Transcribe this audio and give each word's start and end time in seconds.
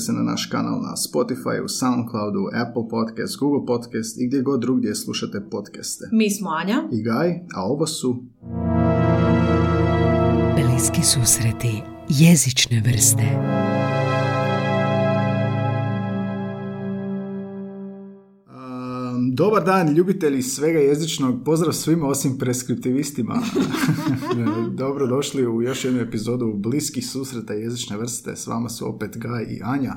pretplatite 0.00 0.06
se 0.06 0.12
na 0.12 0.22
naš 0.22 0.46
kanal 0.46 0.80
na 0.82 0.94
Spotify, 0.96 1.68
Soundcloudu, 1.68 2.48
Apple 2.54 2.88
Podcast, 2.90 3.38
Google 3.38 3.66
Podcast 3.66 4.20
i 4.20 4.26
gdje 4.26 4.42
god 4.42 4.60
drugdje 4.60 4.94
slušate 4.94 5.40
podcaste. 5.50 6.04
Mi 6.12 6.30
smo 6.30 6.50
Anja. 6.50 6.82
I 6.92 7.02
Gaj, 7.02 7.30
a 7.54 7.64
ovo 7.64 7.86
su 7.86 8.22
Bliski 10.56 11.02
susreti 11.02 11.82
jezične 12.08 12.82
vrste. 12.86 13.59
Dobar 19.40 19.64
dan, 19.64 19.94
ljubitelji 19.94 20.42
svega 20.42 20.78
jezičnog. 20.78 21.44
Pozdrav 21.44 21.72
svima 21.72 22.06
osim 22.06 22.38
preskriptivistima. 22.38 23.34
Dobro 24.82 25.06
došli 25.06 25.46
u 25.46 25.62
još 25.62 25.84
jednu 25.84 26.00
epizodu 26.00 26.52
bliskih 26.56 27.06
susreta 27.06 27.52
jezične 27.52 27.96
vrste. 27.96 28.36
S 28.36 28.46
vama 28.46 28.68
su 28.68 28.94
opet 28.94 29.16
Gaj 29.18 29.42
i 29.42 29.60
Anja. 29.64 29.96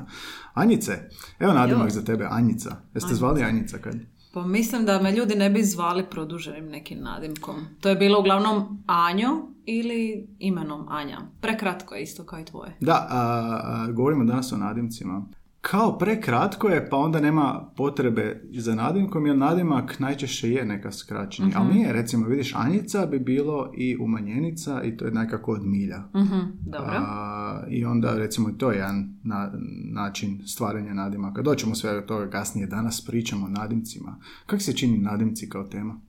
Anjice, 0.54 0.92
evo 1.38 1.52
nadimak 1.52 1.90
za 1.90 2.04
tebe, 2.04 2.26
Anjica. 2.30 2.76
Jeste 2.94 3.14
zvali 3.14 3.42
Anjica 3.42 3.78
kad? 3.78 3.94
Pa 4.34 4.46
mislim 4.46 4.84
da 4.84 5.02
me 5.02 5.12
ljudi 5.12 5.34
ne 5.34 5.50
bi 5.50 5.62
zvali 5.62 6.04
produženim 6.10 6.68
nekim 6.68 7.00
nadimkom. 7.00 7.56
To 7.80 7.88
je 7.88 7.96
bilo 7.96 8.20
uglavnom 8.20 8.82
Anjo 8.86 9.48
ili 9.64 10.28
imenom 10.38 10.88
Anja. 10.88 11.18
Prekratko 11.40 11.94
je 11.94 12.02
isto 12.02 12.24
kao 12.24 12.40
i 12.40 12.44
tvoje. 12.44 12.76
Da, 12.80 13.06
a, 13.10 13.20
a, 13.64 13.92
govorimo 13.92 14.24
danas 14.24 14.52
o 14.52 14.56
nadimcima. 14.56 15.26
Kao 15.64 15.98
prekratko 15.98 16.68
je, 16.68 16.90
pa 16.90 16.96
onda 16.96 17.20
nema 17.20 17.70
potrebe 17.76 18.42
za 18.52 18.74
nadimkom, 18.74 19.26
jer 19.26 19.36
nadimak 19.36 19.98
najčešće 19.98 20.50
je 20.50 20.64
neka 20.64 20.92
skraćenja. 20.92 21.50
Ali 21.56 21.74
nije, 21.74 21.92
recimo, 21.92 22.26
vidiš, 22.26 22.54
Anjica 22.54 23.06
bi 23.06 23.18
bilo 23.18 23.72
i 23.76 23.96
umanjenica 23.96 24.82
i 24.82 24.96
to 24.96 25.04
je 25.04 25.10
nekako 25.10 25.52
od 25.52 25.64
milja. 25.64 25.98
Mhm, 26.16 26.40
dobro. 26.60 26.92
A, 26.96 27.62
I 27.68 27.84
onda, 27.84 28.16
recimo, 28.16 28.50
to 28.50 28.70
je 28.70 28.76
jedan 28.76 29.18
na- 29.22 29.52
način 29.92 30.42
stvaranja 30.46 30.94
nadimaka. 30.94 31.42
Doćemo 31.42 31.74
sve 31.74 31.94
do 31.94 32.00
toga 32.00 32.30
kasnije. 32.30 32.66
Danas 32.66 33.00
pričamo 33.00 33.46
o 33.46 33.50
nadimcima. 33.50 34.16
Kako 34.46 34.62
se 34.62 34.72
čini 34.72 34.98
nadimci 34.98 35.48
kao 35.48 35.64
tema? 35.64 36.00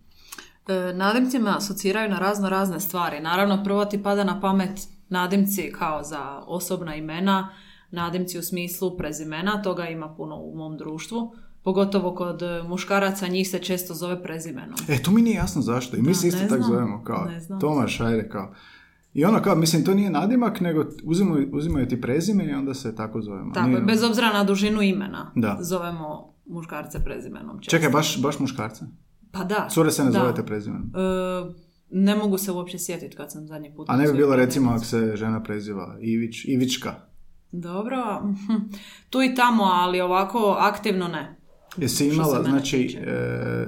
E, 0.68 0.94
nadimcima 0.94 1.56
asociraju 1.58 2.10
na 2.10 2.20
razno 2.20 2.50
razne 2.50 2.80
stvari. 2.80 3.20
Naravno, 3.20 3.64
prvo 3.64 3.86
ti 3.86 4.04
pada 4.04 4.24
na 4.24 4.42
pamet 4.42 4.80
nadimci 5.10 5.72
kao 5.72 6.04
za 6.04 6.22
osobna 6.40 6.96
imena, 6.96 7.50
nadimci 7.92 8.40
u 8.40 8.42
smislu 8.42 8.98
prezimena, 8.98 9.62
toga 9.62 9.88
ima 9.88 10.16
puno 10.16 10.36
u 10.36 10.56
mom 10.58 10.78
društvu. 10.78 11.34
Pogotovo 11.64 12.16
kod 12.16 12.42
e, 12.42 12.64
muškaraca 12.64 13.28
njih 13.28 13.50
se 13.50 13.60
često 13.60 13.94
zove 13.94 14.24
prezimenom. 14.24 14.76
E, 14.88 15.02
to 15.04 15.12
mi 15.12 15.22
nije 15.22 15.36
jasno 15.36 15.62
zašto. 15.62 15.98
I 15.98 16.02
mi 16.02 16.08
Da, 16.08 16.14
se 16.14 16.28
isto 16.28 16.48
tako 16.50 16.64
zovemo, 16.64 17.04
kao 17.04 17.26
Ne 17.26 17.40
znam. 17.40 17.60
Tomaš, 17.60 18.02
ajde, 18.02 18.30
kao. 18.30 18.54
I 19.14 19.26
ono 19.26 19.42
kao, 19.42 19.56
mislim, 19.56 19.86
to 19.86 19.94
nije 19.94 20.10
nadimak, 20.10 20.62
nego 20.62 20.86
uzimaju, 21.04 21.50
uzimaju 21.54 21.88
ti 21.88 22.02
prezime 22.02 22.46
i 22.46 22.54
onda 22.54 22.74
se 22.74 22.96
tako 22.96 23.22
zovemo. 23.22 23.54
Tako 23.54 23.68
Nije- 23.68 23.78
je, 23.80 23.84
bez 23.86 24.04
obzira 24.04 24.34
na 24.34 24.44
dužinu 24.44 24.82
imena. 24.82 25.32
Da. 25.36 25.58
Zovemo 25.62 26.34
muškarce 26.46 27.00
prezimenom. 27.04 27.60
često. 27.60 27.78
Čekaj, 27.78 27.90
baš, 27.90 28.22
baš 28.22 28.40
muškarce? 28.40 28.86
Pa 29.32 29.44
da. 29.44 29.68
Cure 29.72 29.92
se 29.92 30.04
ne 30.04 30.12
da. 30.12 30.20
zovete 30.20 30.44
prezimenom. 30.46 30.92
E, 30.96 31.54
ne 31.90 32.16
mogu 32.16 32.38
se 32.38 32.52
uopće 32.52 32.80
sjetiti 32.80 33.16
kad 33.16 33.32
sam 33.32 33.48
zadnji 33.48 33.74
put... 33.76 33.90
A 33.90 33.98
ne 33.98 34.08
bi 34.08 34.18
bilo 34.18 34.36
recimo 34.36 34.72
ako 34.72 34.86
se 34.86 35.12
žena 35.16 35.44
preziva 35.44 35.98
Ivić, 36.02 36.46
Ivička. 36.46 36.94
Dobro, 37.56 37.98
tu 39.10 39.24
i 39.24 39.36
tamo, 39.36 39.64
ali 39.64 40.02
ovako 40.02 40.58
aktivno 40.60 41.08
ne. 41.08 41.36
Jesi 41.78 42.08
imala, 42.08 42.34
mene 42.36 42.50
znači, 42.50 42.98
e, 42.98 43.14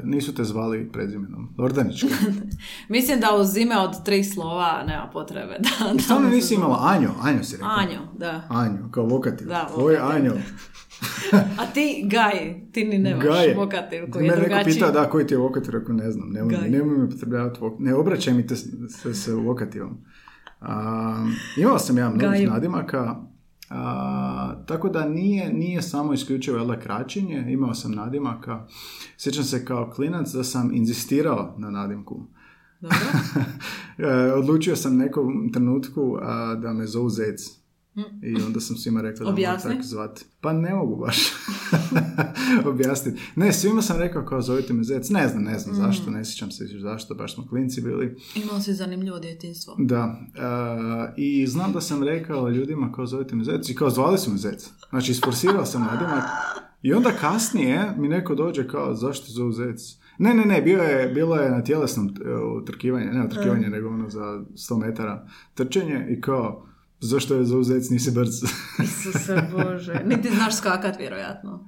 nisu 0.04 0.36
te 0.36 0.44
zvali 0.44 0.90
prezimenom. 0.92 1.56
Lordanička. 1.58 2.08
Mislim 2.90 3.20
da 3.20 3.36
uz 3.36 3.58
ime 3.58 3.78
od 3.78 4.04
tri 4.04 4.24
slova 4.24 4.84
nema 4.84 5.10
potrebe. 5.14 5.58
Da, 5.60 6.00
stvarno 6.00 6.30
nisi 6.30 6.56
imala 6.56 6.80
Anjo, 6.84 7.10
Anjo 7.22 7.44
si 7.44 7.56
rekao. 7.56 7.70
Anjo, 7.72 8.00
da. 8.14 8.42
Anjo, 8.50 8.90
kao 8.92 9.06
vokativ. 9.06 9.48
Da, 9.48 9.70
Ovo 9.76 9.90
je 9.92 10.00
vokativ. 10.00 10.18
Anjo. 10.18 10.34
A 11.60 11.66
ti 11.66 12.04
Gaj, 12.06 12.32
ti 12.72 12.84
ni 12.84 12.98
nemaš 12.98 13.26
Gaje. 13.26 13.56
vokativ 13.56 14.10
koji 14.10 14.26
je 14.26 14.32
neko 14.32 14.42
drugačiji. 14.42 14.74
pitao 14.74 14.92
da 14.92 15.06
koji 15.06 15.28
ti 15.28 15.34
je 15.34 15.38
vokativ, 15.38 15.72
rekao 15.72 15.96
ne 15.96 16.12
znam, 16.12 16.30
nemoj, 16.30 16.56
Gaj. 16.56 16.70
nemoj 16.70 16.98
mi 16.98 17.04
upotrebljavati 17.04 17.60
vok- 17.60 17.76
ne 17.80 17.96
obraćaj 17.96 18.34
mi 18.34 18.48
te 18.48 18.56
s- 18.56 18.68
se, 18.90 19.14
se 19.14 19.34
vokativom. 19.34 19.98
A, 20.62 21.16
imao 21.58 21.80
sam 21.80 21.98
ja 21.98 22.10
mnogih 22.10 22.50
nadimaka, 22.50 23.16
a, 23.70 24.64
tako 24.66 24.90
da 24.90 25.06
nije, 25.10 25.54
nije 25.54 25.82
samo 25.82 26.14
isključivo 26.14 26.58
jel 26.58 26.80
kraćenje, 26.84 27.46
imao 27.50 27.74
sam 27.74 27.92
nadimaka. 27.92 28.66
Sjećam 29.18 29.44
se 29.44 29.66
kao 29.66 29.92
klinac 29.96 30.32
da 30.32 30.44
sam 30.44 30.76
inzistirao 30.76 31.56
na 31.58 31.70
nadimku. 31.70 32.22
Dobro. 32.82 32.98
E, 33.98 34.32
Odlučio 34.34 34.76
sam 34.76 34.98
nekom 34.98 35.52
trenutku 35.54 36.18
a, 36.22 36.56
da 36.56 36.74
me 36.74 36.88
zovu 36.88 37.10
Zec. 37.10 37.57
I 38.22 38.42
onda 38.46 38.60
sam 38.60 38.76
svima 38.76 39.02
rekao 39.02 39.26
da 39.26 39.32
mogu 39.32 39.44
tako 39.64 39.82
zvati. 39.84 40.26
Pa 40.42 40.54
ne 40.54 40.74
mogu 40.74 40.96
baš 40.96 41.18
objasniti. 42.72 43.22
Ne, 43.36 43.54
svima 43.54 43.82
sam 43.82 43.98
rekao 44.00 44.26
kao 44.26 44.42
zovite 44.42 44.74
me 44.74 44.84
Zec. 44.84 45.10
Ne 45.10 45.28
znam, 45.28 45.44
ne 45.44 45.60
znam 45.60 45.76
Mm. 45.76 45.78
zašto, 45.78 46.12
ne 46.12 46.26
sjećam 46.26 46.52
se 46.52 46.66
zašto, 46.82 47.16
baš 47.16 47.36
smo 47.36 47.48
klinci 47.48 47.82
bili. 47.82 48.16
Imao 48.36 48.62
si 48.62 48.74
zanimljivo 48.74 49.20
djetinstvo. 49.20 49.76
Da. 49.80 50.20
e, 50.36 51.14
I 51.18 51.48
znam 51.48 51.72
da 51.74 51.82
sam 51.82 52.04
rekao 52.04 52.50
ljudima 52.50 52.92
kao 52.92 53.06
zovite 53.08 53.36
me 53.36 53.44
Zec 53.44 53.70
i 53.70 53.76
kao 53.76 53.90
zvali 53.90 54.18
su 54.18 54.32
me 54.32 54.38
Zec. 54.38 54.70
Znači, 54.90 55.12
isforsirao 55.12 55.66
sam 55.66 55.82
nadimak. 55.82 56.24
I 56.82 56.94
onda 56.94 57.12
kasnije 57.12 57.94
mi 57.98 58.08
neko 58.08 58.36
dođe 58.36 58.68
kao 58.68 58.94
zašto 58.96 59.26
zovu 59.32 59.52
Zec? 59.52 59.82
Ne, 60.18 60.34
ne, 60.34 60.46
ne, 60.46 60.62
bio 60.62 60.82
je, 60.82 61.08
bilo 61.08 61.36
je 61.36 61.52
na 61.52 61.64
tjelesnom 61.64 62.08
e, 62.26 62.30
utrkivanje, 62.62 63.06
ne 63.06 63.26
utrkivanje, 63.26 63.68
nego 63.70 63.90
ono 63.90 64.10
za 64.10 64.22
100 64.54 64.80
metara 64.80 65.28
trčanje 65.54 66.08
i 66.10 66.22
kao, 66.22 66.68
zašto 67.00 67.36
je 67.36 67.46
zovu 67.46 67.64
Zec, 67.64 67.90
nisi 67.90 68.12
brz? 68.12 68.44
Isuse 68.84 69.50
Bože. 69.52 70.02
Niti 70.06 70.30
znaš 70.36 70.58
skakat, 70.58 71.00
vjerojatno. 71.00 71.68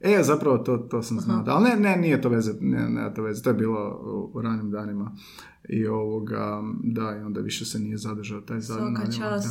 E, 0.00 0.22
zapravo 0.22 0.58
to, 0.58 0.76
to 0.76 1.02
sam 1.02 1.20
znao. 1.20 1.44
Ali 1.46 1.64
ne, 1.64 1.76
ne, 1.76 1.96
nije 1.96 2.22
to 2.22 2.28
veze, 2.28 2.52
ne, 2.60 2.88
ne, 2.90 3.14
to 3.14 3.22
veze, 3.22 3.42
to 3.42 3.50
je 3.50 3.54
bilo 3.54 4.00
u, 4.04 4.38
u 4.38 4.42
ranim 4.42 4.70
danima. 4.70 5.16
I 5.68 5.86
ovoga, 5.86 6.62
da, 6.84 7.16
i 7.20 7.24
onda 7.24 7.40
više 7.40 7.64
se 7.64 7.78
nije 7.78 7.96
zadržao 7.98 8.40
taj 8.40 8.60
zadnji. 8.60 8.96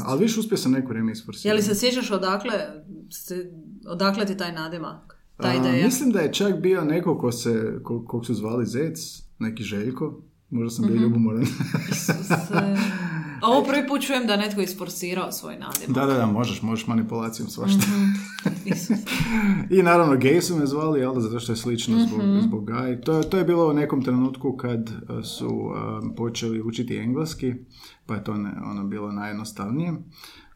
Ali 0.06 0.20
više 0.20 0.40
uspio 0.40 0.58
sam 0.58 0.72
neko 0.72 0.88
vrijeme 0.88 1.12
isforsirati. 1.12 1.48
Je 1.48 1.54
li 1.54 1.62
se 1.62 1.76
sjećaš 1.76 2.12
odakle, 2.12 2.54
se- 3.10 3.52
odakle 3.88 4.26
ti 4.26 4.38
taj 4.38 4.52
nadimak? 4.52 5.20
Ta 5.38 5.48
A, 5.48 5.84
mislim 5.84 6.12
da 6.12 6.20
je 6.20 6.34
čak 6.34 6.62
bio 6.62 6.84
neko 6.84 7.18
ko 7.18 7.31
se, 7.31 7.80
ko, 7.84 8.06
kog 8.06 8.26
su 8.26 8.34
zvali 8.34 8.66
Zec, 8.66 9.00
neki 9.40 9.64
Željko, 9.64 10.22
možda 10.51 10.69
sam 10.72 10.88
bio 10.88 10.96
ljubomoran. 10.98 11.42
Isuse. 11.92 12.34
A 13.42 13.48
ovo 13.48 13.63
prvi 13.63 13.88
put 13.88 14.01
čujem 14.01 14.28
da 14.28 14.38
netko 14.38 14.62
isforsirao 14.62 15.31
svoj 15.31 15.54
nadimak. 15.56 15.90
Da, 15.90 16.06
da, 16.06 16.13
da, 16.13 16.25
možeš, 16.28 16.62
možeš 16.62 16.88
manipulacijom 16.88 17.50
svašta. 17.50 17.81
Isus. 18.66 18.98
I 19.69 19.84
naravno 19.84 20.16
gay 20.16 20.42
su 20.42 20.56
me 20.56 20.66
zvali, 20.66 21.01
da, 21.01 21.19
zato 21.19 21.40
što 21.40 21.51
je 21.51 21.57
slično 21.57 22.00
zbog, 22.00 22.19
Mhm. 22.22 22.40
zbog 22.40 22.66
gay. 22.66 23.04
To, 23.04 23.13
je- 23.13 23.30
to 23.30 23.38
je 23.38 23.44
bilo 23.44 23.69
u 23.69 23.74
nekom 23.74 24.04
trenutku 24.04 24.54
kad 24.54 24.80
uh, 24.90 24.96
su 25.25 25.48
um, 25.50 26.16
počeli 26.16 26.62
učiti 26.62 26.98
engleski, 26.98 27.54
pa 28.06 28.16
je 28.16 28.24
to 28.24 28.34
ne, 28.36 28.52
ono 28.63 28.84
bilo 28.84 29.12
najjednostavnije. 29.12 29.94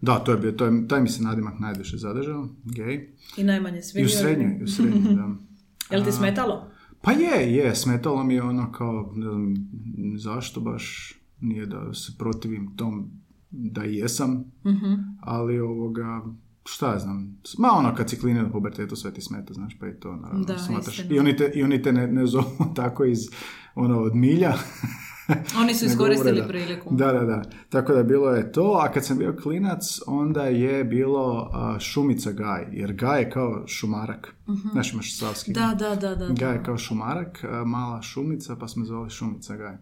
Da, 0.01 0.16
to 0.16 0.31
je 0.31 0.38
bio, 0.38 0.51
to 0.51 0.66
je, 0.66 0.88
taj 0.88 1.01
mi 1.01 1.10
se 1.10 1.24
nadimak 1.24 1.60
najviše 1.60 1.98
zadržao, 1.98 2.48
gay. 2.66 3.07
I 3.38 3.44
najmanje 3.44 3.78
I 3.78 3.80
u 3.80 3.84
svidio. 3.84 4.10
srednjoj, 4.10 4.57
i 4.60 4.63
u 4.63 4.68
srednjoj, 4.68 5.16
da. 5.16 5.30
Jel 5.89 6.04
ti 6.04 6.12
smetalo? 6.12 6.69
Pa 7.03 7.11
je, 7.11 7.53
je, 7.55 7.75
smetalo 7.75 8.23
mi 8.23 8.33
je 8.33 8.44
ono 8.44 8.71
kao, 8.71 9.11
ne 9.15 9.29
znam, 9.29 9.53
zašto 10.17 10.61
baš 10.61 11.13
nije 11.41 11.65
da 11.65 11.94
se 11.94 12.13
protivim 12.17 12.75
tom 12.75 13.11
da 13.51 13.83
jesam, 13.83 14.44
Mhm. 14.65 14.94
ali 15.21 15.59
ovoga, 15.59 16.21
šta 16.65 16.91
ja 16.94 17.00
znam, 17.00 17.38
ma 17.57 17.67
ono 17.71 17.95
kad 17.95 18.09
si 18.09 18.19
klinac 18.19 18.47
u 18.50 18.51
pubertetu 18.51 18.95
sve 18.95 19.13
ti 19.13 19.21
smeta, 19.21 19.53
znaš, 19.53 19.77
pa 19.79 19.88
i 19.88 19.94
to 19.94 20.15
naravno 20.15 20.45
Da, 20.45 20.57
smatraš. 20.57 21.00
I 21.09 21.19
oni 21.19 21.38
te, 21.38 21.51
i 21.55 21.63
oni 21.63 21.81
te 21.81 21.94
ne, 21.94 22.07
ne 22.07 22.25
zovu 22.27 22.45
tako 22.75 23.05
iz, 23.05 23.19
ono, 23.75 24.00
od 24.00 24.15
milja. 24.15 24.53
Oni 25.62 25.74
su 25.74 25.86
iskoristili 25.86 26.44
priliku. 26.48 26.96
Da, 26.96 27.12
da, 27.12 27.20
da. 27.20 27.42
Tako 27.70 27.94
da 27.94 28.04
bilo 28.04 28.30
je 28.30 28.52
to, 28.52 28.80
a 28.81 28.92
kad 28.92 29.06
sam 29.06 29.18
bio 29.18 29.36
klinac, 29.44 30.00
onda 30.08 30.44
je 30.44 30.84
bilo 30.84 31.50
a, 31.54 31.80
šumica 31.80 32.31
gaj, 32.31 32.66
jer 32.72 32.94
gaj 32.94 33.20
je 33.22 33.30
kao 33.30 33.64
šumarak. 33.68 34.36
Znaš, 34.72 34.94
imaš 34.94 35.18
savski. 35.18 35.54
Da, 35.54 35.75
da, 35.80 35.96
da, 35.96 36.16
da. 36.16 36.28
Gaj 36.30 36.54
je 36.54 36.64
kao 36.64 36.78
šumarak, 36.78 37.44
a, 37.44 37.64
mala 37.66 38.02
šumica, 38.02 38.56
pa 38.56 38.68
smo 38.68 38.86
zvali 38.86 39.10
šumica 39.10 39.56
gaj. 39.56 39.78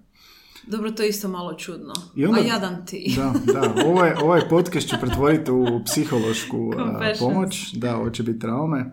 Dobro, 0.67 0.91
to 0.91 1.03
je 1.03 1.09
isto 1.09 1.27
malo 1.27 1.53
čudno. 1.53 1.93
I 2.15 2.25
onda- 2.25 2.39
A 2.39 2.43
jadan 2.43 2.85
ti. 2.85 3.13
Da, 3.17 3.33
da, 3.53 3.73
ovaj, 3.85 4.13
ovaj 4.23 4.41
podcast 4.49 4.87
ću 4.87 4.95
pretvoriti 5.01 5.51
u 5.51 5.65
psihološku 5.85 6.71
Confessions. 6.77 7.19
pomoć, 7.19 7.73
da, 7.73 7.97
ovo 7.97 8.09
će 8.09 8.23
biti 8.23 8.39
traume. 8.39 8.91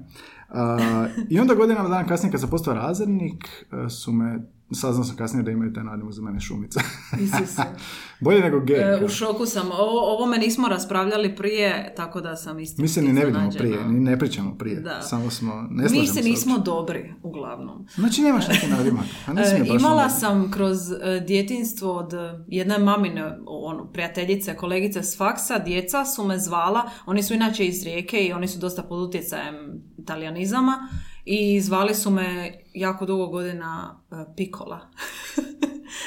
A, 0.49 1.07
I 1.31 1.41
onda 1.41 1.55
godinama 1.55 1.89
dana 1.89 2.07
kasnije 2.07 2.31
kad 2.33 2.41
sam 2.41 2.51
postao 2.51 2.75
razrednik, 2.75 3.67
a, 3.71 3.89
su 3.89 4.13
me, 4.13 4.39
saznao 4.73 5.05
sam 5.05 5.17
kasnije 5.17 5.43
da 5.43 5.51
imaju 5.51 5.73
taj 5.73 5.85
nadimak 5.85 6.13
za 6.13 6.23
mene 6.23 6.41
šumica. 6.41 6.81
Bolje 8.21 8.41
nego. 8.41 8.63
E, 8.69 9.05
u 9.05 9.09
šoku 9.09 9.47
sam. 9.47 9.67
O, 9.69 9.75
ovo 10.11 10.27
me 10.27 10.39
nismo 10.39 10.69
raspravljali 10.69 11.37
prije, 11.37 11.93
tako 11.97 12.21
da 12.21 12.37
sam 12.37 12.59
isto 12.59 12.83
Mi 12.83 12.89
se 12.89 13.03
ni 13.03 13.13
ne 13.13 13.25
vidimo 13.25 13.51
prije, 13.51 13.85
ni 13.85 14.01
ne 14.01 14.19
pričamo 14.19 14.55
prije. 14.55 14.81
Da. 14.81 15.03
Samo 15.03 15.31
smo, 15.31 15.67
ne 15.71 15.83
Mi 15.85 16.07
se 16.07 16.23
nismo 16.23 16.53
uopće. 16.53 16.65
dobri, 16.65 17.15
uglavnom. 17.23 17.87
Znači 17.95 18.23
nemaš 18.23 18.49
neki 18.49 18.67
nadimak. 18.77 19.05
A 19.27 19.33
E, 19.33 19.63
imala 19.71 20.03
ono- 20.03 20.11
sam 20.11 20.51
kroz 20.51 20.79
e, 20.93 20.97
djetinstvo 21.21 21.93
od 21.93 22.15
e, 22.15 22.17
jedne 22.49 22.79
mamine 22.79 23.39
ono, 23.47 23.85
prijateljice, 23.85 24.57
kolegice 24.57 25.03
s 25.03 25.19
faksa, 25.19 25.59
djeca 25.59 26.05
su 26.05 26.25
me 26.25 26.39
zvala, 26.39 26.91
oni 27.07 27.23
su 27.23 27.35
inače 27.35 27.67
iz 27.67 27.83
Rijeke 27.83 28.19
i 28.19 28.33
oni 28.33 28.49
su 28.49 28.59
dosta 28.59 28.83
pod 28.83 28.99
utjecajem 29.01 29.55
italijanizama 29.99 30.89
i 31.31 31.61
zvali 31.61 31.95
su 31.95 32.11
me 32.11 32.53
jako 32.75 33.07
dugo 33.07 33.27
godina 33.27 34.01
e, 34.11 34.15
pikola. 34.37 34.81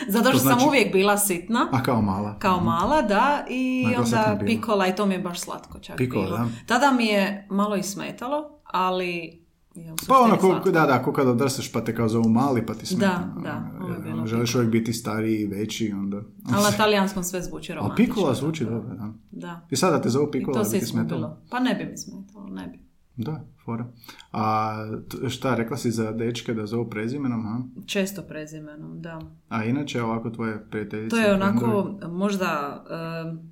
Zato 0.07 0.29
što 0.29 0.37
To 0.37 0.37
znači- 0.37 0.59
sam 0.59 0.67
uvijek 0.67 0.93
bila 0.93 1.17
sitna. 1.17 1.67
A 1.71 1.83
kao 1.83 2.01
mala. 2.01 2.39
Kao 2.39 2.59
mala, 2.59 3.01
da, 3.01 3.45
i 3.49 3.85
onda 3.97 4.39
pikola 4.45 4.87
i 4.87 4.95
to 4.95 5.05
mi 5.05 5.13
je 5.13 5.19
baš 5.19 5.39
slatko 5.39 5.79
čak 5.79 5.97
Pikola, 5.97 6.25
bilo. 6.25 6.37
da. 6.37 6.47
Tada 6.65 6.91
mi 6.91 7.05
je 7.05 7.47
malo 7.49 7.75
i 7.75 7.83
smetalo, 7.83 8.59
ali 8.63 9.41
u 9.75 9.95
Pa 10.07 10.19
ono, 10.19 10.37
ko, 10.37 10.59
da, 10.71 10.85
da, 10.85 11.03
ko 11.03 11.13
kad 11.13 11.27
odrasteš 11.27 11.71
pa 11.71 11.83
te 11.83 11.95
kao 11.95 12.09
zovu 12.09 12.29
mali 12.29 12.65
pa 12.65 12.73
ti 12.73 12.85
smeta. 12.85 13.33
Da, 13.35 13.41
da, 13.43 13.85
je 13.87 13.93
Ono, 13.93 13.99
bilo 13.99 14.25
Želiš 14.25 14.55
uvijek 14.55 14.71
biti 14.71 14.93
stariji 14.93 15.39
i 15.41 15.47
veći, 15.47 15.91
onda... 15.95 16.17
Ali 16.53 16.63
na 16.63 16.71
talijanskom 16.77 17.23
sve 17.23 17.41
zvuči 17.41 17.71
A 17.71 17.75
romantično. 17.75 18.13
Pikola 18.15 18.33
zvuči 18.33 18.65
dobro, 18.65 18.95
da. 18.95 19.13
Da. 19.31 19.67
I 19.69 19.75
sada 19.75 20.01
te 20.01 20.09
zovu 20.09 20.27
I 20.27 20.31
Pikola, 20.31 20.53
to 20.53 20.63
da 20.63 20.69
se 20.69 20.79
ti 20.79 20.85
smetalo? 20.85 21.37
Pa 21.49 21.59
ne 21.59 21.75
bi 21.75 21.85
mi 21.85 21.97
smetalo, 21.97 22.47
ne 22.47 22.67
bi. 22.67 22.90
Da, 23.15 23.45
fora. 23.65 23.85
A 24.31 24.73
šta, 25.29 25.55
rekla 25.55 25.77
si 25.77 25.91
za 25.91 26.11
dečke 26.11 26.53
da 26.53 26.65
zovu 26.65 26.89
prezimenom, 26.89 27.43
ha? 27.43 27.83
Često 27.85 28.21
prezimenom, 28.21 29.01
da. 29.01 29.19
A 29.49 29.63
inače 29.63 30.03
ovako 30.03 30.29
tvoje 30.29 30.65
prijateljice? 30.69 31.09
To 31.09 31.17
je 31.17 31.33
onako 31.33 31.97
možda 32.09 32.83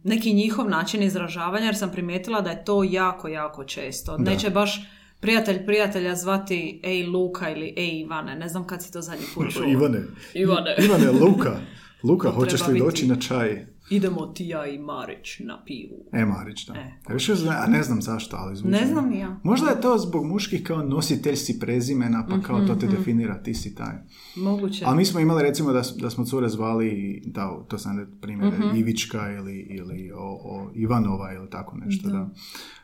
neki 0.04 0.34
njihov 0.34 0.70
način 0.70 1.04
izražavanja 1.04 1.66
jer 1.66 1.78
sam 1.78 1.92
primijetila 1.92 2.42
da 2.42 2.50
je 2.50 2.64
to 2.64 2.84
jako, 2.84 3.28
jako 3.28 3.64
često. 3.64 4.18
Neće 4.18 4.50
baš 4.50 4.90
prijatelj 5.20 5.66
prijatelja 5.66 6.16
zvati 6.16 6.82
ej 6.84 7.06
Luka 7.06 7.50
ili 7.50 7.74
ej 7.78 8.00
Ivane. 8.00 8.36
Ne 8.36 8.50
znam 8.50 8.68
kad 8.68 8.84
si 8.84 8.92
to 8.94 9.02
zadnji 9.02 9.26
put 9.36 9.46
čuo. 9.54 9.66
Ivane. 9.66 10.04
Ivane. 10.34 10.76
Ivane, 10.86 11.12
Luka. 11.12 11.60
Luka, 12.04 12.32
hoćeš 12.32 12.68
li 12.68 12.74
biti. 12.74 12.86
doći 12.86 13.08
na 13.08 13.16
čaj? 13.16 13.66
Idemo 13.90 14.26
ti 14.26 14.48
ja 14.48 14.66
i 14.68 14.80
Marić 14.80 15.40
na 15.40 15.64
pivu. 15.66 16.06
E, 16.12 16.26
Marić, 16.26 16.68
da. 16.68 16.74
E. 16.74 16.92
E, 17.10 17.14
više 17.14 17.36
zna, 17.36 17.56
a 17.64 17.68
ne 17.68 17.84
znam 17.84 18.02
zašto, 18.02 18.38
ali 18.38 18.56
zvuči. 18.56 18.72
Ne 18.72 18.86
znam 18.86 19.10
ni 19.10 19.20
ja. 19.20 19.40
Možda 19.44 19.70
je 19.70 19.82
to 19.82 19.98
zbog 19.98 20.26
muških 20.26 20.64
kao 20.64 20.84
nositelj 20.84 21.36
si 21.36 21.60
prezimena, 21.60 22.28
pa 22.30 22.42
kao 22.42 22.60
to 22.68 22.76
te 22.76 22.86
Mhm, 22.86 22.96
definira, 22.96 23.44
ti 23.44 23.54
si 23.54 23.76
taj. 23.76 23.96
Moguće. 24.36 24.86
Ali 24.88 24.98
mi 24.98 25.06
smo 25.06 25.20
imali 25.20 25.44
recimo 25.44 25.72
da, 25.72 25.82
da 26.00 26.10
smo 26.10 26.26
cure 26.26 26.50
zvali, 26.50 27.22
da, 27.26 27.58
to 27.68 27.78
sam 27.78 27.96
ne 27.96 28.06
primjer, 28.22 28.54
Mhm. 28.54 28.76
Ivička 28.78 29.32
ili, 29.32 29.60
ili 29.60 30.12
o, 30.12 30.40
o 30.44 30.72
Ivanova 30.76 31.34
ili 31.34 31.50
tako 31.50 31.78
nešto, 31.78 32.10
da. 32.10 32.30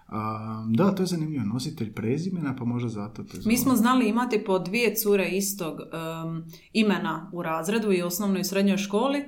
A, 0.07 0.65
da, 0.73 0.95
to 0.95 1.03
je 1.03 1.07
zanimljivo, 1.07 1.45
nositelj 1.45 1.93
prezimena, 1.93 2.55
pa 2.55 2.65
možda 2.65 2.89
zato 2.89 3.23
te 3.23 3.37
Mi 3.45 3.57
smo 3.57 3.75
znali 3.75 4.07
imati 4.09 4.43
po 4.45 4.59
dvije 4.59 4.95
cure 4.95 5.27
istog 5.29 5.79
em, 5.81 6.43
imena 6.73 7.29
u 7.33 7.41
razredu 7.41 7.91
i 7.91 8.01
osnovnoj 8.01 8.41
i 8.41 8.43
srednjoj 8.43 8.77
školi 8.77 9.23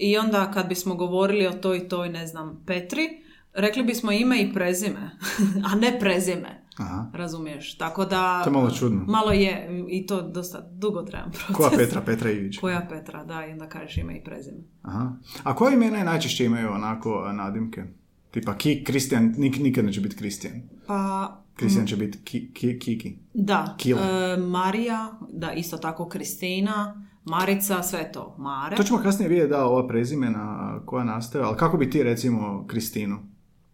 i 0.00 0.18
onda 0.18 0.50
kad 0.50 0.68
bismo 0.68 0.94
govorili 0.94 1.46
o 1.46 1.52
toj 1.52 1.78
i 1.78 1.88
toj, 1.88 2.08
ne 2.08 2.26
znam, 2.26 2.62
Petri, 2.66 3.08
rekli 3.54 3.82
bismo 3.82 4.12
ime 4.12 4.42
i 4.42 4.52
prezime, 4.52 5.10
a 5.72 5.74
ne 5.74 5.98
prezime. 6.00 6.60
Aha. 6.76 7.10
Razumiješ? 7.14 7.78
Tako 7.78 8.04
da... 8.04 8.42
To 8.44 8.50
je 8.50 8.52
malo 8.52 8.70
čudno. 8.70 9.04
Malo 9.06 9.32
je 9.32 9.84
i 9.88 10.06
to 10.06 10.22
dosta 10.22 10.60
dugo 10.60 11.02
trajan 11.02 11.30
proces. 11.32 11.56
Koja 11.56 11.70
Petra? 11.70 12.00
Petra 12.00 12.30
Ivić. 12.30 12.58
Koja 12.58 12.86
Petra, 12.90 13.24
da, 13.24 13.46
i 13.46 13.52
onda 13.52 13.68
kažeš 13.68 13.96
ime 13.98 14.16
i 14.16 14.24
prezime. 14.24 14.58
Aha. 14.82 15.12
A 15.42 15.54
koje 15.54 15.74
imena 15.74 16.04
najčešće 16.04 16.44
imaju 16.44 16.70
onako 16.72 17.24
a, 17.26 17.32
nadimke? 17.32 17.84
Tipa 18.30 18.58
Ki, 18.58 18.84
Kristijan, 18.84 19.34
nik, 19.38 19.58
nikad 19.58 19.84
neće 19.84 20.00
biti 20.00 20.16
Kristijan. 20.16 20.62
Pa, 20.86 21.36
Kristijan 21.54 21.86
će 21.86 21.96
biti 21.96 22.18
ki, 22.24 22.50
ki, 22.54 22.78
Kiki. 22.78 23.16
da, 23.34 23.74
Kila. 23.78 24.00
e, 24.00 24.36
Marija, 24.36 25.12
da, 25.32 25.52
isto 25.52 25.76
tako 25.76 26.08
Kristina, 26.08 27.06
Marica, 27.24 27.82
sve 27.82 28.12
to, 28.12 28.36
Mare. 28.38 28.76
To 28.76 28.82
ćemo 28.82 28.98
kasnije 28.98 29.28
vidjeti 29.28 29.50
da 29.50 29.64
ova 29.64 29.86
prezimena 29.88 30.80
koja 30.86 31.04
nastaje, 31.04 31.44
ali 31.44 31.56
kako 31.56 31.76
bi 31.76 31.90
ti 31.90 32.02
recimo 32.02 32.66
Kristinu? 32.66 33.18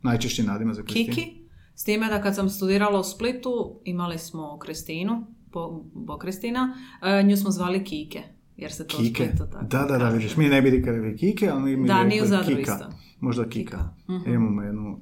Najčešći 0.03 0.43
nadima 0.43 0.75
za 0.75 0.83
Kristinu? 0.83 1.15
Kiki, 1.15 1.49
s 1.75 1.85
time 1.85 2.09
da 2.09 2.23
kad 2.23 2.35
sam 2.35 2.49
studirala 2.49 3.01
u 3.01 3.05
Splitu, 3.05 3.81
imali 3.85 4.19
smo 4.19 4.59
Kristinu, 4.59 5.27
po, 5.53 5.85
bo 5.95 6.19
Kristina, 6.19 6.77
e, 7.03 7.23
nju 7.23 7.37
smo 7.37 7.51
zvali 7.51 7.85
Kike, 7.85 8.23
jer 8.57 8.73
se 8.73 8.87
to 8.87 8.97
Kike. 8.97 9.25
Splitu 9.25 9.45
tako 9.53 9.65
Da, 9.65 9.85
da, 9.85 9.99
da, 9.99 10.09
vidiš. 10.09 10.37
Mi 10.37 10.49
ne 10.49 10.63
bi 10.63 10.71
rekli 10.71 11.17
Kike, 11.17 11.49
ali 11.49 11.77
mi 11.77 11.89
Da, 11.89 12.05
ni 12.05 12.21
u 12.21 12.23
rekli 12.23 12.29
Zadru 12.29 12.57
Kika. 12.57 12.73
isto. 12.73 13.06
Možda 13.21 13.49
Kika. 13.49 13.55
Kika. 13.67 14.13
Mhm. 14.13 14.35
Imamo 14.35 14.63
jednu 14.63 14.93
uh, 14.93 14.99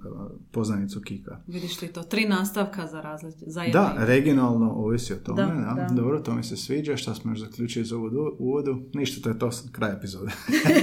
poznanicu 0.52 1.00
Kika. 1.00 1.40
Vidiš 1.47 1.76
ti 1.76 1.88
to, 1.88 2.02
tri 2.02 2.28
nastavka 2.28 2.87
za 2.87 3.00
različite, 3.00 3.44
za 3.47 3.64
Da, 3.73 3.94
regionalno 3.99 4.71
ovisi 4.71 5.12
o 5.12 5.16
tome. 5.16 5.42
Da, 5.42 5.75
Da, 5.75 5.87
da. 5.88 5.94
Dobro, 5.94 6.21
to 6.21 6.35
mi 6.35 6.42
se 6.44 6.56
sviđa. 6.56 6.97
Šta 6.97 7.14
smo 7.14 7.30
još 7.30 7.40
zaključili 7.40 7.83
iz 7.83 7.92
ovog 7.92 8.12
uvodu? 8.38 8.83
Ništa, 8.94 9.23
to 9.23 9.28
je 9.28 9.38
to 9.38 9.50
kraj 9.73 9.92
epizode. 9.92 10.30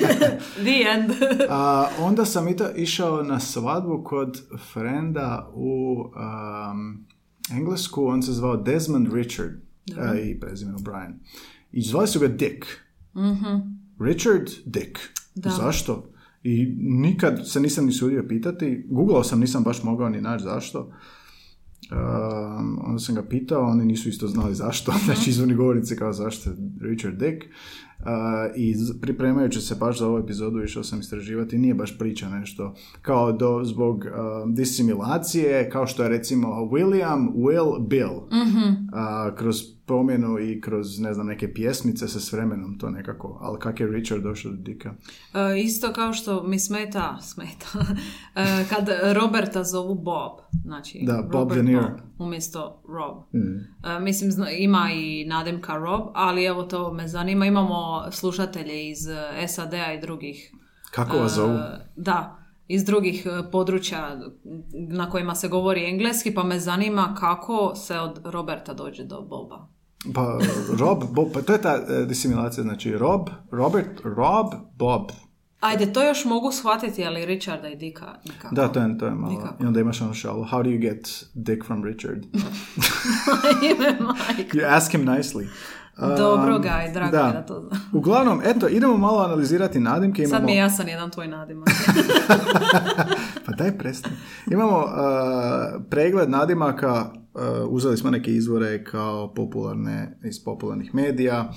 The 0.65 0.83
end. 0.95 1.11
A, 1.49 1.87
onda 1.99 2.25
sam 2.25 2.47
i 2.47 2.55
išao 2.75 3.23
na 3.23 3.39
svadbu 3.39 4.03
kod 4.03 4.41
frenda 4.73 5.51
u 5.53 5.95
um, 6.01 7.05
Englesku. 7.51 8.05
On 8.05 8.23
se 8.23 8.31
zvao 8.31 8.57
Desmond 8.57 9.13
Richard 9.13 9.53
a, 9.97 10.15
i 10.19 10.39
prezimeno 10.39 10.77
Brian. 10.79 11.19
I 11.71 11.81
zvali 11.81 12.07
su 12.07 12.19
ga 12.19 12.27
Dick. 12.27 12.65
Richard 13.99 14.49
Dick. 14.65 14.99
Da. 15.35 15.49
Zašto? 15.49 16.10
I 16.43 16.65
nikad 16.79 17.49
se 17.49 17.59
nisam 17.59 17.85
ni 17.85 17.91
sudio 17.91 18.25
pitati. 18.27 18.85
Googlao 18.89 19.23
sam, 19.23 19.39
nisam 19.39 19.63
baš 19.63 19.83
mogao 19.83 20.09
ni 20.09 20.21
naći 20.21 20.43
zašto. 20.43 20.91
Um, 21.91 22.79
onda 22.83 22.99
sam 22.99 23.15
ga 23.15 23.23
pitao, 23.23 23.61
oni 23.63 23.85
nisu 23.85 24.09
isto 24.09 24.27
znali 24.27 24.55
zašto, 24.55 24.93
znači 25.05 25.29
izvorni 25.29 25.55
govornici 25.55 25.95
kao 25.95 26.13
zašto 26.13 26.49
Richard 26.81 27.17
Dick. 27.17 27.43
Uh, 27.99 28.05
I 28.55 28.75
z- 28.75 29.01
pripremajući 29.01 29.61
se 29.61 29.75
baš 29.75 29.99
za 29.99 30.07
ovu 30.07 30.17
epizodu 30.17 30.63
išao 30.63 30.83
sam 30.83 30.99
istraživati, 30.99 31.57
nije 31.57 31.73
baš 31.73 31.97
priča 31.97 32.29
nešto 32.29 32.73
kao 33.01 33.31
do, 33.31 33.61
zbog 33.63 33.97
uh, 33.97 34.05
disimilacije, 34.53 35.69
kao 35.69 35.87
što 35.87 36.03
je 36.03 36.09
recimo 36.09 36.47
William, 36.47 37.33
Will, 37.33 37.87
Bill. 37.87 38.13
Uh, 38.13 38.27
kroz 39.37 39.55
promjenu 39.91 40.39
i 40.39 40.61
kroz, 40.61 40.99
ne 40.99 41.13
znam, 41.13 41.27
neke 41.27 41.53
pjesmice 41.53 42.07
se 42.07 42.19
s 42.19 42.33
vremenom 42.33 42.77
to 42.79 42.89
nekako, 42.89 43.37
ali 43.41 43.59
kak 43.59 43.79
je 43.79 43.87
Richard 43.87 44.23
došao 44.23 44.51
do 44.51 44.57
Dicka? 44.57 44.93
E, 45.33 45.59
isto 45.59 45.93
kao 45.93 46.13
što 46.13 46.43
mi 46.43 46.59
smeta, 46.59 47.17
smeta, 47.21 47.67
e, 48.35 48.65
kad 48.69 48.89
Roberta 49.13 49.63
zovu 49.63 49.95
Bob, 49.95 50.31
znači 50.63 50.99
Da, 51.03 51.21
Bob 51.23 51.51
Robert. 51.51 51.67
Bob, 51.67 51.99
umjesto 52.19 52.83
Rob. 52.87 53.17
E, 53.33 53.99
mislim, 53.99 54.31
zna- 54.31 54.51
ima 54.51 54.89
i 54.93 55.25
nadimka 55.25 55.75
Rob, 55.75 56.01
ali 56.13 56.43
evo 56.43 56.63
to 56.63 56.93
me 56.93 57.07
zanima, 57.07 57.45
imamo 57.45 58.11
slušatelje 58.11 58.89
iz 58.89 59.07
e, 59.07 59.47
SAD-a 59.47 59.93
i 59.93 60.01
drugih 60.01 60.51
Kako 60.91 61.17
vas 61.17 61.35
zovu? 61.35 61.53
E, 61.53 61.91
da, 61.95 62.37
iz 62.67 62.85
drugih 62.85 63.25
e, 63.25 63.51
područja 63.51 64.19
na 64.73 65.09
kojima 65.09 65.35
se 65.35 65.47
govori 65.47 65.85
engleski, 65.85 66.33
pa 66.33 66.43
me 66.43 66.59
zanima 66.59 67.15
kako 67.19 67.75
se 67.75 67.99
od 67.99 68.21
Roberta 68.23 68.73
dođe 68.73 69.03
do 69.03 69.21
Boba. 69.21 69.67
Pa 70.13 70.37
Rob, 70.79 71.03
Bob, 71.11 71.33
pa 71.33 71.41
to 71.41 71.53
je 71.53 71.61
ta 71.61 71.75
e, 71.89 72.05
disimilacija, 72.05 72.63
znači 72.63 72.97
Rob, 72.97 73.29
Robert, 73.51 74.01
Rob, 74.03 74.47
Bob. 74.75 75.11
Ajde, 75.59 75.93
to 75.93 76.03
još 76.03 76.25
mogu 76.25 76.51
shvatiti, 76.51 77.05
ali 77.05 77.25
Richarda 77.25 77.67
i 77.67 77.75
Dika 77.75 78.15
nikako. 78.25 78.55
Da, 78.55 78.67
to 78.67 78.79
je, 78.79 78.97
to 78.97 79.05
je 79.05 79.11
malo. 79.11 79.33
Nikako. 79.33 79.63
I 79.63 79.65
onda 79.65 79.79
imaš 79.79 80.01
ono 80.01 80.13
šalu, 80.13 80.43
how 80.43 80.63
do 80.63 80.69
you 80.69 80.79
get 80.79 81.25
dick 81.33 81.65
from 81.65 81.83
Richard? 81.83 82.25
Ime 83.71 83.97
majka. 83.99 84.57
You 84.57 84.75
ask 84.75 84.91
him 84.91 85.05
nicely. 85.05 85.47
Dobro, 86.17 86.55
Um, 86.55 86.61
Gaj, 86.61 86.91
drago 86.93 87.17
mi 87.17 87.23
je 87.27 87.33
da 87.33 87.45
to 87.45 87.61
znam. 87.61 87.81
Uglavnom, 87.93 88.41
eto, 88.43 88.67
idemo 88.67 88.97
malo 88.97 89.23
analizirati 89.23 89.79
nadimke. 89.79 90.23
Imamo... 90.23 90.35
Sad 90.37 90.45
mi 90.45 90.51
je 90.51 90.57
jasan 90.57 90.87
jedan 90.87 91.11
tvoj 91.11 91.27
nadimak. 91.27 91.69
pa 93.45 93.51
daj 93.51 93.77
prestani. 93.77 94.15
Imamo 94.51 94.77
uh, 94.77 95.83
pregled 95.89 96.29
nadimaka, 96.29 97.11
uzeli 97.69 97.97
smo 97.97 98.11
neke 98.11 98.31
izvore 98.31 98.83
kao 98.83 99.33
popularne 99.33 100.17
iz 100.23 100.43
popularnih 100.43 100.95
medija, 100.95 101.51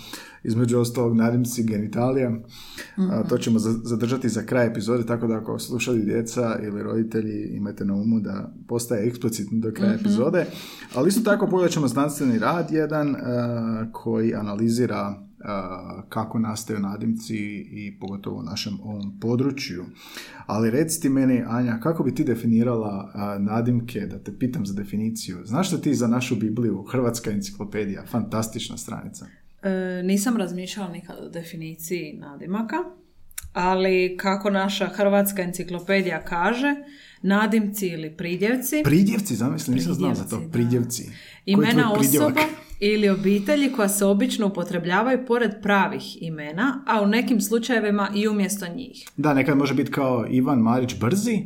između 0.44 0.78
ostalog 0.78 1.16
nadimci 1.16 1.62
genitalija. 1.62 2.30
Uh, 2.30 3.28
to 3.28 3.38
ćemo 3.38 3.58
za- 3.58 3.80
zadržati 3.82 4.28
za 4.28 4.42
kraj 4.42 4.66
epizode, 4.66 5.06
tako 5.06 5.26
da 5.26 5.34
ako 5.34 5.58
slušali 5.58 6.04
djeca 6.04 6.58
ili 6.62 6.82
roditelji 6.82 7.56
imajte 7.56 7.84
na 7.84 7.94
umu 7.94 8.20
da 8.20 8.54
postaje 8.68 9.08
eksplicitno 9.08 9.58
do 9.60 9.72
kraja 9.72 9.94
epizode. 9.94 10.46
Ali 10.94 11.08
isto 11.08 11.30
tako 11.30 11.46
pogledat 11.46 11.72
ćemo 11.72 11.88
znanstveni 11.88 12.38
rad 12.38 12.70
jedan 12.70 13.10
uh, 13.10 13.16
koji 13.92 14.34
analizira 14.34 15.16
uh, 15.18 15.23
kako 16.08 16.38
nastaju 16.38 16.80
nadimci 16.80 17.36
i 17.70 17.98
pogotovo 18.00 18.38
u 18.38 18.42
našem 18.42 18.80
ovom 18.82 19.20
području. 19.20 19.84
Ali 20.46 20.70
reci 20.70 21.00
ti 21.00 21.08
meni, 21.08 21.42
Anja, 21.46 21.80
kako 21.82 22.04
bi 22.04 22.14
ti 22.14 22.24
definirala 22.24 23.12
nadimke, 23.38 24.00
da 24.00 24.18
te 24.18 24.38
pitam 24.38 24.66
za 24.66 24.74
definiciju. 24.74 25.38
Znaš 25.44 25.68
što 25.68 25.78
ti 25.78 25.94
za 25.94 26.06
našu 26.06 26.36
Bibliju, 26.36 26.82
Hrvatska 26.82 27.30
enciklopedija, 27.30 28.04
fantastična 28.06 28.76
stranica. 28.76 29.26
E, 29.62 30.02
nisam 30.04 30.36
razmišljala 30.36 30.88
nikad 30.88 31.16
o 31.20 31.28
definiciji 31.28 32.12
nadimaka, 32.12 32.76
ali 33.52 34.16
kako 34.20 34.50
naša 34.50 34.86
hrvatska 34.86 35.42
enciklopedija 35.42 36.24
kaže, 36.24 36.74
nadimci 37.22 37.86
ili 37.86 38.16
pridjevci, 38.16 38.82
Pridjevci, 38.84 39.36
zamisli, 39.36 39.74
nisam 39.74 39.94
znao 39.94 40.14
za 40.14 40.24
to. 40.24 40.42
Pridjevci, 40.52 41.04
da. 41.04 41.12
Imena 41.46 41.92
osoba 41.92 42.40
ili 42.80 43.08
obitelji 43.08 43.72
koja 43.72 43.88
se 43.88 44.04
obično 44.04 44.46
upotrebljavaju 44.46 45.26
pored 45.26 45.50
pravih 45.62 46.22
imena, 46.22 46.84
a 46.86 47.02
u 47.02 47.06
nekim 47.06 47.40
slučajevima 47.40 48.08
i 48.14 48.28
umjesto 48.28 48.66
njih. 48.76 49.08
Da, 49.16 49.34
nekad 49.34 49.56
može 49.56 49.74
biti 49.74 49.90
kao 49.90 50.26
Ivan 50.30 50.58
Marić 50.58 50.98
Brzi, 51.00 51.42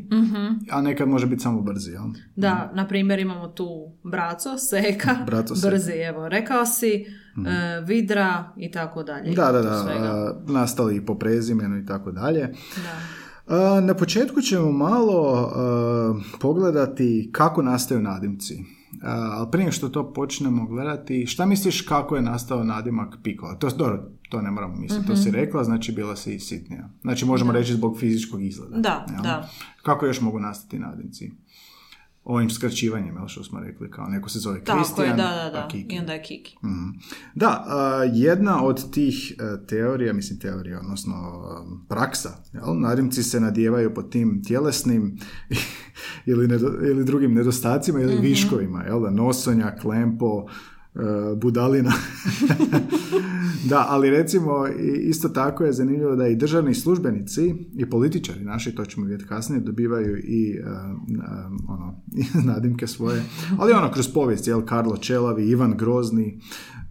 a 0.71 0.81
nekad 0.81 1.09
može 1.09 1.27
biti 1.27 1.43
samo 1.43 1.61
Brzi, 1.61 1.91
jel? 1.91 2.03
Da, 2.37 2.73
na 2.75 2.89
primjer 2.89 3.19
imamo 3.19 3.49
tu 3.49 3.93
Braco, 4.03 4.59
Seka, 4.59 5.17
Braco, 5.27 5.57
Seka. 5.57 5.71
Brzi, 5.71 5.93
evo, 5.93 6.29
rekao 6.29 6.67
si, 6.67 6.93
e, 6.95 7.81
Vidra 7.87 8.53
i 8.57 8.71
tako 8.71 9.03
dalje. 9.03 9.31
Da, 9.35 9.53
da, 9.53 9.63
da, 9.63 9.83
svega. 9.83 10.41
nastali 10.47 11.07
po 11.07 11.15
prezimenu 11.15 11.79
i 11.79 11.87
tako 11.87 12.13
dalje. 12.13 12.41
Da. 12.77 13.19
Na 13.81 13.95
početku 13.95 14.41
ćemo 14.41 14.73
malo 14.73 15.51
a, 15.55 16.15
pogledati 16.41 17.31
kako 17.33 17.63
nastaju 17.63 18.01
nadimci. 18.03 18.78
A, 19.03 19.31
ali 19.33 19.49
prije 19.53 19.73
što 19.73 19.89
to 19.89 20.13
počnemo 20.13 20.67
gledati, 20.67 21.27
šta 21.27 21.47
misliš 21.47 21.81
kako 21.81 22.17
je 22.17 22.23
nastao 22.23 22.65
nadimak 22.65 23.15
Pikola? 23.23 23.55
To, 23.55 23.71
dobro, 23.71 24.03
to 24.29 24.43
ne 24.43 24.51
moramo 24.51 24.77
misliti, 24.77 25.07
to 25.07 25.13
Mhm. 25.13 25.23
si 25.23 25.31
rekla, 25.31 25.65
znači 25.65 25.93
bila 25.93 26.17
si 26.17 26.35
i 26.35 26.41
sitnija. 26.41 26.89
Znači 27.03 27.25
možemo 27.25 27.53
reći 27.53 27.75
zbog 27.75 27.99
fizičkog 28.01 28.43
izgleda. 28.43 28.77
Da, 28.77 29.07
jel? 29.13 29.23
da. 29.23 29.49
Kako 29.83 30.07
još 30.07 30.21
mogu 30.21 30.39
nastati 30.41 30.79
nadimci? 30.79 31.33
Ovim 32.25 32.51
skraćivanjem, 32.51 33.17
jel 33.17 33.29
što 33.29 33.45
smo 33.45 33.61
rekli, 33.61 33.91
kao 33.91 34.07
neko 34.07 34.29
se 34.29 34.39
zove 34.39 34.65
Kristijan, 34.65 35.17
da, 35.17 35.23
da, 35.23 35.51
pa 35.55 35.61
da. 35.61 35.69
Kiki. 35.69 35.95
I 35.95 35.99
onda 35.99 36.13
je 36.13 36.23
Kiki. 36.23 36.57
Mhm. 36.65 36.89
Da, 37.35 37.65
a, 37.69 37.79
jedna 38.05 38.65
od 38.65 38.91
tih 38.91 39.35
e, 39.39 39.67
teorija, 39.67 40.13
mislim 40.13 40.39
teorija, 40.39 40.79
odnosno 40.81 41.15
um, 41.15 41.87
praksa, 41.89 42.29
jel? 42.53 42.81
nadimci 42.81 43.23
se 43.23 43.41
nadijevaju 43.41 43.95
pod 43.95 44.11
tim 44.11 44.43
tjelesnim 44.45 45.19
ili, 46.27 46.49
nedo- 46.49 46.91
ili 46.91 47.05
drugim 47.05 47.35
nedostacima 47.35 48.01
ili 48.01 48.21
viškovima, 48.21 48.83
jel 48.83 49.01
da, 49.01 49.11
nosonja, 49.11 49.77
klempo, 49.77 50.47
e, 50.95 51.35
budalina. 51.37 51.93
da, 53.71 53.87
ali 53.89 54.11
recimo 54.11 54.67
isto 55.01 55.29
tako 55.29 55.65
je 55.65 55.73
zanimljivo 55.73 56.17
da 56.17 56.29
i 56.29 56.37
državni 56.37 56.75
službenici 56.75 57.55
i 57.77 57.91
političari 57.91 58.45
naši, 58.45 58.75
to 58.75 58.85
ćemo 58.85 59.07
vidjeti 59.07 59.29
kasnije, 59.29 59.61
dobivaju 59.61 60.19
i 60.19 60.51
e, 60.53 60.61
e, 60.61 60.67
ono, 61.69 62.03
nadimke 62.53 62.87
svoje, 62.87 63.23
ali 63.59 63.73
ono 63.73 63.91
kroz 63.93 64.09
povijest, 64.09 64.47
jel, 64.47 64.63
Karlo 64.63 64.97
Čelavi, 64.97 65.49
Ivan 65.49 65.77
Grozni, 65.77 66.41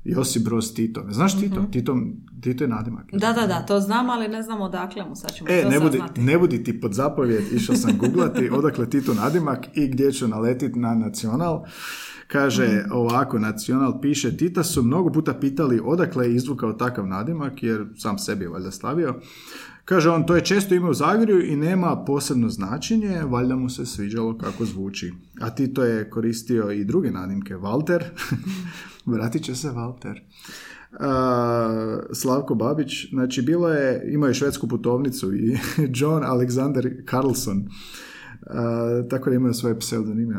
Josip 0.07 0.43
Broz 0.43 0.73
Tito. 0.73 1.05
Znaš 1.09 1.39
Tito? 1.39 1.65
Tito, 1.71 1.97
Tito 2.41 2.63
je 2.63 2.67
nadimak. 2.67 3.05
Da, 3.11 3.33
da, 3.33 3.47
da, 3.47 3.65
to 3.65 3.79
znam, 3.79 4.09
ali 4.09 4.27
ne 4.27 4.43
znam 4.43 4.61
odakle 4.61 5.05
mu, 5.05 5.15
sad 5.15 5.33
ćemo 5.33 5.49
E, 5.49 5.63
to 5.63 5.69
ne 5.69 5.79
budi, 5.79 6.01
ne 6.17 6.37
budi 6.37 6.63
ti 6.63 6.81
pod 6.81 6.93
zapovjed, 6.93 7.43
išao 7.53 7.75
sam 7.75 7.97
googlati 7.97 8.49
odakle 8.59 8.89
Tito 8.89 9.13
nadimak 9.13 9.65
i 9.73 9.87
gdje 9.87 10.11
ću 10.11 10.27
naletit 10.27 10.75
na 10.75 10.95
nacional. 10.95 11.65
Kaže 12.27 12.85
ovako, 12.91 13.39
nacional 13.39 14.01
piše, 14.01 14.37
Tita 14.37 14.63
su 14.63 14.83
mnogo 14.83 15.11
puta 15.11 15.33
pitali 15.33 15.81
odakle 15.83 16.25
je 16.25 16.35
izvukao 16.35 16.73
takav 16.73 17.07
nadimak, 17.07 17.63
jer 17.63 17.85
sam 17.97 18.17
sebi 18.17 18.45
je 18.45 18.49
valjda 18.49 18.71
stavio. 18.71 19.15
Kaže 19.85 20.09
on, 20.09 20.25
to 20.25 20.35
je 20.35 20.45
često 20.45 20.75
ime 20.75 20.89
u 20.89 20.93
Zagorju 20.93 21.45
i 21.45 21.55
nema 21.55 22.03
posebno 22.05 22.49
značenje, 22.49 23.21
valjda 23.23 23.55
mu 23.55 23.69
se 23.69 23.85
sviđalo 23.85 24.37
kako 24.37 24.65
zvuči. 24.65 25.13
A 25.41 25.49
Tito 25.49 25.83
je 25.83 26.09
koristio 26.09 26.71
i 26.71 26.85
druge 26.85 27.11
nadimke, 27.11 27.55
Walter, 27.55 28.03
vratit 29.07 29.43
će 29.43 29.55
se 29.55 29.67
Walter. 29.67 30.19
A, 30.99 31.99
Slavko 32.13 32.55
Babić, 32.55 33.09
znači 33.09 33.41
bilo 33.41 33.69
je, 33.69 34.11
imao 34.13 34.27
je 34.27 34.33
švedsku 34.33 34.67
putovnicu 34.67 35.35
i 35.35 35.57
John 35.99 36.23
Alexander 36.23 37.09
Carlson, 37.09 37.69
a, 38.45 39.03
tako 39.09 39.29
da 39.29 39.35
imaju 39.35 39.53
svoje 39.53 39.79
pseudonime. 39.79 40.35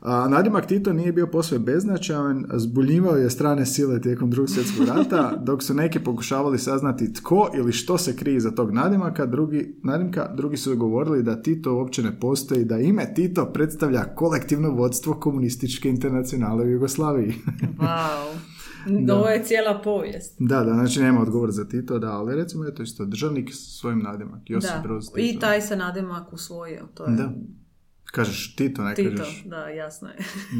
A, 0.00 0.28
nadimak 0.28 0.66
Tito 0.66 0.92
nije 0.92 1.12
bio 1.12 1.26
posve 1.26 1.58
beznačajan, 1.58 2.46
zbuljivao 2.54 3.16
je 3.16 3.30
strane 3.30 3.66
sile 3.66 4.00
tijekom 4.00 4.30
drugog 4.30 4.50
svjetskog 4.50 4.86
rata, 4.86 5.36
dok 5.46 5.62
su 5.62 5.74
neki 5.74 6.00
pokušavali 6.00 6.58
saznati 6.58 7.12
tko 7.12 7.50
ili 7.54 7.72
što 7.72 7.98
se 7.98 8.16
krije 8.16 8.36
iza 8.36 8.50
tog 8.50 8.72
nadimaka, 8.72 9.26
drugi, 9.26 9.74
nadimka, 9.82 10.30
drugi 10.34 10.56
su 10.56 10.76
govorili 10.76 11.22
da 11.22 11.42
Tito 11.42 11.74
uopće 11.74 12.02
ne 12.02 12.20
postoji, 12.20 12.64
da 12.64 12.78
ime 12.78 13.14
Tito 13.14 13.46
predstavlja 13.52 14.04
kolektivno 14.04 14.70
vodstvo 14.70 15.14
komunističke 15.14 15.88
internacionale 15.88 16.64
u 16.64 16.70
Jugoslaviji. 16.70 17.34
Wow. 17.78 18.55
Ovo 19.12 19.28
je 19.28 19.44
cijela 19.44 19.80
povijest. 19.84 20.36
Da, 20.38 20.64
da, 20.64 20.74
znači 20.74 21.00
nema 21.00 21.20
odgovor 21.20 21.50
za 21.50 21.68
Tito, 21.68 21.98
da, 21.98 22.12
ali 22.12 22.36
recimo 22.36 22.64
je 22.64 22.74
to 22.74 22.82
isto 22.82 23.04
državnik 23.04 23.54
s 23.54 23.78
svojim 23.80 23.98
nadimak, 23.98 24.40
Josip 24.46 24.70
Da. 24.70 24.80
Broz 24.82 25.06
Tito. 25.06 25.36
I 25.36 25.38
taj 25.40 25.60
se 25.60 25.76
nadimak 25.76 26.32
usvojio. 26.32 26.88
To 26.94 27.04
je 27.04 27.16
Da. 27.16 27.32
Kažeš 28.04 28.56
Tito, 28.56 28.82
ne 28.82 28.94
Tito, 28.94 29.16
kažeš 29.16 29.44
da, 29.44 29.68
jasno 29.68 30.08
je. 30.08 30.16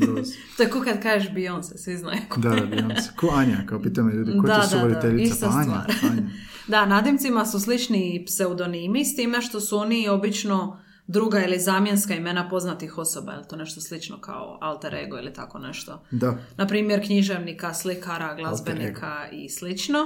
To 0.56 0.62
je 0.62 0.70
ko 0.70 0.80
kad 0.80 1.02
kažeš 1.02 1.30
Beyoncé, 1.30 1.76
svi 1.76 1.96
znaju 1.96 2.20
ko 2.28 2.40
Da, 2.40 2.48
da, 2.48 2.66
Beyoncé. 2.76 3.16
Ko 3.16 3.28
Anja, 3.34 3.56
kao 3.66 3.82
pitaju 3.82 4.06
me 4.06 4.14
ljudi, 4.14 4.38
ko 4.40 4.46
Da, 4.46 4.68
to 4.70 4.88
da, 4.88 5.00
da, 5.00 5.08
ista 5.08 5.46
Pa 5.46 5.58
Anja. 5.58 5.84
Anja. 6.10 6.22
Da, 6.68 6.86
nadimcima 6.86 7.46
su 7.46 7.60
slični 7.60 8.24
pseudonimi, 8.26 9.04
s 9.04 9.16
time 9.16 9.40
što 9.40 9.60
su 9.60 9.78
oni 9.78 10.08
obično 10.08 10.80
druga 11.06 11.44
ili 11.44 11.58
zamjenska 11.58 12.14
imena 12.14 12.48
poznatih 12.48 12.98
osoba, 12.98 13.32
je 13.32 13.38
li 13.38 13.44
to 13.48 13.56
nešto 13.56 13.80
slično 13.80 14.20
kao 14.20 14.58
alter 14.60 14.94
ego 14.94 15.18
ili 15.18 15.32
tako 15.32 15.58
nešto. 15.58 16.02
Da, 16.10 16.38
Na 16.56 16.66
primjer 16.66 17.06
književnika, 17.06 17.74
slikara, 17.74 18.34
glazbenika 18.34 19.28
i 19.32 19.48
slično. 19.48 19.98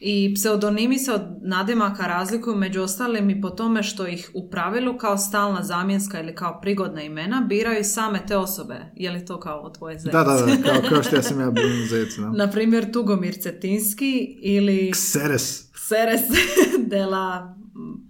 I 0.00 0.34
pseudonimi 0.34 0.98
se 0.98 1.12
od 1.12 1.22
nadimaka 1.42 2.06
razlikuju 2.06 2.56
među 2.56 2.82
ostalim 2.82 3.30
i 3.30 3.40
po 3.40 3.50
tome 3.50 3.82
što 3.82 4.06
ih 4.06 4.30
u 4.34 4.50
pravilu 4.50 4.98
kao 4.98 5.18
stalna 5.18 5.62
zamjenska 5.62 6.20
ili 6.20 6.34
kao 6.34 6.60
prigodna 6.60 7.02
imena 7.02 7.46
biraju 7.48 7.84
same 7.84 8.26
te 8.26 8.36
osobe. 8.36 8.92
Je 8.96 9.10
li 9.10 9.26
to 9.26 9.40
kao 9.40 9.70
tvoje 9.70 9.98
zec? 9.98 10.12
da, 10.12 10.24
da, 10.24 10.32
da, 10.32 10.62
kao, 10.62 10.82
kao 10.88 11.02
što 11.02 11.16
ja 11.16 11.22
sam 11.22 11.40
ja 11.40 11.52
zec, 11.90 12.16
da. 12.16 12.30
Na 12.30 12.50
primjer 12.50 12.92
Tugomir 12.92 13.34
Cetinski 13.42 14.38
ili 14.42 14.90
Xeres, 14.94 15.64
Seres 15.88 16.20
de 16.92 17.06
la... 17.06 17.56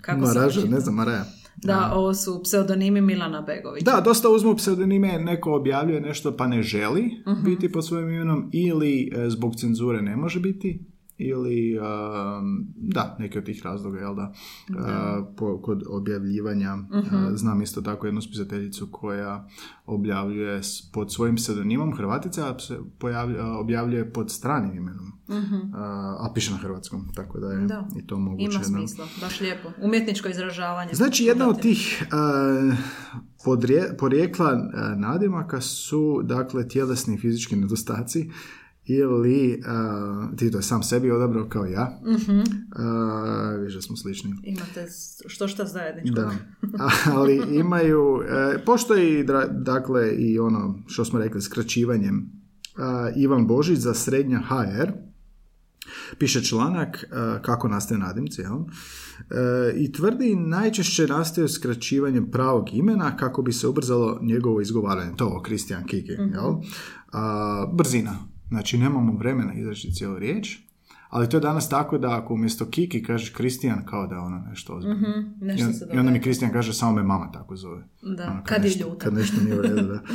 Kako 0.03 0.21
Maraža, 0.21 0.61
ne 0.61 0.81
znam, 0.81 0.95
Maraja. 0.95 1.25
Da, 1.63 1.93
ovo 1.95 2.15
su 2.15 2.41
pseudonimi 2.43 3.01
Milana 3.01 3.43
Begovića. 3.43 3.91
Da, 3.91 4.01
dosta 4.01 4.29
uzmu 4.29 4.57
pseudonime, 4.57 5.19
neko 5.19 5.55
objavljuje 5.55 6.01
nešto 6.01 6.37
pa 6.37 6.47
ne 6.47 6.63
želi 6.63 7.11
Mhm. 7.27 7.45
biti 7.45 7.73
pod 7.73 7.87
svojim 7.87 8.09
imenom 8.09 8.51
ili 8.53 9.11
e, 9.17 9.31
zbog 9.31 9.55
cenzure 9.57 10.03
ne 10.03 10.17
može 10.17 10.41
biti 10.41 10.85
ili 11.21 11.79
da, 12.77 13.17
neki 13.19 13.39
od 13.39 13.45
tih 13.45 13.61
razloga, 13.65 13.99
jel 13.99 14.15
da, 14.15 14.33
po, 15.37 15.61
kod 15.63 15.83
objavljivanja. 15.89 16.75
Uh, 16.75 17.05
znam 17.35 17.63
isto 17.63 17.81
tako 17.81 18.07
jednu 18.07 18.21
spisateljicu 18.21 18.89
koja 18.91 19.49
objavljuje 19.87 20.61
pod 20.93 21.13
svojim 21.13 21.37
pseudonimom 21.37 21.97
Hrvatica, 21.97 22.55
a 23.43 23.59
objavljuje 23.61 24.13
pod 24.13 24.31
stranim 24.31 24.77
imenom, 24.77 25.13
uh, 25.29 25.75
a 26.21 26.33
piše 26.35 26.51
na 26.51 26.57
hrvatskom, 26.59 27.09
tako 27.15 27.41
da 27.41 27.47
je 27.49 27.67
Da. 27.67 27.89
i 27.97 28.07
to 28.07 28.19
moguće. 28.19 28.45
Ima 28.47 28.59
da. 28.59 28.65
smisla, 28.65 29.07
baš 29.21 29.41
lijepo. 29.41 29.69
Umjetničko 29.81 30.29
izražavanje. 30.29 30.95
Znači, 30.95 31.25
jedna 31.25 31.49
od 31.49 31.61
tih 31.61 32.03
uh, 32.03 32.75
podrije- 33.39 33.97
porijekla 33.97 34.53
uh, 34.53 34.61
nadimaka 34.99 35.61
su, 35.61 36.21
dakle, 36.25 36.69
tjelesni 36.69 37.15
i 37.15 37.19
fizički 37.19 37.57
nedostaci 37.57 38.31
ili, 38.87 39.61
uh, 39.61 40.37
ti 40.37 40.51
to 40.51 40.59
je 40.59 40.63
sam 40.63 40.83
sebi 40.83 41.11
odabrao 41.11 41.47
kao 41.47 41.65
ja, 41.65 42.01
Mhm. 42.05 42.39
uh, 42.39 42.45
viš 43.59 43.75
da 43.75 43.81
smo 43.81 43.97
slični. 43.97 44.35
Imate 44.45 44.87
što 45.27 45.49
šta 45.49 45.65
zajedničko. 45.65 46.15
Da, 46.15 46.31
ali 47.15 47.43
imaju, 47.51 48.21
e, 48.23 48.65
postoji 48.65 49.25
dra- 49.25 49.63
dakle 49.63 50.11
i 50.11 50.39
ono 50.39 50.83
što 50.87 51.05
smo 51.05 51.19
rekli 51.19 51.41
skraćivanjem 51.41 52.31
Ivan 53.17 53.47
Božić 53.47 53.79
za 53.79 53.95
srednja 53.95 54.41
HR 54.41 54.93
piše 56.19 56.45
članak 56.45 57.05
e, 57.05 57.43
kako 57.43 57.69
nastaju 57.69 58.01
nadimci 58.01 58.41
jel? 58.41 58.59
E, 58.59 59.73
i 59.77 59.93
tvrdi 59.93 60.37
najčešće 60.37 61.07
nastaju 61.07 61.49
skraćivanjem 61.49 62.31
pravog 62.31 62.75
imena 62.75 63.17
kako 63.17 63.43
bi 63.43 63.53
se 63.53 63.69
ubrzalo 63.69 64.19
njegovo 64.23 64.61
izgovaranje. 64.61 65.17
To 65.17 65.43
Kristijan 65.43 65.87
Kiki. 65.87 66.13
Jel? 66.13 66.55
A, 67.13 67.67
brzina. 67.75 68.19
Znači 68.49 68.79
nemamo 68.79 69.19
vremena 69.19 69.55
izreći 69.55 69.93
cijelu 69.93 70.19
riječ. 70.19 70.59
Ali 71.09 71.29
to 71.29 71.37
je 71.37 71.41
danas 71.41 71.69
tako 71.69 71.99
da 71.99 72.19
ako 72.19 72.35
umjesto 72.35 72.67
Kiki 72.71 73.03
kažeš 73.03 73.31
Kristijan 73.31 73.87
kao 73.87 74.07
da 74.07 74.15
je 74.15 74.21
ono 74.21 74.39
nešto 74.39 74.75
ozbiljno. 74.75 74.97
Mhm, 74.97 75.43
I, 75.43 75.45
nešto 75.45 75.73
se 75.73 75.87
I 75.95 75.99
onda 75.99 76.11
mi. 76.11 76.21
Kristijan 76.21 76.53
kaže 76.53 76.73
samo 76.73 76.93
me 76.93 77.03
mama 77.03 77.33
tako 77.33 77.57
zove. 77.57 77.85
Da, 78.03 78.31
Ono, 78.31 78.43
kad 78.45 78.65
je 78.65 78.71
nešto, 78.71 78.89
ljuta. 78.89 79.05
Kad 79.05 79.15
nešto 79.15 79.37
nije 79.45 79.59
u 79.59 79.63
redu, 79.63 79.83
da. 79.83 80.01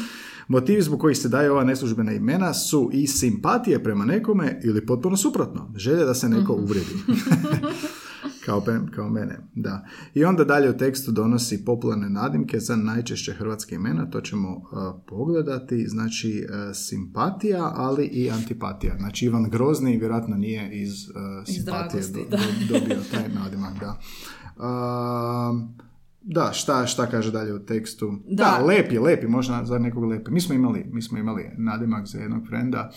Motivi 0.48 0.82
zbog 0.82 1.00
kojih 1.00 1.18
se 1.18 1.30
daje 1.30 1.52
ova 1.52 1.64
neslužbena 1.64 2.12
imena 2.14 2.54
su 2.54 2.90
i 2.94 3.08
simpatije 3.08 3.84
prema 3.84 4.06
nekome 4.06 4.60
ili 4.64 4.86
potpuno 4.86 5.18
suprotno. 5.18 5.74
Želja 5.76 6.06
da 6.06 6.14
se 6.14 6.30
neko 6.30 6.54
Mhm. 6.54 6.64
uvredi. 6.64 6.96
kao, 8.46 8.62
pe- 8.62 8.92
kao 8.92 9.10
mene, 9.10 9.40
da. 9.56 9.86
I 10.14 10.26
onda 10.26 10.44
dalje 10.44 10.70
u 10.70 10.78
tekstu 10.78 11.12
donosi 11.12 11.66
popularne 11.66 12.10
nadimke 12.10 12.60
za 12.60 12.76
najčešće 12.76 13.34
hrvatske 13.34 13.76
imena, 13.76 14.06
to 14.06 14.22
ćemo 14.22 14.50
uh, 14.52 14.64
pogledati, 15.08 15.86
znači 15.88 16.46
uh, 16.46 16.76
simpatija, 16.76 17.72
ali 17.76 18.06
i 18.06 18.32
antipatija. 18.32 18.96
Znači 18.98 19.26
Ivan 19.26 19.44
Grozni 19.44 19.98
vjerojatno 19.98 20.36
nije 20.36 20.72
iz, 20.74 20.92
uh, 20.92 21.16
Iz 21.48 21.56
simpatije 21.56 22.02
dragosti, 22.04 22.26
do- 22.32 22.38
do- 22.70 22.80
dobio 22.80 22.98
taj 23.12 23.30
nadimak, 23.32 23.74
da. 23.80 24.00
Da, 26.24 26.52
šta, 26.54 26.86
šta 26.86 27.08
kaže 27.08 27.32
dalje 27.32 27.54
u 27.54 27.60
tekstu? 27.60 28.20
Da, 28.28 28.58
Da. 28.60 28.66
lepi, 28.66 29.00
lepi, 29.00 29.28
možda 29.28 29.66
za 29.66 29.80
nekog 29.80 30.04
lepi. 30.04 30.32
Mi 30.32 30.42
smo 30.42 30.56
imali, 30.56 30.86
mi 30.92 31.02
smo 31.02 31.18
imali 31.18 31.52
nadimak 31.58 32.06
za 32.08 32.20
jednog 32.20 32.48
frenda, 32.48 32.90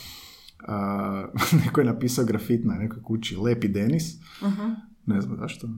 uh, 0.69 1.61
neko 1.65 1.81
je 1.81 1.85
napisao 1.85 2.25
grafit 2.25 2.65
na 2.65 2.75
nekoj 2.75 3.03
kući, 3.03 3.37
lepi 3.37 3.69
Denis, 3.69 4.05
ne 5.07 5.21
znam 5.21 5.37
zašto, 5.37 5.69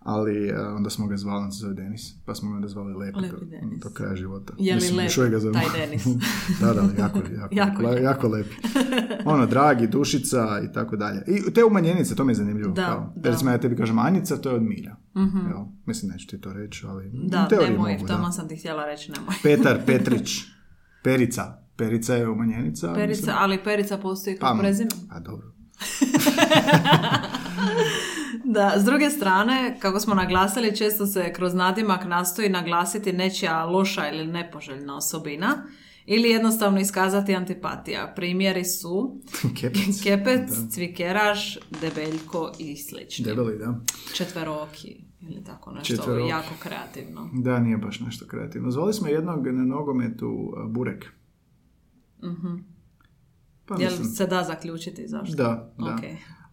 ali 0.00 0.52
uh, 0.52 0.58
onda 0.76 0.90
smo 0.90 1.06
ga 1.06 1.16
zvali, 1.16 1.44
on 1.44 1.52
se 1.52 1.58
zove 1.58 1.74
Denis, 1.74 2.14
pa 2.24 2.34
smo 2.34 2.60
ga 2.60 2.68
zvali 2.68 2.94
lepi, 2.94 3.20
Lepi 3.20 3.36
do, 3.36 3.46
Denis. 3.46 3.82
do 3.82 3.90
kraja 3.90 4.16
života. 4.16 4.52
Je 4.58 4.74
li 4.74 4.80
Mislim, 4.80 4.96
lep 4.98 5.30
ga 5.30 5.52
taj 5.52 5.86
Denis? 5.86 6.04
da, 6.60 6.72
da, 6.72 7.02
jako, 7.02 7.18
jako, 7.18 7.54
Jako 7.60 7.82
lijep. 7.82 8.02
jako 8.02 8.28
lepi. 8.28 8.54
Ono, 9.24 9.46
dragi, 9.46 9.86
dušica 9.86 10.60
i 10.70 10.72
tako 10.72 10.96
dalje. 10.96 11.22
I 11.26 11.52
te 11.52 11.64
umanjenice, 11.64 12.14
to 12.14 12.24
mi 12.24 12.30
je 12.30 12.36
zanimljivo. 12.36 12.72
Da, 12.72 12.86
kao. 12.86 13.12
da. 13.16 13.30
Recimo, 13.30 13.50
ja 13.50 13.58
tebi 13.58 13.76
kažem 13.76 13.98
Anjica, 13.98 14.36
to 14.36 14.48
je 14.48 14.54
od 14.54 14.62
milja. 14.62 14.96
Jel? 15.14 15.64
Mislim, 15.86 16.12
neću 16.12 16.26
ti 16.26 16.40
to 16.40 16.52
reći, 16.52 16.86
ali 16.86 17.10
Da, 17.12 17.48
nemoj, 17.50 17.92
mogu, 17.92 18.06
tamo 18.06 18.26
da. 18.26 18.32
sam 18.32 18.48
ti 18.48 18.56
htjela 18.56 18.86
reći 18.86 19.12
nemoj. 19.12 19.34
Petar, 19.42 19.80
Petrić, 19.86 20.30
Perica. 21.02 21.58
Perica 21.76 22.14
je 22.14 22.28
umanjenica. 22.28 22.94
Perica, 22.94 23.20
mislim. 23.20 23.36
ali 23.38 23.64
Perica 23.64 23.98
postoji 23.98 24.36
kao 24.38 24.58
prezime. 24.58 24.90
A 25.10 25.20
dobro. 25.20 25.52
Da, 28.44 28.72
s 28.76 28.84
druge 28.84 29.10
strane, 29.10 29.76
kako 29.80 30.00
smo 30.00 30.14
naglasili, 30.14 30.76
često 30.76 31.06
se 31.06 31.32
kroz 31.32 31.54
nadimak 31.54 32.04
nastoji 32.04 32.48
naglasiti 32.48 33.12
nečija 33.12 33.64
loša 33.64 34.08
ili 34.08 34.26
nepoželjna 34.26 34.96
osobina 34.96 35.66
ili 36.06 36.30
jednostavno 36.30 36.80
iskazati 36.80 37.34
antipatija. 37.34 38.12
Primjeri 38.16 38.64
su 38.64 39.20
Kepec. 39.60 40.02
kepec, 40.04 40.50
cvikeraš, 40.70 41.58
debeljko 41.80 42.52
i 42.58 42.76
slični. 42.76 43.24
Debeli, 43.24 43.58
da. 43.58 43.80
Četveroki 44.14 45.04
ili 45.20 45.44
tako 45.44 45.72
nešto 45.72 45.96
Četveroki. 45.96 46.28
jako 46.28 46.54
kreativno. 46.62 47.30
Da, 47.32 47.58
nije 47.58 47.76
baš 47.76 48.00
nešto 48.00 48.26
kreativno. 48.26 48.70
Zvali 48.70 48.92
smo 48.92 49.08
jednog 49.08 49.46
na 49.46 49.64
nogometu 49.64 50.28
uh, 50.28 50.70
Burek. 50.72 51.04
Pa 53.66 53.76
Jel 53.78 53.90
mislim, 53.90 54.08
se 54.08 54.26
da 54.26 54.44
zaključiti 54.44 55.08
zašto? 55.08 55.36
da, 55.36 55.74
da. 55.78 55.94
Ok. 55.94 56.00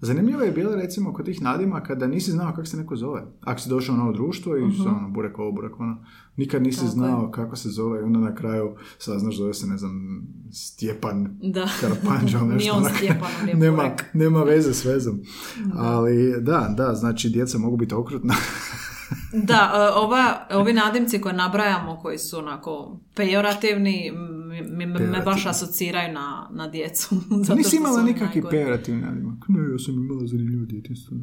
Zanimljivo 0.01 0.41
je 0.41 0.51
bilo 0.51 0.75
recimo 0.75 1.13
kod 1.13 1.25
tih 1.25 1.41
nadima 1.41 1.81
kada 1.81 2.07
nisi 2.07 2.31
znao 2.31 2.49
kako 2.49 2.65
se 2.65 2.77
neko 2.77 2.95
zove. 2.95 3.23
Ako 3.41 3.59
si 3.59 3.69
došao 3.69 3.95
u 3.95 3.97
novo 3.97 4.11
društvo 4.11 4.57
i 4.57 4.61
uh 4.61 4.69
ono, 4.81 5.09
burek 5.09 5.39
ovo, 5.39 5.51
burek 5.51 5.79
ono, 5.79 6.05
nikad 6.37 6.63
nisi 6.63 6.77
Tako 6.77 6.87
je. 6.87 6.91
znao 6.91 7.31
kako 7.31 7.55
se 7.55 7.69
zove 7.69 7.99
i 7.99 8.03
onda 8.03 8.19
na 8.19 8.35
kraju 8.35 8.69
saznaš 8.97 9.37
zove 9.37 9.53
se, 9.53 9.67
ne 9.67 9.77
znam, 9.77 10.21
Stjepan 10.51 11.37
Da. 11.43 11.67
Karapanđa 11.81 12.37
ili 12.39 12.47
nešto. 12.47 12.57
Nije 12.59 12.71
on 12.73 12.83
onak- 12.83 12.95
Stjepan, 12.97 13.29
on 13.41 13.49
je 13.49 13.55
nema, 13.55 13.83
nema 14.13 14.43
veze 14.43 14.73
s 14.73 14.85
vezom. 14.85 15.19
Ali 15.73 16.35
da, 16.41 16.73
da, 16.77 16.93
znači 16.93 17.29
djeca 17.29 17.57
mogu 17.57 17.77
biti 17.77 17.95
okrutna. 17.95 18.33
Da, 19.33 19.71
e, 19.75 19.95
ova, 19.95 20.23
ovi 20.51 20.73
nadimci 20.73 21.21
koje 21.21 21.33
nabrajamo, 21.35 21.99
koji 21.99 22.17
su 22.17 22.37
onako 22.37 22.99
pejorativni, 23.15 24.11
mi- 24.67 24.85
me, 24.85 25.21
baš 25.21 25.45
asociraju 25.45 26.13
na, 26.13 26.49
na 26.51 26.67
djecu. 26.67 27.15
Zato 27.45 27.55
Nisi 27.55 27.75
imala 27.75 28.01
nikakvi 28.03 28.43
pejorativni 28.49 29.01
nadimak. 29.01 29.37
Ne, 29.47 29.71
ja 29.71 29.79
sam 29.79 29.93
imala 29.95 30.27
zanimljivo 30.27 30.65
djetinstvo. 30.65 31.17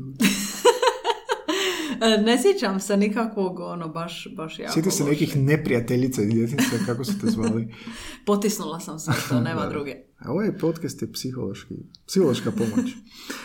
Ne 2.18 2.38
sjećam 2.42 2.80
se 2.80 2.96
nikakvog, 2.96 3.58
ono, 3.60 3.88
baš, 3.88 4.28
baš 4.36 4.58
jako 4.58 4.72
Sjeti 4.72 4.90
se 4.90 5.02
loše. 5.02 5.12
nekih 5.12 5.36
neprijateljica 5.36 6.22
iz 6.22 6.28
djetinstva, 6.28 6.78
kako 6.86 7.04
su 7.04 7.18
te 7.20 7.26
zvali. 7.26 7.74
Potisnula 8.26 8.80
sam 8.80 8.98
se, 8.98 9.10
to 9.28 9.40
nema 9.40 9.60
Da. 9.60 9.68
druge. 9.68 9.94
A 10.18 10.32
ovaj 10.32 10.52
podcast 10.52 11.02
je 11.02 11.12
psihološki, 11.12 11.74
psihološka 12.06 12.50
pomoć. 12.50 12.90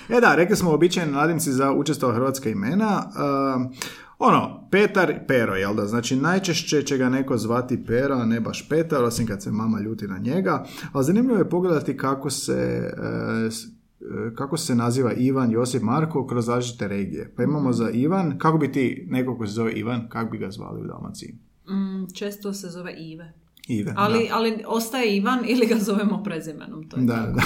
E 0.09 0.21
da, 0.21 0.35
rekli 0.35 0.55
smo 0.55 0.71
običajni 0.71 1.11
nadimci 1.11 1.51
za 1.51 1.71
učestava 1.71 2.13
hrvatska 2.13 2.49
imena. 2.49 3.03
Uh, 3.07 3.71
ono, 4.19 4.67
Petar 4.71 5.19
Pero, 5.27 5.55
jel 5.55 5.75
da? 5.75 5.85
Znači, 5.85 6.15
najčešće 6.15 6.81
će 6.81 6.97
ga 6.97 7.09
neko 7.09 7.37
zvati 7.37 7.85
Pero, 7.85 8.15
a 8.15 8.25
ne 8.25 8.39
baš 8.39 8.69
Petar, 8.69 9.03
osim 9.03 9.27
kad 9.27 9.43
se 9.43 9.51
mama 9.51 9.79
ljuti 9.79 10.07
na 10.07 10.17
njega. 10.17 10.63
Ali 10.91 11.05
zanimljivo 11.05 11.37
je 11.37 11.49
pogledati 11.49 11.97
kako 11.97 12.29
se... 12.29 12.91
e, 13.43 13.51
s- 13.51 13.65
e, 14.01 14.35
kako 14.35 14.57
se 14.57 14.75
naziva 14.75 15.13
Ivan, 15.13 15.51
Josip, 15.51 15.81
Marko 15.81 16.27
kroz 16.27 16.49
različite 16.49 16.87
regije. 16.87 17.33
Pa 17.37 17.43
imamo 17.43 17.73
za 17.73 17.89
Ivan, 17.89 18.37
kako 18.37 18.57
bi 18.57 18.71
ti, 18.71 19.07
neko 19.09 19.37
ko 19.37 19.47
se 19.47 19.53
zove 19.53 19.71
Ivan, 19.71 20.09
kako 20.09 20.31
bi 20.31 20.37
ga 20.37 20.51
zvali 20.51 20.81
u 20.81 20.87
Dalmaciji? 20.87 21.35
Mm, 21.67 22.13
često 22.13 22.53
se 22.53 22.67
zove 22.69 22.93
Ive. 22.93 23.33
Ive. 23.67 23.93
Ali, 23.97 24.29
ali 24.31 24.63
ostaje 24.67 25.17
Ivan 25.17 25.39
ili 25.47 25.67
ga 25.67 25.75
zovemo 25.79 26.23
prezimenom. 26.23 26.89
To 26.89 26.97
je 26.97 27.03
Da, 27.03 27.15
tako. 27.15 27.39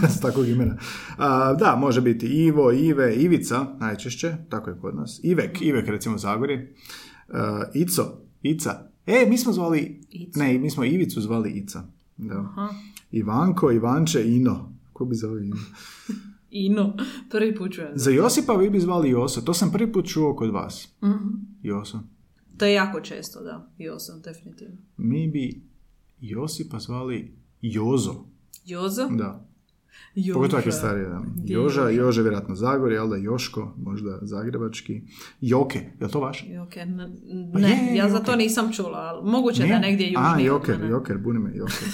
da, 0.00 0.08
s 0.16 0.20
takvog 0.20 0.48
imena. 0.48 0.76
A, 1.18 1.54
da, 1.54 1.76
može 1.76 2.00
biti 2.00 2.26
Ivo, 2.26 2.72
Ive, 2.72 3.14
Ivica, 3.16 3.66
najčešće, 3.80 4.36
tako 4.48 4.70
je 4.70 4.76
kod 4.80 4.96
nas. 4.96 5.20
Ivek, 5.22 5.62
Ivek 5.62 5.88
recimo 5.88 6.14
u 6.14 6.18
Zagori. 6.18 6.74
A, 7.28 7.64
Ico, 7.74 8.02
Ica. 8.42 8.70
E, 9.06 9.26
mi 9.28 9.38
smo 9.38 9.52
zvali, 9.52 10.00
Ico. 10.10 10.38
ne, 10.38 10.58
mi 10.58 10.70
smo 10.70 10.84
Ivicu 10.84 11.20
zvali 11.20 11.50
Ica. 11.50 11.82
Da. 12.16 12.34
Aha. 12.34 12.68
Ivanko, 13.12 13.72
Ivanče, 13.72 14.24
Ino. 14.26 14.72
Ko 14.92 15.04
bi 15.04 15.14
zvali 15.14 15.46
Ino? 15.46 15.56
Ino, 16.50 16.94
prvi 17.30 17.54
put 17.54 17.72
čujem. 17.72 17.92
Za 17.94 18.10
Josipa 18.10 18.52
vi 18.54 18.70
bi 18.70 18.80
zvali 18.80 19.10
Joso. 19.10 19.40
To 19.40 19.54
sam 19.54 19.72
prvi 19.72 19.92
put 19.92 20.06
čuo 20.06 20.36
kod 20.36 20.50
vas. 20.50 20.88
Mhm. 21.02 21.28
Joso. 21.62 22.00
To 22.60 22.66
je 22.66 22.72
jako 22.72 23.00
često, 23.00 23.40
da. 23.42 23.70
Osam, 23.94 24.20
definitivno. 24.20 24.76
Mi 24.96 25.28
bi 25.28 25.62
Josipa 26.20 26.78
zvali 26.78 27.36
Jozo. 27.60 28.24
Jozo? 28.64 29.08
Da. 29.08 29.46
Joža. 30.14 30.34
Pogotovo 30.34 30.62
je 30.66 30.72
starije, 30.72 31.08
da. 31.08 31.22
Joža, 31.44 31.88
Joža? 31.88 32.22
Vjerojatno 32.22 32.54
Zagorje, 32.54 32.94
jel 32.94 33.08
da 33.08 33.16
Joško, 33.16 33.74
možda 33.78 34.18
Zagrebački. 34.22 35.02
Joke, 35.40 35.78
je 35.78 36.06
li 36.06 36.12
to 36.12 36.20
vaš? 36.20 36.44
Joker, 36.48 36.88
ne, 36.88 37.08
Pa 37.52 37.58
ne, 37.58 37.68
je, 37.68 37.96
ja 37.96 38.08
za 38.08 38.14
Joker. 38.16 38.26
to 38.26 38.36
nisam 38.36 38.72
čula, 38.72 38.98
ali 38.98 39.30
moguće 39.30 39.58
da 39.58 39.64
Nije? 39.64 39.74
je 39.74 39.80
negdje 39.80 40.06
južnije. 40.06 40.50
A, 40.50 40.54
Joker. 40.54 40.84
Joker, 40.90 41.18
buni 41.18 41.38
me, 41.38 41.56
Joker. 41.56 41.88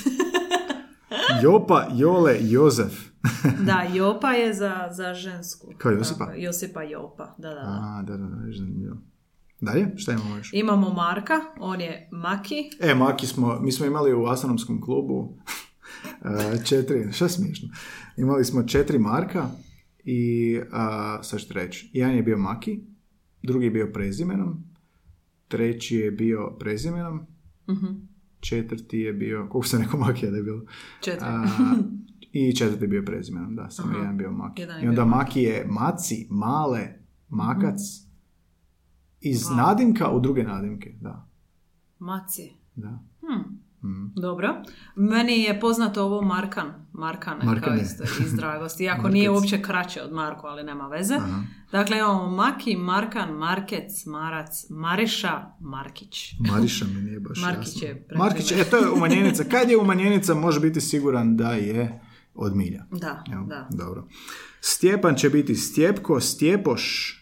Jopa, 1.43 1.87
Jole, 1.95 2.37
Jozef. 2.41 3.09
Da, 3.61 3.87
Jopa 3.95 4.33
je 4.33 4.55
za, 4.55 4.89
za 4.91 5.15
žensku. 5.15 5.73
Kao 5.79 5.93
Josipa? 5.93 6.27
Tako, 6.27 6.37
Josipa 6.39 6.83
Jopa, 6.83 7.35
da, 7.39 7.49
da. 7.49 7.55
da. 7.55 7.61
A, 7.61 8.03
da, 8.07 8.17
da, 8.17 8.27
da, 8.27 8.53
zanimljivo. 8.53 8.97
Dalje, 9.61 9.89
šta 9.97 10.13
imamo 10.13 10.37
još? 10.37 10.51
Imamo 10.53 10.93
Marka, 10.93 11.35
on 11.59 11.81
je 11.81 12.09
Maki. 12.13 12.55
E, 12.81 12.95
Maki 12.95 13.27
smo, 13.27 13.59
mi 13.61 13.73
smo 13.73 13.87
imali 13.87 14.15
u 14.15 14.27
astronomskom 14.27 14.81
klubu 14.81 15.37
e, 16.55 16.65
četiri, 16.65 17.13
šta 17.13 17.25
je 17.25 17.29
smiješno? 17.29 17.69
Imali 18.17 18.45
smo 18.45 18.63
četiri 18.63 18.99
Marka 18.99 19.49
I, 20.05 20.61
a, 20.73 21.23
sad 21.23 21.41
ću 21.41 21.53
reći, 21.53 21.91
jedan 21.93 22.15
je 22.17 22.23
bio 22.23 22.39
Maki, 22.39 22.81
drugi 23.43 23.65
je 23.65 23.71
bio 23.71 23.91
prezimenom, 23.93 24.65
treći 25.49 25.97
je 25.97 26.11
bio 26.11 26.57
prezimenom, 26.61 27.27
Mhm. 27.69 27.87
četvrti 28.41 28.99
je 28.99 29.13
bio, 29.13 29.47
koliko 29.51 29.69
sam 29.69 29.83
rekao 29.83 30.01
Makija 30.01 30.31
da 30.31 30.37
je 30.37 30.43
bilo? 30.43 30.63
Četiri. 31.01 31.27
A, 31.27 31.45
I 32.33 32.57
četvrti 32.57 32.85
je 32.85 32.89
bio 32.89 33.03
prezimenom, 33.03 33.57
da, 33.57 33.71
samo 33.71 33.89
Aha. 33.91 33.99
jedan 33.99 34.17
bio 34.17 34.31
Maki. 34.31 34.61
Jedan 34.63 34.79
je 34.79 34.85
I 34.85 34.89
onda 34.89 35.05
Maki 35.05 35.43
je 35.43 35.67
Maci, 35.69 36.27
Male, 36.31 36.89
Makac, 37.29 37.81
iz 39.21 39.41
Wow. 39.41 39.57
nadimka 39.57 40.11
u 40.11 40.21
druge 40.21 40.43
nadimke, 40.43 40.95
da. 41.01 41.29
Maci. 41.99 42.53
da. 42.75 42.99
Hmm. 43.21 43.67
Mhm. 43.85 44.07
Dobro. 44.17 44.63
Meni 44.97 45.43
je 45.43 45.61
poznato 45.61 46.05
ovo 46.05 46.23
Markan. 46.23 46.73
Markan, 46.93 47.41
kao 47.61 47.75
isto 47.75 48.03
iz 48.25 48.35
dragosti. 48.41 48.85
Iako 48.85 49.09
nije 49.09 49.31
uopće 49.31 49.63
kraće 49.63 50.03
od 50.03 50.13
Marko, 50.13 50.47
ali 50.47 50.63
nema 50.63 50.89
veze. 50.89 51.15
Aha. 51.15 51.43
Dakle, 51.73 51.99
imamo 51.99 52.31
Maki, 52.31 52.77
Markan, 52.77 53.33
Markec, 53.33 54.07
Marac, 54.07 54.49
Mariša, 54.71 55.51
Markić. 55.61 56.35
Mariša 56.41 56.85
mi 56.87 57.01
nije 57.01 57.21
baš 57.21 57.41
Markić 57.43 57.69
jasno. 57.75 57.89
je. 57.89 58.07
Markić, 58.17 58.53
e, 58.53 58.65
to 58.65 58.77
je 58.77 58.91
umanjenica. 58.91 59.45
Kad 59.45 59.71
je 59.71 59.77
umanjenica, 59.77 60.35
može 60.35 60.61
biti 60.61 60.81
siguran 60.81 61.37
da 61.37 61.51
je 61.51 62.01
od 62.35 62.57
milja. 62.57 62.85
Da, 62.91 63.25
Jel? 63.27 63.47
da. 63.47 63.69
Dobro. 63.71 64.07
Stjepan 64.61 65.15
će 65.15 65.31
biti 65.31 65.55
Stjepko, 65.55 66.21
Stjepoš. 66.21 67.13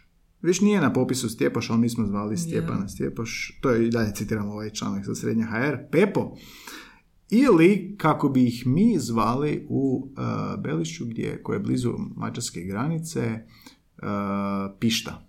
Viš 0.45 0.61
nije 0.61 0.81
na 0.81 0.93
popisu 0.93 1.29
Stjepoš, 1.29 1.71
ali 1.71 1.81
mi 1.81 1.89
smo 1.89 2.07
zvali 2.07 2.37
Stjepana 2.37 2.89
Stjepoš. 2.89 3.59
To 3.61 3.71
je 3.71 3.87
i 3.87 3.91
dalje 3.91 4.15
citiramo 4.15 4.53
ovaj 4.53 4.71
članak 4.71 5.05
za 5.05 5.15
srednja 5.15 5.47
HR. 5.47 5.77
Pepo. 5.91 6.37
Ili, 7.31 7.95
kako 7.99 8.29
bi 8.29 8.47
ih 8.47 8.67
mi 8.67 8.99
zvali 8.99 9.67
u 9.69 10.11
uh, 10.11 10.63
Belišću, 10.63 11.05
gdje, 11.07 11.43
koje 11.43 11.57
je 11.57 11.61
blizu 11.61 11.93
mađarske 12.17 12.61
granice, 12.61 13.41
uh, 14.03 14.09
Pišta. 14.81 15.27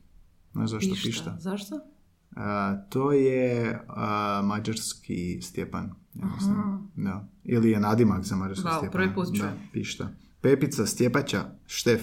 Ne 0.54 0.68
znaš 0.68 0.88
zašto 0.88 1.08
Pišta? 1.08 1.38
Zašto? 1.40 1.76
Uh, 1.76 2.42
to 2.90 3.12
je 3.12 3.80
uh, 3.90 4.46
mađarski 4.48 5.42
Stjepan. 5.42 5.92
Da. 6.96 7.28
Ili 7.44 7.72
je 7.72 7.80
nadimak 7.80 8.24
za 8.24 8.36
mađarskog 8.36 8.72
Wow, 8.72 8.78
Stjepana. 8.78 8.92
prvi 8.92 9.16
put 9.16 9.38
Da, 9.38 9.54
pišta. 9.74 10.10
Pepica, 10.42 10.86
Stjepača, 10.86 11.46
Štef, 11.66 12.02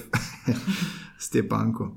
Stjepanko. 1.27 1.96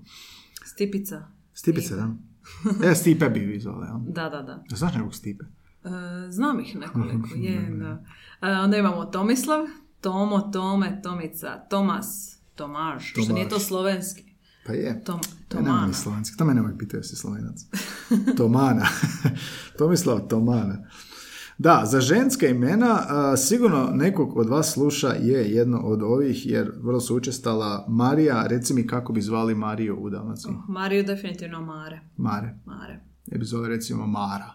Stipica. 0.76 1.28
Stipica, 1.54 1.96
da. 1.96 2.10
E, 2.84 2.96
Stipe 2.96 3.30
bi 3.30 3.40
vi 3.40 3.54
jel? 3.54 3.74
Da, 4.08 4.30
da, 4.30 4.42
da. 4.42 4.64
Znaš 4.70 4.94
nekog 4.94 5.16
Stipe? 5.16 5.46
E, 5.84 5.90
znam 6.32 6.60
ih 6.60 6.76
nekoliko, 6.76 7.28
je, 7.38 7.70
da. 7.72 8.04
E, 8.42 8.52
onda 8.54 8.78
imamo 8.78 9.06
Tomislav, 9.06 9.66
Tomo, 10.02 10.40
Tome, 10.42 11.00
Tomica, 11.04 11.60
Tomas, 11.60 12.36
Tomaž, 12.56 13.04
što 13.04 13.34
nije 13.34 13.50
to 13.50 13.60
slovenski. 13.60 14.24
Pa 14.66 14.74
je. 14.74 15.04
Tom, 15.04 15.20
To 15.48 15.58
nema 15.58 15.70
Tomana. 15.70 15.94
slovenski. 15.94 16.38
To 16.38 16.46
me 16.46 16.54
nemoj 16.54 16.78
pitao 16.78 16.98
jesi 16.98 17.16
slovenac. 17.16 17.56
Tomana. 18.38 18.86
Tomislav 19.78 20.20
Tomana. 20.20 20.78
Da, 21.58 21.82
za 21.86 22.02
ženska 22.02 22.48
imena 22.48 23.00
a, 23.10 23.38
sigurno 23.38 23.90
nekog 23.94 24.38
od 24.38 24.50
vas 24.50 24.74
sluša 24.74 25.08
je 25.10 25.52
jedno 25.52 25.80
od 25.80 26.04
ovih, 26.04 26.46
jer 26.46 26.72
vrlo 26.78 27.00
su 27.00 27.16
učestala 27.16 27.86
Marija, 27.90 28.48
reci 28.48 28.74
mi 28.74 28.88
kako 28.88 29.14
bi 29.14 29.22
zvali 29.22 29.56
Mariju 29.56 29.98
u 29.98 30.10
Dalmaciji. 30.10 30.52
Mariju 30.68 31.04
definitivno 31.04 31.62
Mare. 31.62 32.00
Mare. 32.18 32.56
Mare. 32.66 33.00
Ne 33.28 33.38
bi 33.38 33.46
zove 33.46 33.70
recimo 33.70 34.08
Mara. 34.08 34.52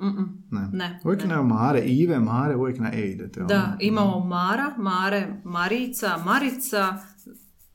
Mm-mm. 0.00 0.42
Ne. 0.50 0.68
Ne, 0.72 1.00
Uvijek 1.04 1.22
ne. 1.22 1.28
na 1.28 1.42
Mare, 1.42 1.80
Ive, 1.80 2.18
Mare, 2.20 2.56
uvijek 2.56 2.78
na 2.78 2.92
E 2.92 3.00
idete. 3.02 3.40
ono. 3.40 3.48
Da, 3.48 3.76
imamo 3.80 4.20
Mara, 4.20 4.74
Mare, 4.78 5.40
Marica, 5.44 6.18
Marica, 6.18 6.94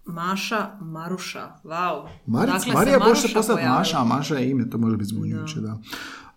Maša, 0.05 0.67
Maruša. 0.81 1.47
Wow. 1.63 2.07
Maric, 2.25 2.53
Dakle, 2.53 2.73
Marija 2.73 2.99
može 2.99 3.33
postati. 3.33 3.65
Maša, 3.67 3.97
a 3.99 4.03
Maša 4.03 4.35
je 4.35 4.49
ime, 4.51 4.69
to 4.69 4.77
može 4.77 4.97
biti 4.97 5.09
zbunjujuće, 5.09 5.59
da. 5.59 5.77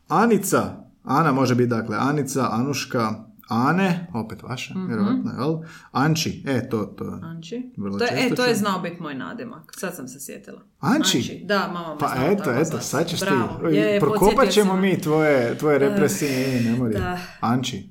Anica, 0.08 0.89
Ana 1.04 1.32
može 1.32 1.54
biti, 1.54 1.68
dakle, 1.68 1.96
Anica, 2.00 2.48
Anuška, 2.50 3.14
Ane, 3.48 4.06
opet 4.14 4.42
vaša, 4.42 4.74
Mhm. 4.74 4.86
vjerojatno, 4.86 5.32
jel? 5.32 5.56
Anči, 5.92 6.42
e, 6.46 6.68
to, 6.68 6.84
to. 6.84 7.18
Anči. 7.22 7.72
Vrlo 7.76 7.98
To 7.98 8.04
je, 8.04 8.10
e, 8.10 8.16
često 8.18 8.36
to 8.36 8.44
je 8.44 8.54
znao 8.54 8.80
biti 8.80 9.02
moj 9.02 9.14
nadimak. 9.14 9.72
Sad 9.72 9.96
sam 9.96 10.08
se 10.08 10.20
sjetila. 10.20 10.60
Anči? 10.80 11.42
Da, 11.44 11.58
mama 11.68 11.94
me 11.94 11.98
Pa 11.98 12.08
znala 12.08 12.26
eto, 12.26 12.36
tako 12.36 12.50
eto, 12.52 12.64
zvati. 12.64 12.84
sad 12.84 13.06
ćeš 13.06 13.20
ti, 13.20 13.26
Bravo. 13.26 13.68
Je, 13.68 13.80
je, 13.82 14.00
prokopat 14.00 14.48
ćemo 14.50 14.76
mi 14.76 15.00
tvoje, 15.00 15.58
tvoje 15.58 15.78
represije 15.80 16.30
i 16.60 16.64
memorije. 16.64 17.00
da. 17.00 17.18
Anči. 17.40 17.88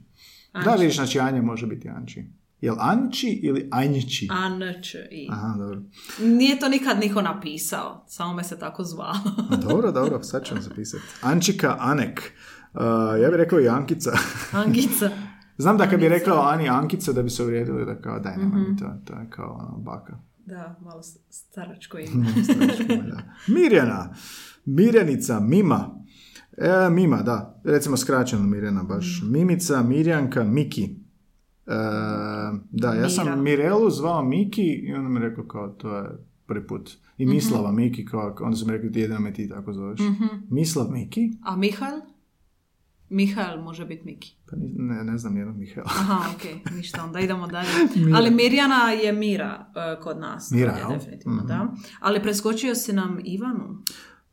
Da, 0.55 0.59
Anči. 0.61 0.79
vidiš, 0.79 0.95
znači 0.95 1.19
Anja 1.19 1.41
može 1.41 1.67
biti 1.67 1.89
Anči. 1.89 2.25
Jel 2.61 2.75
Anči 2.79 3.27
ili 3.33 3.69
Anjići? 3.71 4.27
Anč 4.31 4.93
i... 4.95 5.27
Aha, 5.31 5.55
dobro. 5.57 5.81
Nije 6.19 6.59
to 6.59 6.69
nikad 6.69 6.99
niko 6.99 7.21
napisao, 7.21 8.05
samo 8.07 8.33
me 8.33 8.43
se 8.43 8.59
tako 8.59 8.83
zvao. 8.83 9.13
Dobro, 9.61 9.91
dobro, 9.91 10.23
sad 10.23 10.45
ću 10.45 10.53
vam 10.53 10.63
zapisati. 10.63 11.03
Ančika 11.21 11.75
Anek. 11.79 12.31
Uh, 12.73 12.81
ja 13.15 13.29
bih 13.29 13.37
rekao 13.37 13.59
i 13.59 13.69
Ankica. 13.69 14.11
Angica. 14.65 15.09
Znam 15.57 15.77
da 15.77 15.87
kad 15.87 15.99
bi 15.99 16.09
rekao 16.09 16.39
Ani 16.39 16.69
Ankica 16.69 17.13
da 17.13 17.23
bi 17.23 17.29
se 17.29 17.43
uvrijedili 17.43 17.85
da 17.85 17.95
kao 17.95 18.19
daj 18.19 18.37
nema 18.37 18.49
Mhm. 18.49 18.59
mi 18.61 18.77
to, 18.77 18.85
to 19.05 19.13
je 19.13 19.29
kao 19.29 19.51
ono, 19.53 19.77
baka. 19.77 20.17
Da, 20.45 20.75
malo 20.81 21.01
staračko 21.31 21.97
ime. 21.99 22.25
Da. 22.87 23.21
Mirjana, 23.49 24.13
Mirjanica, 24.65 25.39
Mima. 25.39 25.89
E, 26.57 26.89
Mima, 26.89 27.17
da. 27.17 27.61
Recimo 27.63 27.97
skraćeno 27.97 28.43
Mirjana 28.43 28.83
baš. 28.83 29.21
Mhm. 29.23 29.31
Mimica, 29.31 29.83
Mirjanka, 29.83 30.43
Miki. 30.43 30.83
E, 31.67 31.73
da, 32.71 32.93
ja 32.93 33.09
sam 33.09 33.25
Mira. 33.25 33.35
Mirelu 33.37 33.89
zvao 33.89 34.23
Miki 34.23 34.63
i 34.63 34.93
onda 34.93 35.09
mi 35.09 35.19
rekao 35.19 35.43
kao 35.43 35.67
to 35.69 35.97
je 35.97 36.09
prvi 36.45 36.67
put. 36.67 36.89
I 37.17 37.25
Mhm. 37.25 37.33
Mislava 37.33 37.71
Miki, 37.71 38.05
kao, 38.05 38.35
onda 38.41 38.57
rekli 38.67 38.91
ti 38.91 38.99
jedino 38.99 39.19
me 39.19 39.33
ti 39.33 39.49
tako 39.49 39.73
zoveš. 39.73 39.99
Mislav 40.49 40.87
Miki? 40.87 41.31
A 41.43 41.55
Mihael? 41.55 41.99
Mihael 43.09 43.59
može 43.59 43.85
biti 43.85 44.05
Miki. 44.05 44.35
Pa 44.45 44.55
ne, 44.59 45.03
ne 45.03 45.17
znam 45.17 45.33
nijednog 45.33 45.57
Mihaela. 45.57 45.89
Aha, 45.91 46.19
ok, 46.35 46.43
ništa, 46.75 47.03
onda 47.03 47.19
idemo 47.19 47.47
dalje. 47.47 47.67
Ali 48.15 48.31
Mirjana 48.31 48.75
je 48.93 49.13
Mira 49.13 49.65
e, 49.75 50.01
kod 50.01 50.19
nas. 50.19 50.51
Mira, 50.51 50.71
jel? 50.73 50.89
definitivno, 50.89 51.37
Mhm. 51.37 51.47
da. 51.47 51.67
Ali 51.99 52.21
preskočio 52.21 52.75
si 52.75 52.93
nam 52.93 53.19
Ivanu. 53.25 53.83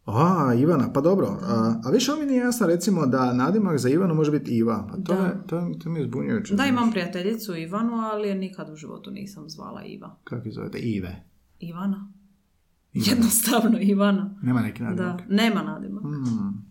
A, 0.07 0.55
Ivana, 0.55 0.93
pa 0.93 1.01
dobro. 1.01 1.27
A, 1.43 1.81
a 1.85 1.91
više 1.91 2.13
mi 2.15 2.27
nije 2.27 2.39
jasno 2.39 2.67
recimo 2.67 3.07
da 3.07 3.33
nadimak 3.33 3.79
za 3.79 3.89
Ivanu 3.89 4.15
može 4.15 4.31
biti 4.31 4.51
Iva. 4.53 4.87
Pa 4.87 4.95
to, 4.95 5.15
Da. 5.15 5.15
je, 5.17 5.33
to, 5.47 5.75
to 5.79 5.91
mi 5.91 6.01
je 6.01 6.05
zbunjujuće. 6.05 6.55
Da, 6.55 6.67
imam 6.67 6.91
prijateljicu 6.91 7.57
Ivanu, 7.57 7.93
ali 7.95 8.29
je 8.29 8.35
nikad 8.35 8.71
u 8.71 8.77
životu 8.77 9.11
nisam 9.11 9.45
zvala 9.47 9.85
Iva. 9.85 10.17
Kako 10.25 10.49
je 10.49 10.53
zovete? 10.53 10.79
Ive. 10.79 11.25
Ivana? 11.61 12.11
Ivana. 12.93 13.11
Jednostavno 13.11 13.79
Ivana. 13.81 14.35
Nema 14.43 14.61
neki 14.61 14.83
Da, 14.83 14.87
nadimak. 14.87 15.21
nema 15.29 15.63
nadimak. 15.63 16.03
Hmm. 16.03 16.67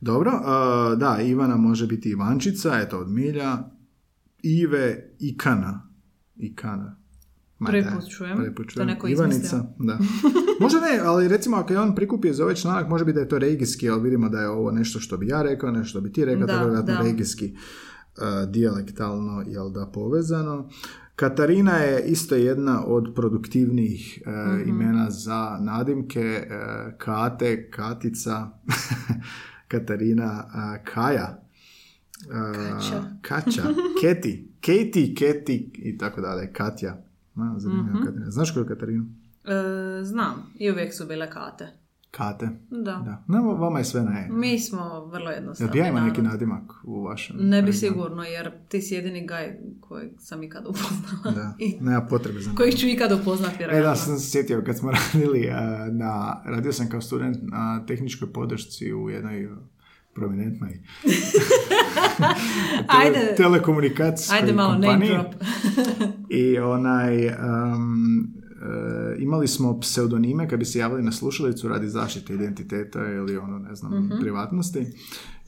Dobro, 0.00 0.30
a, 0.34 0.94
da, 0.94 1.18
Ivana 1.22 1.56
može 1.56 1.86
biti 1.86 2.10
Ivančica, 2.10 2.78
eto 2.78 2.98
od 2.98 3.10
Milja. 3.10 3.58
Ive, 4.42 5.14
Ikana. 5.18 5.88
Ikana. 6.36 6.96
Prvi 7.66 7.82
da, 8.76 8.84
neko 8.84 9.08
Ivanica, 9.08 9.36
izmislio. 9.38 9.62
da. 9.78 9.98
Možda 10.60 10.80
ne, 10.80 11.00
ali 11.04 11.28
recimo 11.28 11.56
ako 11.56 11.72
je 11.72 11.80
on 11.80 11.94
prikupio 11.94 12.32
za 12.32 12.42
ovaj 12.42 12.54
članak, 12.54 12.88
može 12.88 13.04
biti 13.04 13.14
da 13.14 13.20
je 13.20 13.28
to 13.28 13.38
regijski, 13.38 13.90
ali 13.90 14.02
vidimo 14.02 14.28
da 14.28 14.40
je 14.40 14.48
ovo 14.48 14.70
nešto 14.70 15.00
što 15.00 15.16
bi 15.16 15.26
ja 15.28 15.42
rekao, 15.42 15.70
nešto 15.70 15.88
što 15.88 16.00
bi 16.00 16.12
ti 16.12 16.24
rekao, 16.24 16.46
Da, 16.46 16.52
to 16.52 16.52
je 16.52 16.64
vjerojatno 16.64 16.94
da. 16.94 17.00
regijski 17.00 17.52
uh, 17.52 18.22
dijalektalno, 18.50 19.44
jel 19.46 19.70
da, 19.70 19.86
povezano. 19.86 20.68
Katarina 21.16 21.72
je 21.72 22.02
isto 22.02 22.34
jedna 22.34 22.84
od 22.86 23.12
produktivnijih 23.14 24.22
uh, 24.26 24.32
Mhm. 24.60 24.68
imena 24.68 25.10
za 25.10 25.58
nadimke, 25.60 26.46
uh, 26.46 26.56
Kate, 26.98 27.70
Katica, 27.70 28.46
Katarina, 29.68 30.44
Kaja, 30.84 31.42
Kaća. 32.54 33.02
Kaća, 33.22 33.62
Keti, 34.00 34.48
Katie, 34.60 35.14
Keti 35.14 35.70
i 35.74 35.98
tako 35.98 36.20
dalje, 36.20 36.52
Katja. 36.52 36.96
Mhm. 37.36 38.04
Katarina. 38.04 38.30
Znaš 38.30 38.52
koju 38.52 38.64
je 38.64 38.68
Katarinu? 38.68 39.06
E, 39.44 40.04
znam, 40.04 40.52
i 40.58 40.70
uvijek 40.70 40.94
su 40.94 41.06
bile 41.06 41.30
kate. 41.30 41.68
Kate. 42.10 42.48
Da. 42.70 42.92
Da. 42.94 43.24
No, 43.28 43.42
vama 43.44 43.78
je 43.78 43.84
sve 43.84 44.02
na 44.02 44.10
E. 44.12 44.28
Mi 44.30 44.58
smo 44.58 44.78
vrlo 45.02 45.24
Jel 45.24 45.34
jednostavni. 45.34 45.72
bi 45.72 45.78
ja 45.78 45.84
narod. 45.84 46.02
neki 46.02 46.22
nadimak 46.22 46.62
u 46.84 47.02
vašem? 47.02 47.36
Ne 47.38 47.62
bi 47.62 47.66
regionu? 47.66 47.72
sigurno, 47.74 48.22
jer 48.24 48.50
ti 48.68 48.80
si 48.80 48.94
jedini 48.94 49.26
gaj 49.26 49.46
kojeg 49.80 50.10
sam 50.18 50.42
ikad 50.42 50.64
upoznala. 50.64 51.34
Da, 51.34 51.54
I 51.58 51.76
nema 51.80 52.00
potrebe 52.02 52.40
za 52.40 52.50
kojih 52.52 52.76
ću 52.76 52.86
ikad 52.86 53.12
upoznat, 53.12 53.52
E 53.52 53.56
vjerojatno. 53.58 53.90
da, 53.90 53.96
sam 53.96 54.18
se 54.18 54.30
sjetio 54.30 54.62
kad 54.62 54.76
smo 54.76 54.90
radili 55.14 55.50
a, 55.50 55.60
na, 55.90 56.42
radio 56.46 56.72
sam 56.72 56.88
kao 56.88 57.00
student 57.00 57.36
na 57.42 57.84
tehničkoj 57.86 58.32
podršci 58.32 58.92
u 58.94 59.10
jednoj 59.10 59.48
prominentnoj 60.14 60.70
Ajde. 62.98 63.34
telekomunikacijskoj 63.36 64.38
Ajde 64.38 64.52
malo 64.52 64.72
name 64.72 64.86
kompaniji. 64.86 65.10
drop. 65.10 65.34
I 66.30 66.58
onaj, 66.58 67.26
um, 67.26 67.34
e, 68.36 68.37
imali 69.18 69.48
smo 69.48 69.80
pseudonime 69.80 70.48
kad 70.48 70.58
bi 70.58 70.64
se 70.64 70.78
javili 70.78 71.02
na 71.02 71.12
slušalicu 71.12 71.68
radi 71.68 71.88
zaštite 71.88 72.34
identiteta 72.34 73.06
ili 73.06 73.36
ono, 73.36 73.58
ne 73.58 73.74
znam, 73.74 74.04
Mhm. 74.04 74.20
privatnosti. 74.20 74.86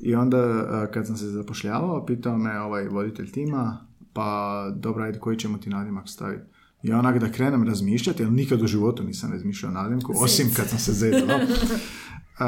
I 0.01 0.15
onda 0.15 0.39
e, 0.39 0.93
kad 0.93 1.07
sam 1.07 1.17
se 1.17 1.27
zapošljavao, 1.27 2.07
pitao 2.07 2.39
me 2.39 2.61
ovaj 2.61 2.89
voditelj 2.89 3.31
tima, 3.31 3.87
pa 4.13 4.31
dobro, 4.77 5.05
ajde, 5.05 5.19
koji 5.19 5.37
ćemo 5.37 5.59
ti 5.59 5.71
nadimak 5.71 6.09
staviti? 6.09 6.43
Ja 6.83 6.99
onak 6.99 7.19
da 7.19 7.33
krenem 7.33 7.63
razmišljati, 7.63 8.25
ali 8.25 8.33
nikad 8.33 8.63
u 8.63 8.67
životu 8.67 9.05
nisam 9.05 9.33
razmišljao 9.33 9.73
nadimku, 9.73 10.13
osim 10.17 10.47
kad 10.57 10.69
sam 10.69 10.79
se 10.79 10.93
zezao. 10.93 11.21
Uh, 12.41 12.47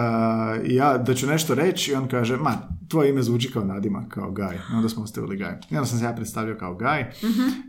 ja 0.64 0.98
da 0.98 1.14
ću 1.14 1.26
nešto 1.26 1.54
reći 1.54 1.90
i 1.90 1.94
on 1.94 2.08
kaže, 2.08 2.36
ma, 2.36 2.52
tvoje 2.88 3.10
ime 3.10 3.22
zvuči 3.22 3.52
kao 3.52 3.64
nadima, 3.64 4.04
kao 4.08 4.30
Gaj. 4.30 4.56
I 4.56 4.74
onda 4.74 4.88
smo 4.88 5.02
ostavili 5.02 5.36
Gaj. 5.36 5.52
I 5.70 5.76
onda 5.76 5.86
sam 5.86 5.98
se 5.98 6.04
ja 6.04 6.12
predstavio 6.12 6.56
kao 6.58 6.74
Gaj. 6.74 7.10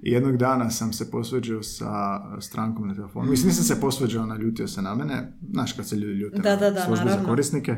I 0.03 0.12
jednog 0.12 0.38
dana 0.38 0.69
sam 0.69 0.93
se 0.93 1.12
posveđao 1.12 1.63
sa 1.63 2.21
strankom 2.39 2.88
na 2.88 2.95
telefonu. 2.95 3.29
Mislim, 3.29 3.47
nisam 3.47 3.63
se 3.63 3.81
posveđao, 3.81 4.25
naljutio 4.25 4.67
se 4.67 4.81
na 4.81 4.95
mene. 4.95 5.33
Znaš 5.51 5.73
kad 5.73 5.88
se 5.88 5.95
ljudi 5.95 6.13
ljute 6.13 6.41
Da, 6.41 6.55
da, 6.55 6.71
da, 6.71 6.86
službu 6.86 7.09
za 7.09 7.23
korisnike. 7.25 7.75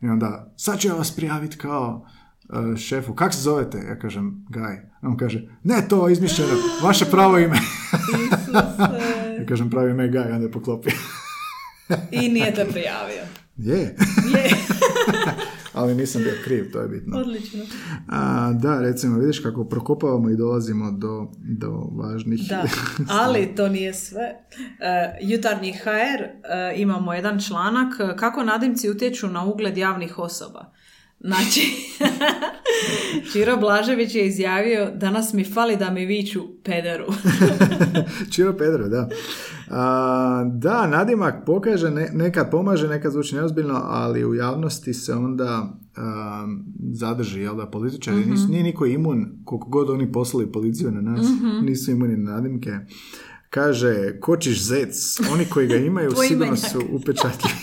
I 0.00 0.08
onda, 0.08 0.52
sad 0.56 0.78
ću 0.78 0.88
ja 0.88 0.94
vas 0.94 1.16
prijaviti 1.16 1.56
kao 1.56 2.06
uh, 2.48 2.76
šefu. 2.76 3.14
Kak 3.14 3.34
se 3.34 3.40
zovete? 3.40 3.78
Ja 3.78 3.98
kažem, 3.98 4.46
Gaj. 4.48 4.76
On 5.02 5.16
kaže, 5.16 5.48
ne, 5.64 5.88
to 5.88 6.08
je 6.08 6.12
izmišljeno, 6.12 6.52
vaše 6.82 7.04
pravo 7.14 7.38
ime. 7.38 7.56
ja 9.38 9.46
kažem, 9.48 9.70
pravo 9.70 9.88
ime 9.88 10.08
Gaj, 10.08 10.32
onda 10.32 10.44
je 10.46 10.52
poklopio. 10.52 10.92
I 12.10 12.28
nije 12.28 12.54
te 12.54 12.66
prijavio. 12.70 13.22
Je, 13.58 13.78
Je, 13.78 14.50
ali 15.72 15.94
nisam 15.94 16.22
bio 16.22 16.34
kriv, 16.44 16.72
to 16.72 16.80
je 16.80 16.88
bitno. 16.88 17.18
odlično. 17.18 17.60
A, 18.08 18.52
da, 18.52 18.80
recimo, 18.80 19.18
vidiš 19.18 19.38
kako 19.38 19.64
prokopavamo 19.64 20.30
i 20.30 20.36
dolazimo 20.36 20.92
do, 20.92 21.30
do 21.38 21.70
važnih... 21.70 22.40
Da, 22.48 22.64
ali 23.22 23.54
to 23.56 23.68
nije 23.68 23.94
sve. 23.94 24.22
E, 24.22 25.18
jutarnji 25.20 25.72
HR 25.72 26.22
e, 26.22 26.32
imamo 26.76 27.14
jedan 27.14 27.40
članak 27.40 28.00
e, 28.00 28.16
kako 28.16 28.42
nadimci 28.42 28.90
utječu 28.90 29.28
na 29.28 29.44
ugled 29.44 29.76
javnih 29.76 30.18
osoba. 30.18 30.72
Znači, 31.20 31.60
Čiro 33.32 33.56
Blažević 33.56 34.14
je 34.14 34.26
izjavio 34.26 34.90
danas 34.94 35.32
mi 35.32 35.44
fali 35.44 35.76
da 35.76 35.90
mi 35.90 36.06
viču 36.06 36.42
pederu. 36.64 37.06
Čiro 38.32 38.56
Pedro, 38.56 38.88
da. 38.88 39.08
A, 39.68 39.82
da, 40.52 40.86
nadimak 40.88 41.34
pokaže, 41.46 41.90
ne, 41.90 42.10
nekad 42.10 42.50
pomaže, 42.50 42.88
nekad 42.88 43.12
zvuči 43.12 43.34
neozbiljno, 43.34 43.80
ali 43.84 44.24
u 44.24 44.34
javnosti 44.34 44.94
se 44.94 45.14
onda 45.14 45.68
a, 45.96 46.46
zadrži, 46.92 47.40
jel 47.40 47.56
da, 47.56 47.66
političari, 47.66 48.16
Mhm. 48.16 48.30
nisu, 48.30 48.48
nije 48.48 48.62
niko 48.62 48.86
imun, 48.86 49.26
koliko 49.44 49.68
god 49.68 49.90
oni 49.90 50.12
poslali 50.12 50.52
policiju 50.52 50.90
na 50.90 51.00
nas, 51.02 51.26
Mhm. 51.30 51.64
nisu 51.64 51.90
imuni 51.90 52.16
na 52.16 52.32
nadimke. 52.32 52.70
Kaže, 53.50 53.94
kočiš 54.20 54.62
zec, 54.62 54.94
oni 55.32 55.44
koji 55.44 55.68
ga 55.68 55.76
imaju 55.76 56.10
sigurno 56.28 56.56
su 56.56 56.80
upečatljivi. 56.92 57.54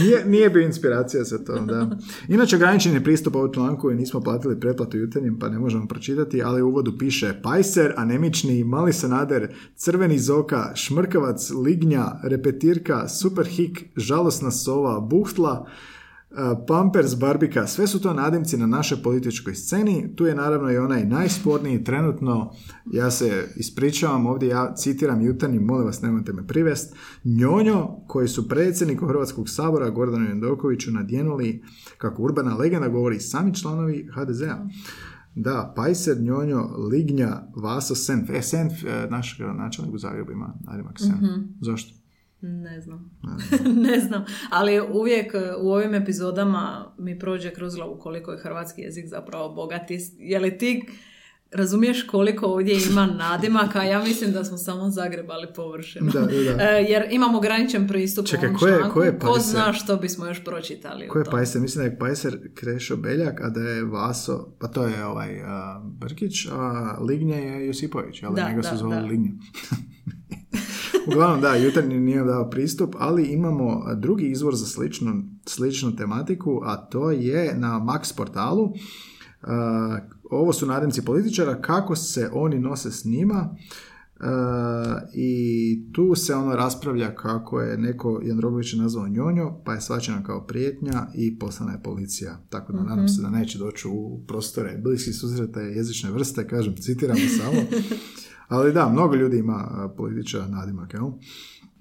Nije, 0.00 0.24
nije 0.26 0.50
bio 0.50 0.62
inspiracija 0.62 1.24
za 1.24 1.38
to, 1.38 1.58
da. 1.58 1.90
Inače, 2.28 2.56
ograničen 2.56 2.94
je 2.94 3.04
pristup 3.04 3.34
ovom 3.34 3.52
članku 3.52 3.90
i 3.90 3.94
nismo 3.94 4.20
platili 4.20 4.60
pretplatu 4.60 4.98
jutarnjem, 4.98 5.38
pa 5.38 5.48
ne 5.48 5.58
možemo 5.58 5.86
pročitati, 5.86 6.42
ali 6.42 6.62
u 6.62 6.68
uvodu 6.68 6.98
piše 6.98 7.34
Pajser, 7.42 7.92
Anemični, 7.96 8.64
Mali 8.64 8.92
Sanader, 8.92 9.54
Crveni 9.76 10.18
Zoka, 10.18 10.72
Šmrkavac, 10.74 11.50
Lignja, 11.50 12.04
Repetirka, 12.22 13.08
Superhik, 13.08 13.84
Žalosna 13.96 14.50
Sova, 14.50 15.00
Buhtla, 15.00 15.66
Uh, 15.66 15.99
Pampers, 16.68 17.18
Barbika, 17.18 17.66
sve 17.66 17.86
su 17.86 18.00
to 18.00 18.14
nadimci 18.14 18.56
na 18.56 18.66
našoj 18.66 19.02
političkoj 19.02 19.54
sceni. 19.54 20.16
Tu 20.16 20.26
je 20.26 20.34
naravno 20.34 20.70
i 20.70 20.76
onaj 20.76 21.04
najsporniji 21.04 21.84
trenutno, 21.84 22.52
ja 22.92 23.10
se 23.10 23.48
ispričavam 23.56 24.26
ovdje, 24.26 24.48
ja 24.48 24.74
citiram 24.74 25.22
jutarnji, 25.22 25.58
molim 25.58 25.86
vas 25.86 26.02
nemojte 26.02 26.32
me 26.32 26.46
privest, 26.46 26.94
Njonjo, 27.24 27.86
koji 28.06 28.28
su 28.28 28.48
predsjedniku 28.48 29.06
Hrvatskog 29.06 29.48
sabora 29.48 29.90
Gordanu 29.90 30.28
Jandokoviću 30.28 30.90
nadjenuli, 30.90 31.62
kako 31.98 32.22
urbana 32.22 32.56
legenda 32.56 32.88
govori, 32.88 33.20
sami 33.20 33.54
članovi 33.54 34.08
HDZ-a. 34.14 34.66
Da, 35.34 35.72
Pajser, 35.76 36.20
Njonjo, 36.20 36.76
Lignja, 36.90 37.42
Vaso, 37.56 37.94
Senf. 37.94 38.30
E, 38.30 38.42
Senf, 38.42 38.72
e, 38.84 39.06
naš 39.10 39.38
načelnik 39.56 39.94
u 39.94 39.98
Zagrebu 39.98 40.32
ima 40.32 40.54
nadimak 40.60 40.98
Senf. 40.98 41.20
Zašto? 41.60 41.99
Ne 42.42 42.80
znam. 42.82 43.10
ne 43.76 44.00
znam. 44.00 44.24
Ali 44.50 44.80
uvijek 44.82 45.34
e, 45.34 45.54
u 45.58 45.70
ovim 45.70 45.94
epizodama 45.94 46.94
mi 46.98 47.18
prođe 47.18 47.50
kroz 47.50 47.74
glavu 47.74 47.98
koliko 47.98 48.32
je 48.32 48.38
hrvatski 48.38 48.80
jezik 48.80 49.06
zapravo 49.06 49.48
bogat. 49.50 49.82
Je 50.18 50.38
li 50.38 50.58
ti 50.58 50.82
razumiješ 51.52 52.02
koliko 52.02 52.46
ovdje 52.46 52.76
ima 52.90 53.06
nadimaka? 53.08 53.82
Ja 53.82 53.98
mislim 54.00 54.32
da 54.32 54.44
smo 54.44 54.56
samo 54.56 54.90
zagrebali 54.90 55.46
površinu. 55.56 56.10
Da, 56.10 56.20
da. 56.20 56.28
E, 56.60 56.82
Jer 56.82 57.04
imamo 57.10 57.38
ograničen 57.38 57.88
pristup 57.88 58.26
Čekaj, 58.26 58.48
ovom 58.48 58.58
ko 58.58 58.66
je- 58.66 58.78
članku. 58.78 58.94
ko 58.94 59.04
je 59.04 59.18
Ko 59.18 59.38
zna 59.40 59.72
što 59.72 59.96
bismo 59.96 60.26
još 60.26 60.44
pročitali 60.44 61.08
Ko 61.08 61.18
je. 61.18 61.24
Pajser? 61.24 61.60
Mislim 61.60 61.84
da 61.84 61.90
je 61.90 61.98
Pajser 61.98 62.38
Krešo 62.54 62.96
Beljak, 62.96 63.40
a 63.40 63.48
da 63.48 63.60
je 63.60 63.84
Vaso, 63.84 64.54
pa 64.58 64.68
to 64.68 64.84
je 64.84 65.04
ovaj 65.06 65.42
a, 65.42 65.80
Brkić, 65.84 66.46
a 66.46 66.96
Lignja 67.00 67.36
je 67.36 67.66
Josipović, 67.66 68.22
ali 68.22 68.36
Da, 68.36 68.48
njega 68.48 68.60
da, 68.60 68.68
su 68.68 68.76
zvali 68.76 69.16
da. 69.18 69.28
Uglavnom, 71.12 71.40
da, 71.40 71.54
jutarnji 71.54 72.00
nije 72.00 72.24
dao 72.24 72.50
pristup, 72.50 72.94
ali 72.98 73.26
imamo 73.26 73.84
drugi 73.96 74.26
izvor 74.30 74.54
za 74.54 74.66
sličnu, 74.66 75.22
sličnu 75.46 75.96
tematiku, 75.96 76.60
a 76.64 76.76
to 76.76 77.10
je 77.10 77.54
na 77.58 77.80
Max 77.80 78.16
portalu. 78.16 78.72
Ovo 80.30 80.52
su 80.52 80.66
nadimci 80.66 81.04
političara, 81.04 81.60
kako 81.60 81.96
se 81.96 82.30
oni 82.32 82.58
nose 82.58 82.90
s 82.90 83.04
njima. 83.04 83.56
Uh, 84.22 84.26
I 85.14 85.92
tu 85.92 86.14
se 86.14 86.34
ono 86.34 86.56
raspravlja 86.56 87.14
kako 87.14 87.60
je 87.60 87.78
neko 87.78 88.20
Jandrogović 88.24 88.72
je 88.72 88.78
nazvao 88.78 89.08
njonjo, 89.08 89.54
pa 89.64 89.74
je 89.74 89.80
svačena 89.80 90.22
kao 90.22 90.46
prijetnja 90.46 91.06
i 91.14 91.38
poslana 91.38 91.72
je 91.72 91.82
policija. 91.82 92.38
Tako 92.48 92.72
da 92.72 92.82
nadam 92.82 93.08
se 93.08 93.22
da 93.22 93.30
neće 93.30 93.58
doći 93.58 93.88
u 93.88 94.20
prostore 94.28 94.78
bliskih 94.78 95.16
susreta 95.16 95.60
jezične 95.60 96.10
vrste, 96.10 96.48
kažem, 96.48 96.76
citiramo 96.76 97.20
samo. 97.38 97.60
Ali 98.50 98.72
da, 98.72 98.88
mnogo 98.88 99.14
ljudi 99.14 99.38
ima 99.38 99.68
a, 99.70 99.88
političara 99.96 100.46
nadimak, 100.46 100.94
jel? 100.94 101.10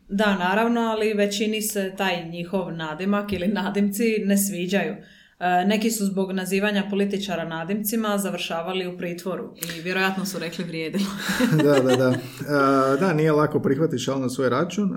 Da, 0.10 0.38
naravno, 0.38 0.82
ali 0.82 1.14
većini 1.14 1.62
se 1.62 1.94
taj 1.98 2.30
njihov 2.30 2.74
nadimak 2.74 3.34
ili 3.34 3.48
nadimci 3.48 4.04
ne 4.26 4.38
sviđaju. 4.38 4.96
E, 5.40 5.66
Neki 5.66 5.92
su 5.92 6.06
zbog 6.06 6.32
nazivanja 6.32 6.84
političara 6.90 7.46
nadimcima 7.46 8.18
završavali 8.18 8.88
u 8.88 8.98
pritvoru 8.98 9.54
i 9.78 9.82
vjerojatno 9.82 10.26
su 10.26 10.40
rekli 10.40 10.66
vrijedilo. 10.66 11.10
da, 11.64 11.80
da, 11.80 11.96
da. 11.96 12.14
A, 12.50 12.96
da, 13.00 13.14
nije 13.14 13.32
lako 13.32 13.60
prihvatiti 13.60 14.04
šal 14.04 14.22
na 14.22 14.30
svoj 14.30 14.50
račun. 14.50 14.96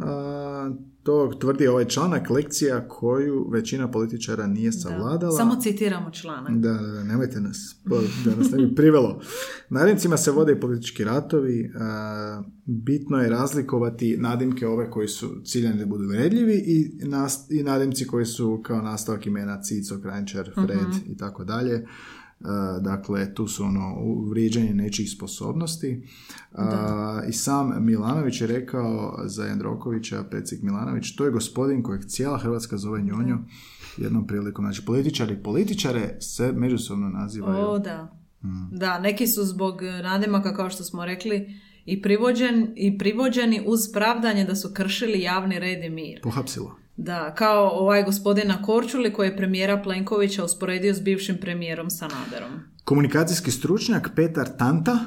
To 1.03 1.33
tvrdi 1.40 1.66
ovaj 1.66 1.85
članak, 1.85 2.31
lekcija 2.31 2.88
koju 2.88 3.48
većina 3.51 3.90
političara 3.90 4.46
nije 4.46 4.72
savladala. 4.72 5.37
Samo 5.37 5.57
citiramo 5.61 6.11
članak. 6.11 6.53
Da, 6.53 6.72
da, 6.72 6.87
da, 6.87 7.05
nemojte 7.05 7.40
nas, 7.40 7.77
da 8.25 8.37
nas 8.37 8.51
ne 8.51 8.66
bi 8.66 8.75
privelo. 8.75 9.20
Nadimcima 9.68 10.16
se 10.16 10.31
vode 10.31 10.53
i 10.53 10.61
politički 10.61 11.05
ratovi, 11.05 11.72
bitno 12.64 13.18
je 13.18 13.31
razlikovati 13.31 14.16
nadimke 14.16 14.66
ove 14.66 14.90
koji 14.90 15.09
su 15.09 15.29
ciljani 15.44 15.79
da 15.79 15.87
budu 15.87 16.09
vredljivi 16.09 16.55
i, 16.55 17.01
i 17.51 17.62
nadimci 17.62 18.07
koji 18.07 18.27
su 18.27 18.62
kao 18.64 18.83
nastavak 18.83 19.27
imena 19.27 19.62
Cico, 19.62 20.01
Kranjčar, 20.03 20.51
Fred 20.55 21.07
i 21.07 21.16
tako 21.16 21.44
dalje. 21.44 21.87
A, 22.44 22.78
Dakle, 22.81 23.35
tu 23.35 23.48
su 23.48 23.64
ono 23.64 23.96
vrijeđanje 24.31 24.74
nečijih 24.74 25.11
sposobnosti. 25.11 26.07
A, 26.52 27.22
I 27.28 27.33
sam 27.33 27.85
Milanović 27.87 28.40
je 28.40 28.46
rekao 28.46 29.18
za 29.24 29.44
Jandrokovića, 29.44 30.24
predsjednik 30.31 30.70
Milanović, 30.70 31.16
to 31.16 31.24
je 31.24 31.31
gospodin 31.31 31.83
kojeg 31.83 32.05
cijela 32.05 32.38
Hrvatska 32.38 32.76
zove 32.76 33.02
njonjo 33.02 33.38
jednom 33.96 34.26
prilikom. 34.26 34.64
Znači, 34.64 34.85
političari 34.85 35.42
političare 35.42 36.16
se 36.20 36.52
međusobno 36.52 37.09
nazivaju. 37.09 37.66
O, 37.66 37.78
da. 37.78 38.18
Mm. 38.44 38.78
Da, 38.78 38.98
neki 38.98 39.26
su 39.26 39.44
zbog 39.44 39.83
nadimaka, 39.83 40.55
kao 40.55 40.70
što 40.70 40.85
smo 40.85 41.05
rekli, 41.05 41.55
i, 41.85 42.02
privođen, 42.02 42.72
i 42.76 42.98
privođeni 42.98 43.62
uz 43.66 43.81
pravdanje 43.92 44.44
da 44.44 44.55
su 44.55 44.70
kršili 44.74 45.20
javni 45.20 45.59
red 45.59 45.85
i 45.85 45.90
mir. 45.90 46.20
Pohapsilo. 46.22 46.82
Da, 46.96 47.35
kao 47.35 47.68
ovaj 47.68 48.05
gospodina 48.05 48.62
Korčuli 48.62 49.12
koji 49.12 49.28
je 49.28 49.37
premijera 49.37 49.83
Plenkovića 49.83 50.44
usporedio 50.44 50.94
s 50.94 51.00
bivšim 51.00 51.37
premijerom 51.40 51.90
Sanaderom. 51.90 52.50
Komunikacijski 52.85 53.50
stručnjak 53.50 54.11
Petar 54.16 54.48
Tanta. 54.59 54.98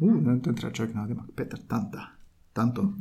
U, 0.00 0.14
ne, 0.20 0.42
to 0.42 0.52
treba 0.52 0.72
čovjek 0.72 0.94
nadimak. 0.94 1.26
Petar 1.36 1.60
Tanta. 1.68 2.06
Tanto. 2.52 2.92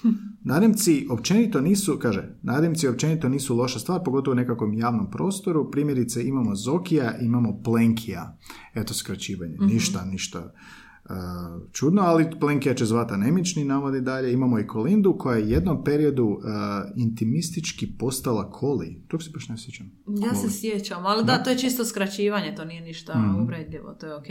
Nadimci 0.52 1.06
općenito 1.10 1.60
nisu, 1.60 1.98
kaže, 1.98 2.38
nadimci 2.42 2.88
općenito 2.88 3.28
nisu 3.28 3.56
loša 3.56 3.78
stvar, 3.78 4.00
pogotovo 4.04 4.32
u 4.32 4.36
nekakvom 4.36 4.74
javnom 4.74 5.10
prostoru. 5.10 5.70
Primjerice 5.70 6.24
imamo 6.24 6.54
Zokija, 6.54 7.18
imamo 7.18 7.62
Plenkija. 7.64 8.38
Eto 8.74 8.94
skraćivanje. 8.94 9.56
Ništa, 9.60 10.04
ništa 10.04 10.38
uh, 10.38 10.81
čudno, 11.72 12.02
ali 12.02 12.30
Plenkija 12.40 12.74
će 12.74 12.84
zvata 12.84 13.16
Nemični, 13.16 13.64
navodi 13.64 14.00
dalje. 14.00 14.32
Imamo 14.32 14.58
i 14.58 14.66
Kolindu 14.66 15.16
koja 15.18 15.36
je 15.38 15.50
jednom 15.50 15.84
periodu 15.84 16.24
uh, 16.24 16.38
intimistički 16.96 17.86
postala 17.98 18.50
Koli. 18.50 19.02
Tog 19.08 19.22
se 19.22 19.30
baš 19.34 19.48
ne 19.48 19.58
sjećam. 19.58 19.90
Ja 20.22 20.34
se 20.34 20.50
sjećam, 20.50 21.06
ali 21.06 21.24
da, 21.24 21.42
to 21.42 21.50
je 21.50 21.58
čisto 21.58 21.84
skraćivanje, 21.84 22.54
to 22.54 22.64
nije 22.64 22.80
ništa 22.80 23.18
Mhm. 23.18 23.42
uvredljivo, 23.42 23.94
to 23.94 24.06
je 24.06 24.14
ok. 24.16 24.26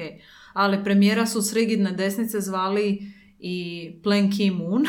Ali 0.53 0.83
premijera 0.83 1.25
su 1.25 1.41
s 1.41 1.53
rigidne 1.53 1.91
desnice 1.91 2.41
zvali 2.41 3.13
i 3.43 3.59
Plan 4.03 4.31
Ki 4.31 4.51
Moon 4.51 4.83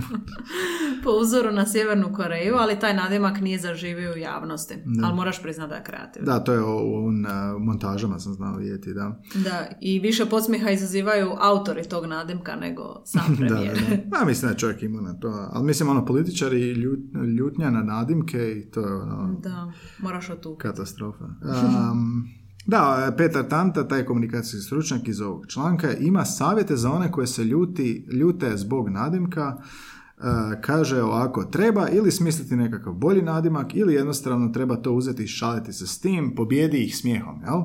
po 1.04 1.10
uzoru 1.12 1.50
na 1.50 1.66
Sjevernu 1.66 2.12
Koreju, 2.12 2.54
ali 2.56 2.78
taj 2.78 2.94
nadimak 2.94 3.40
nije 3.40 3.58
zaživio 3.58 4.12
u 4.12 4.18
javnosti. 4.18 4.74
Ali 5.04 5.16
moraš 5.16 5.42
priznati 5.42 5.68
da 5.68 5.76
je 5.76 5.84
kreativno. 5.84 6.26
Da, 6.26 6.38
to 6.40 6.52
je 6.52 6.62
u 6.62 7.10
montažama 7.58 8.18
sam 8.18 8.32
znao 8.32 8.56
vidjeti, 8.56 8.94
da. 8.94 9.20
Da, 9.34 9.66
i 9.80 9.98
više 9.98 10.26
podsmijeha 10.26 10.70
izazivaju 10.70 11.30
autori 11.40 11.84
tog 11.84 12.06
nadimka 12.06 12.56
nego 12.56 12.82
sam 13.04 13.22
da, 13.30 13.36
premijer. 13.36 13.74
da, 13.80 13.96
da. 13.96 14.02
Pa 14.10 14.24
mislim 14.24 14.48
da 14.48 14.52
je 14.52 14.58
čovjek 14.58 14.82
ima 14.82 15.00
na 15.02 15.14
to. 15.14 15.48
Ali 15.52 15.66
mislim, 15.66 15.88
ono, 15.88 16.04
političari 16.04 16.60
i 16.60 16.74
ljut- 16.74 17.04
ljutnja 17.38 17.70
na 17.70 17.82
nadimke 17.82 18.52
i 18.52 18.70
to 18.70 18.80
je 18.80 18.94
ono, 18.94 19.36
Da, 19.40 19.72
moraš 19.98 20.30
otupiti. 20.30 20.62
katastrofa. 20.62 21.24
Um, 21.92 22.28
da, 22.70 23.14
Petar 23.16 23.48
Tanta, 23.48 23.88
taj 23.88 24.04
komunikacijski 24.04 24.66
stručnjak 24.66 25.08
iz 25.08 25.20
ovog 25.20 25.46
članka, 25.46 25.92
ima 25.92 26.24
savjete 26.24 26.76
za 26.76 26.90
one 26.92 27.12
koje 27.12 27.26
se 27.26 27.44
ljuti, 27.44 28.06
ljute 28.12 28.56
zbog 28.56 28.88
nadimka. 28.88 29.56
Uh, 29.56 30.26
kaže 30.60 31.02
ovako, 31.02 31.44
treba 31.44 31.88
ili 31.88 32.10
smisliti 32.10 32.56
nekakav 32.56 32.92
bolji 32.92 33.22
nadimak 33.22 33.74
ili 33.74 33.94
jednostavno 33.94 34.48
treba 34.48 34.76
to 34.76 34.92
uzeti 34.92 35.24
i 35.24 35.26
šaliti 35.26 35.72
se 35.72 35.86
s 35.86 36.00
tim, 36.00 36.34
pobjedi 36.36 36.84
ih 36.84 36.96
smijehom, 36.96 37.42
jel? 37.42 37.62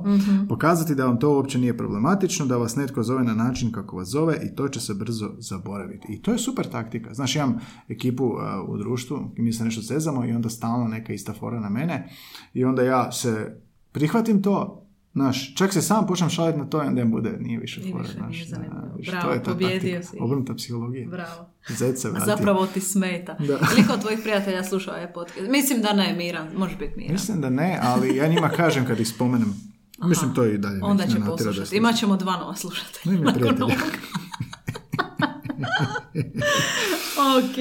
Pokazati 0.49 0.95
da 0.95 1.05
vam 1.05 1.19
to 1.19 1.29
uopće 1.33 1.59
nije 1.59 1.77
problematično, 1.77 2.45
da 2.45 2.57
vas 2.57 2.75
netko 2.75 3.03
zove 3.03 3.23
na 3.23 3.33
način 3.33 3.71
kako 3.71 3.97
vas 3.97 4.07
zove 4.07 4.39
i 4.43 4.55
to 4.55 4.67
će 4.67 4.79
se 4.79 4.93
brzo 4.93 5.31
zaboraviti. 5.37 6.07
I 6.13 6.21
to 6.21 6.31
je 6.31 6.37
super 6.37 6.65
taktika. 6.65 7.13
Znaš, 7.13 7.35
imam 7.35 7.59
ekipu 7.89 8.25
uh, 8.25 8.39
u 8.67 8.77
društvu 8.77 9.31
i 9.35 9.41
mi 9.41 9.53
se 9.53 9.65
nešto 9.65 9.81
sezamo 9.81 10.25
i 10.25 10.31
onda 10.31 10.49
stalno 10.49 10.87
neka 10.87 11.13
ista 11.13 11.33
fora 11.33 11.59
na 11.59 11.69
mene 11.69 12.09
i 12.53 12.65
onda 12.65 12.83
ja 12.83 13.11
se 13.11 13.61
prihvatim 13.91 14.41
to, 14.41 14.84
Znaš, 15.15 15.55
čak 15.55 15.73
se 15.73 15.81
sam 15.81 16.07
počnem 16.07 16.29
šaliti 16.29 16.59
na 16.59 16.65
to 16.65 16.83
i 16.83 16.87
onda 16.87 17.01
im 17.01 17.11
bude, 17.11 17.37
nije 17.39 17.59
više 17.59 17.81
fora, 17.91 18.01
više 18.03 18.13
znaš. 18.13 18.31
nije 18.31 18.45
da, 18.45 18.55
zanimljivo. 18.55 18.95
viš, 18.97 19.09
Bravo, 19.09 19.27
to 19.27 19.33
je 19.33 19.43
ta 19.43 19.51
pobijedio 19.51 19.79
taktika, 19.93 20.03
si. 20.11 20.17
Obrnuta 20.19 20.55
psihologija. 20.55 21.07
Bravo. 21.09 21.49
Zec 21.69 22.01
se 22.01 22.07
A 22.07 22.11
vrati. 22.11 22.25
zapravo 22.25 22.67
ti 22.67 22.81
smeta. 22.81 23.35
Da. 23.39 23.57
Koliko 23.57 23.93
od 23.93 24.01
tvojih 24.01 24.19
prijatelja 24.23 24.63
sluša 24.63 24.91
ovaj 24.91 25.13
podcast? 25.13 25.49
Mislim 25.49 25.81
da 25.81 25.93
ne, 25.93 26.13
Miran. 26.13 26.47
Može 26.57 26.75
biti 26.75 26.93
Miran. 26.97 27.13
Mislim 27.13 27.41
da 27.41 27.49
ne, 27.49 27.79
ali 27.81 28.15
ja 28.15 28.27
njima 28.27 28.49
kažem 28.49 28.85
kad 28.85 28.99
ih 28.99 29.07
spomenem. 29.07 29.53
Mislim, 30.03 30.33
to 30.33 30.45
i 30.45 30.57
dalje. 30.57 30.79
Onda 30.83 31.07
će 31.07 31.19
da 31.19 31.25
poslušati. 31.25 31.55
slušaju. 31.57 31.77
Imat 31.77 31.95
ćemo 31.95 32.17
dva 32.17 32.37
nova 32.37 32.55
slušatelja. 32.55 33.13
No, 33.15 33.21
ima 33.21 33.33
prijatelja. 33.33 33.65
ok, 37.37 37.57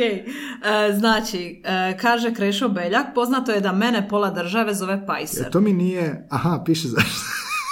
E, 0.64 0.92
znači, 0.92 1.62
e, 1.64 1.98
kaže 1.98 2.34
Krešo 2.34 2.68
Beljak, 2.68 3.06
poznato 3.14 3.52
je 3.52 3.60
da 3.60 3.72
mene 3.72 4.08
pola 4.08 4.30
države 4.30 4.74
zove 4.74 5.06
Pajser. 5.06 5.46
E, 5.46 5.50
to 5.50 5.60
mi 5.60 5.72
nije... 5.72 6.26
Aha, 6.30 6.62
piše 6.66 6.88
zašto. 6.88 7.43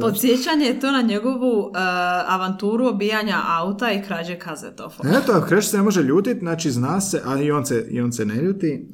Podsjećanje 0.00 0.66
je 0.66 0.80
to 0.80 0.90
na 0.90 1.02
njegovu 1.02 1.70
e, 1.74 1.78
avanturu 2.26 2.86
obijanja 2.86 3.42
auta 3.46 3.92
i 3.92 4.02
krađe 4.02 4.38
kazetofona. 4.38 5.18
Eto, 5.18 5.44
Kreš 5.48 5.70
se 5.70 5.76
ne 5.76 5.82
može 5.82 6.02
ljutit, 6.02 6.38
znači 6.38 6.70
zna 6.70 7.00
se, 7.00 7.22
a 7.24 7.40
i 7.42 7.50
on 7.50 7.66
se, 7.66 7.86
i 7.90 8.00
on 8.00 8.12
se 8.12 8.24
ne 8.24 8.42
ljuti. 8.42 8.88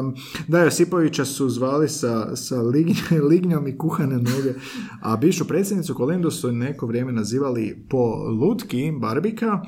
Um, 0.00 0.14
da, 0.48 0.58
Josipovića 0.58 1.24
su 1.24 1.48
zvali 1.48 1.88
sa, 1.88 2.36
sa 2.36 2.56
lignj- 2.56 3.20
lignjom 3.30 3.68
i 3.68 3.78
kuhane 3.78 4.16
noge, 4.16 4.54
a 5.02 5.16
bivšu 5.16 5.44
predsjednicu 5.44 5.94
Kolindu 5.94 6.30
su 6.30 6.52
neko 6.52 6.86
vrijeme 6.86 7.12
nazivali 7.12 7.86
po 7.90 8.14
lutki 8.40 8.92
Barbika 9.00 9.60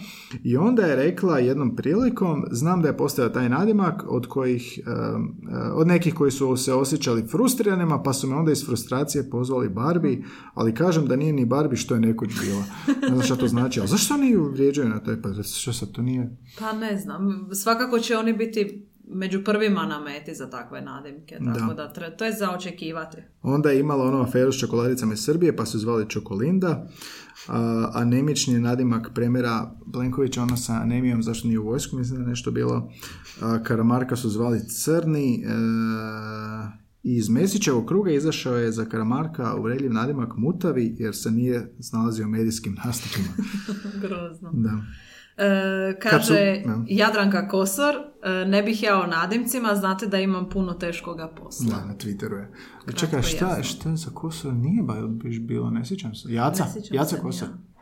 i 0.45 0.57
onda 0.57 0.83
je 0.83 0.97
rekla 0.97 1.39
jednom 1.39 1.77
prilikom, 1.77 2.45
znam 2.51 2.83
da 2.83 2.89
je 2.89 2.97
postojao 2.97 3.31
taj 3.31 3.49
nadimak 3.49 4.05
od 4.09 4.27
kojih, 4.27 4.81
um, 4.87 5.35
uh, 5.51 5.59
od 5.75 5.87
nekih 5.87 6.15
koji 6.15 6.31
su 6.31 6.57
se 6.57 6.73
osjećali 6.73 7.27
frustriranima, 7.27 8.03
pa 8.03 8.13
su 8.13 8.27
me 8.27 8.37
onda 8.37 8.53
iz 8.53 8.67
frustracije 8.67 9.31
pozvali 9.31 9.69
Barbi, 9.69 10.06
ali 10.55 10.75
kažem 10.75 11.07
da 11.07 11.17
nije 11.17 11.33
ni 11.33 11.45
Barbi 11.45 11.77
što 11.77 11.95
je 11.95 12.01
nekoć 12.01 12.31
bila. 12.41 12.65
Ne 13.03 13.09
znam 13.09 13.23
šta 13.23 13.37
to 13.37 13.49
znači, 13.49 13.81
ali 13.81 13.89
zašto 13.89 14.15
oni 14.15 14.31
ju 14.31 14.51
vrijeđaju 14.51 14.89
na 14.89 15.01
taj, 15.01 15.23
pa 15.23 15.29
što 15.43 15.73
sad 15.73 15.93
to 15.93 16.03
nije? 16.03 16.37
Pa 16.59 16.73
ne 16.73 16.97
znam, 16.97 17.49
svakako 17.55 17.99
će 17.99 18.17
oni 18.17 18.33
biti 18.33 18.87
među 19.09 19.45
prvima 19.45 19.87
na 19.87 20.01
meti 20.01 20.35
za 20.35 20.51
takve 20.51 20.81
nadimke, 20.81 21.39
tako 21.55 21.75
da, 21.75 21.93
to 22.17 22.25
je 22.25 22.33
za 22.33 22.51
očekivati. 22.51 23.17
Onda 23.43 23.71
je 23.71 23.81
imala 23.81 24.05
ono 24.05 24.23
aferu 24.23 24.53
s 24.53 24.61
čokoladicama 24.61 25.13
iz 25.13 25.25
Srbije, 25.25 25.57
pa 25.57 25.67
su 25.67 25.79
zvali 25.79 26.09
Čokolinda. 26.09 26.89
A, 27.49 27.91
anemični 27.95 28.55
je 28.55 28.61
nadimak 28.61 29.11
premijera 29.15 29.71
Plenkovića, 29.93 30.43
ono 30.43 30.57
sa 30.57 30.73
anemijom, 30.73 31.23
zašto 31.23 31.49
nije 31.49 31.59
u 31.59 31.67
vojsku, 31.67 31.97
mislim 31.97 32.19
da 32.19 32.23
je 32.25 32.29
nešto 32.29 32.51
bilo. 32.51 32.91
A, 33.41 33.63
Karamarka 33.63 34.17
su 34.17 34.29
zvali 34.29 34.69
Crni. 34.69 35.45
E, 35.45 35.49
iz 37.09 37.29
Mesićevog 37.29 37.87
kruga 37.87 38.11
izašao 38.13 38.57
je 38.57 38.73
za 38.73 38.85
Karamarka 38.85 39.55
uvredljiv 39.55 39.93
nadimak 39.93 40.33
Mutavi, 40.37 40.97
jer 40.99 41.15
se 41.15 41.31
nije 41.31 41.73
snalazio 41.81 42.27
u 42.27 42.31
medijskim 42.31 42.77
nastupima. 42.85 43.29
Grozno. 44.03 44.51
Da. 44.55 44.71
E, 45.39 45.99
Kad 46.01 46.11
su- 46.17 46.29
kaže 46.29 46.63
da. 46.67 46.85
Jadranka 46.89 47.49
Kosor, 47.49 47.95
e, 48.23 48.45
ne 48.45 48.63
bih 48.63 48.83
ja 48.83 49.01
o 49.01 49.07
nadimcima, 49.09 49.75
znate 49.75 50.07
da 50.07 50.19
imam 50.19 50.49
puno 50.49 50.73
teškoga 50.75 51.29
posla. 51.35 51.67
Da, 51.71 51.85
na 51.85 51.95
Twitteru 51.95 52.35
je. 52.35 52.51
Kratko 52.85 53.01
Čekaj, 53.01 53.23
šta, 53.23 53.47
jasno. 53.49 53.63
šta 53.65 53.97
za 53.97 54.11
Kosor 54.11 54.53
nije 54.55 54.83
ba- 54.83 55.07
biš 55.09 55.41
bilo, 55.41 55.71
ne 55.71 55.85
sjećam 55.85 56.15
se. 56.15 56.33
Jaca, 56.33 56.65
Jaca 56.93 57.17
Kosor. 57.17 57.49
ja. 57.49 57.76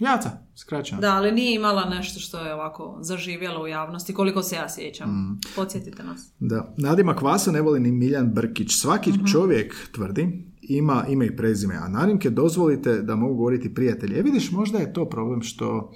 Jaca, 0.00 0.30
skraćeno. 0.54 1.00
Da, 1.00 1.10
ali 1.10 1.32
nije 1.32 1.54
imala 1.54 1.84
nešto 1.86 2.20
što 2.20 2.38
je 2.38 2.54
ovako 2.54 2.98
zaživjelo 3.00 3.62
u 3.62 3.68
javnosti, 3.68 4.14
koliko 4.14 4.42
se 4.42 4.56
ja 4.56 4.68
sjećam. 4.68 5.10
Mm. 5.10 5.40
Podsjetite 5.56 6.02
nas. 6.02 6.32
Da. 6.40 6.74
Nadima 6.76 7.16
Kvasa 7.16 7.52
ne 7.52 7.60
voli 7.60 7.80
ni 7.80 7.92
Miljan 7.92 8.26
Brkić. 8.28 8.72
Svaki 8.72 9.10
Mhm. 9.10 9.24
čovjek 9.24 9.90
tvrdi 9.92 10.28
ima 10.62 11.04
ime 11.08 11.26
i 11.26 11.36
prezime, 11.36 11.74
a 11.76 11.88
nadimke 11.88 12.30
dozvolite 12.30 13.02
da 13.02 13.16
mogu 13.16 13.34
govoriti 13.34 13.74
prijatelji. 13.74 14.18
E 14.18 14.22
vidiš, 14.22 14.50
možda 14.50 14.78
je 14.78 14.92
to 14.92 15.04
problem 15.04 15.42
što 15.42 15.92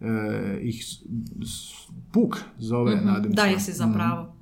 e, 0.00 0.06
ih 0.62 0.84
puk 2.12 2.36
zove 2.58 2.96
Mhm. 2.96 3.06
nadimcima. 3.06 3.34
Da, 3.36 3.44
jesi 3.44 3.72
za 3.72 3.88
pravo. 3.88 4.33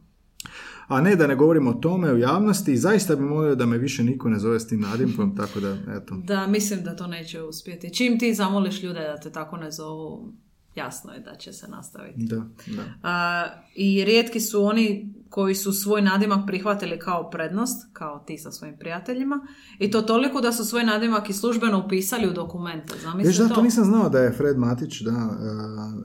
A 0.88 1.00
ne 1.00 1.16
da 1.16 1.26
ne 1.26 1.34
govorimo 1.36 1.70
o 1.70 1.74
tome 1.74 2.12
u 2.12 2.18
javnosti 2.18 2.72
i 2.72 2.76
zaista 2.76 3.16
bi 3.16 3.22
molio 3.22 3.54
da 3.54 3.66
me 3.66 3.78
više 3.78 4.04
niko 4.04 4.28
ne 4.28 4.38
zove 4.38 4.60
s 4.60 4.68
tim 4.68 4.80
nadimkom, 4.80 5.36
tako 5.36 5.60
da, 5.60 5.76
eto. 5.96 6.14
Da, 6.24 6.46
mislim 6.46 6.84
da 6.84 6.96
to 6.96 7.06
neće 7.06 7.42
uspjeti. 7.42 7.94
Čim 7.94 8.18
ti 8.18 8.34
zamoliš 8.34 8.82
ljude 8.82 9.00
da 9.00 9.20
te 9.20 9.30
tako 9.30 9.56
ne 9.56 9.70
zovu, 9.70 10.32
jasno 10.74 11.12
je 11.12 11.20
da 11.20 11.34
će 11.34 11.52
se 11.52 11.68
nastaviti. 11.68 12.24
Da, 12.24 12.36
da. 12.66 12.82
A, 13.02 13.46
I 13.74 14.04
rijetki 14.04 14.40
su 14.40 14.64
oni 14.64 15.14
koji 15.32 15.54
su 15.54 15.72
svoj 15.72 16.02
nadimak 16.02 16.46
prihvatili 16.46 16.98
kao 16.98 17.30
prednost, 17.30 17.86
kao 17.92 18.18
ti 18.26 18.38
sa 18.38 18.52
svojim 18.52 18.76
prijateljima, 18.78 19.46
i 19.78 19.90
to 19.90 20.02
toliko 20.02 20.40
da 20.40 20.52
su 20.52 20.64
svoj 20.64 20.84
nadimak 20.84 21.30
i 21.30 21.32
službeno 21.32 21.82
upisali 21.86 22.28
u 22.28 22.32
dokumente. 22.32 22.94
Zamislite 23.02 23.42
da, 23.42 23.48
to? 23.48 23.54
to 23.54 23.62
nisam 23.62 23.84
znao 23.84 24.08
da 24.08 24.18
je 24.18 24.32
Fred 24.32 24.58
Matić, 24.58 25.00
da, 25.00 25.10
e, 25.10 25.34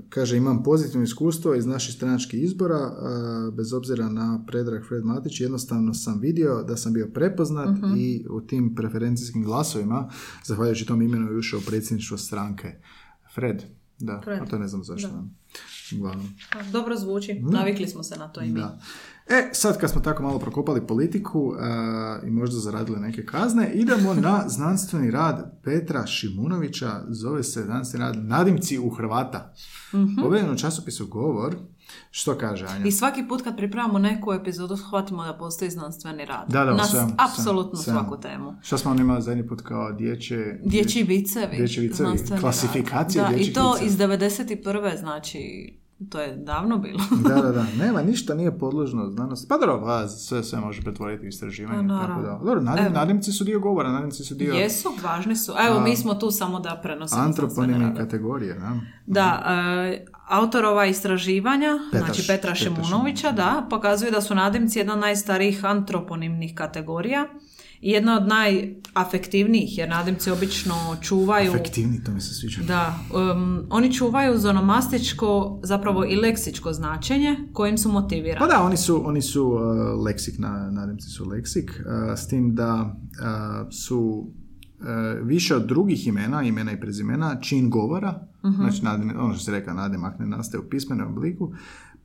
kaže 0.10 0.38
imam 0.38 0.64
pozitivno 0.64 1.04
iskustvo 1.04 1.56
iz 1.56 1.66
naših 1.66 1.96
stranačkih 1.96 2.44
izbora, 2.44 2.76
e, 2.78 2.92
bez 3.52 3.74
obzira 3.74 4.10
na 4.10 4.44
predrag 4.48 4.88
Fred 4.88 5.04
Matić, 5.06 5.42
jednostavno 5.42 5.94
sam 5.94 6.20
vidio 6.20 6.64
da 6.64 6.78
sam 6.78 6.94
bio 6.94 7.08
prepoznat 7.14 7.70
Mhm. 7.78 7.94
i 7.98 8.26
u 8.30 8.42
tim 8.42 8.76
preferencijskim 8.76 9.44
glasovima, 9.44 10.10
zahvaljujući 10.46 10.86
tom 10.86 11.02
imenu 11.02 11.32
je 11.32 11.38
ušao 11.38 11.60
predsjedništvo 11.68 12.18
stranke. 12.18 12.72
Fred, 13.36 13.64
da, 14.00 14.22
Fred, 14.24 14.40
a 14.42 14.46
to 14.46 14.60
ne 14.60 14.68
znam 14.68 14.84
zašto. 14.84 15.08
da. 15.08 15.24
Uglavnom. 15.98 16.28
Dobro 16.72 16.96
zvuči, 16.96 17.40
navikli 17.52 17.88
smo 17.88 18.04
se 18.04 18.16
na 18.16 18.28
to 18.28 18.42
i 18.42 18.52
mi. 18.52 18.60
Da. 18.60 18.80
E, 19.30 19.50
sad 19.54 19.80
kad 19.80 19.92
smo 19.92 20.02
tako 20.02 20.24
malo 20.24 20.40
prokopali 20.40 20.88
politiku 20.88 21.54
e, 21.54 22.28
i 22.28 22.30
možda 22.30 22.60
zaradili 22.60 23.00
neke 23.00 23.26
kazne, 23.26 23.72
idemo 23.74 24.14
na 24.14 24.44
znanstveni 24.58 25.12
rad 25.12 25.60
Petra 25.64 26.06
Šimunovića, 26.06 27.02
zove 27.10 27.44
se 27.44 27.64
znanstveni 27.64 28.06
rad 28.06 28.26
Nadimci 28.26 28.80
u 28.80 28.90
Hrvata. 28.90 29.54
Mhm. 29.94 30.24
Objavljen 30.24 30.54
u 30.54 30.58
časopisu 30.58 31.08
Govor, 31.08 31.56
što 32.12 32.38
kaže 32.38 32.66
Anja? 32.66 32.86
I 32.86 32.92
svaki 32.92 33.28
put 33.28 33.42
kad 33.42 33.58
pripremamo 33.58 34.00
neku 34.00 34.34
epizodu, 34.34 34.78
shvatimo 34.78 35.26
da 35.26 35.38
postoji 35.38 35.72
znanstveni 35.72 36.26
rad. 36.26 36.46
Da, 36.48 36.66
da, 36.66 36.74
na 36.74 36.84
svemu, 36.84 37.12
apsolutno 37.18 37.80
svemu. 37.80 38.00
svaku 38.00 38.22
temu. 38.22 38.56
Šta 38.62 38.78
smo 38.78 38.92
on 38.92 39.00
imali 39.00 39.22
zadnji 39.22 39.48
put 39.48 39.62
kao 39.62 39.92
dječje... 39.92 40.62
Dječji 40.66 41.04
vicevi. 41.04 41.58
Dječji 41.58 41.88
vicevi, 41.88 42.40
klasifikacija. 42.40 43.30
Da, 43.30 43.36
i 43.36 43.54
to 43.54 43.74
viceva. 43.74 43.88
iz 43.88 43.98
91. 43.98 45.00
znači, 45.00 45.40
to 46.10 46.22
je 46.22 46.36
davno 46.36 46.78
bilo. 46.78 47.00
da, 47.30 47.42
da, 47.42 47.52
da. 47.52 47.66
Nema, 47.86 48.02
ništa 48.02 48.36
nije 48.36 48.58
podložno 48.58 49.10
znanosti. 49.10 49.48
Pa 49.50 49.58
dobro, 49.58 49.82
pa, 49.82 50.08
sve 50.08 50.44
se 50.44 50.58
može 50.58 50.82
pretvoriti 50.82 51.26
u 51.26 51.30
istraživanje. 51.30 51.88
Pa, 51.88 52.08
tako 52.08 52.22
da. 52.22 52.40
Dobro, 52.44 52.62
nadim, 52.62 52.94
nadimci 52.94 53.32
su 53.32 53.44
dio 53.44 53.60
govora, 53.60 53.92
nadimci 53.92 54.24
su 54.24 54.36
dio 54.36 54.54
Jesu, 54.54 54.90
važni 55.04 55.36
su. 55.36 55.54
A 55.58 55.68
Evo, 55.68 55.80
mi 55.80 55.96
smo 55.96 56.14
tu 56.14 56.32
samo 56.32 56.60
da 56.60 56.80
prenosimo 56.84 57.22
radove. 57.84 57.96
kategorije. 57.96 58.54
Da? 58.54 58.80
Da, 59.06 59.44
e, 59.86 60.06
autorova 60.28 60.86
istraživanja, 60.86 61.80
Petar 61.92 62.06
znači 62.06 62.22
Petra 62.28 62.36
Petar 62.36 62.56
Šimunovića, 62.56 63.32
da, 63.32 63.68
pokazuju 63.70 64.12
da 64.12 64.22
su 64.22 64.36
nadimci 64.36 64.80
jedna 64.80 64.94
od 64.94 65.00
najstarijih 65.00 65.66
antroponimnih 65.66 66.56
kategorija 66.56 67.26
jedna 67.82 68.18
od 68.18 68.28
najafektivnijih, 68.28 69.78
jer 69.78 69.90
nadimci 69.90 70.32
obično 70.32 70.76
čuvaju... 71.02 71.52
Efektivni, 71.52 72.04
to 72.04 72.12
mi 72.12 72.22
se 72.22 72.34
sviđa. 72.34 72.62
Da, 72.68 73.00
um, 73.34 73.64
oni 73.70 73.94
čuvaju 73.94 74.38
zonomastičko, 74.38 75.60
zapravo 75.64 76.06
i 76.06 76.16
leksičko 76.16 76.74
značenje 76.74 77.36
kojim 77.54 77.78
su 77.78 77.92
motivirani. 77.92 78.40
Pa 78.40 78.48
da, 78.48 78.64
oni 78.64 78.78
su, 78.78 79.08
oni 79.08 79.22
su 79.22 79.48
uh, 79.48 79.60
leksik, 80.06 80.38
na, 80.38 80.72
nadimci 80.72 81.10
su 81.10 81.30
leksik, 81.30 81.72
uh, 81.80 82.20
s 82.20 82.28
tim 82.28 82.56
da 82.56 82.82
uh, 82.84 83.72
su 83.72 84.28
više 85.24 85.56
od 85.56 85.66
drugih 85.68 86.08
imena, 86.08 86.44
imena 86.44 86.72
i 86.72 86.80
prezimena, 86.80 87.40
čin 87.42 87.70
govora, 87.70 88.28
znači 88.56 88.82
nadime- 88.82 89.18
ono 89.20 89.34
što 89.34 89.44
se 89.44 89.52
reka 89.52 89.74
nadimak 89.74 90.20
ne 90.20 90.28
nastaje 90.28 90.64
u 90.64 90.70
pismenom 90.70 91.12
obliku, 91.12 91.54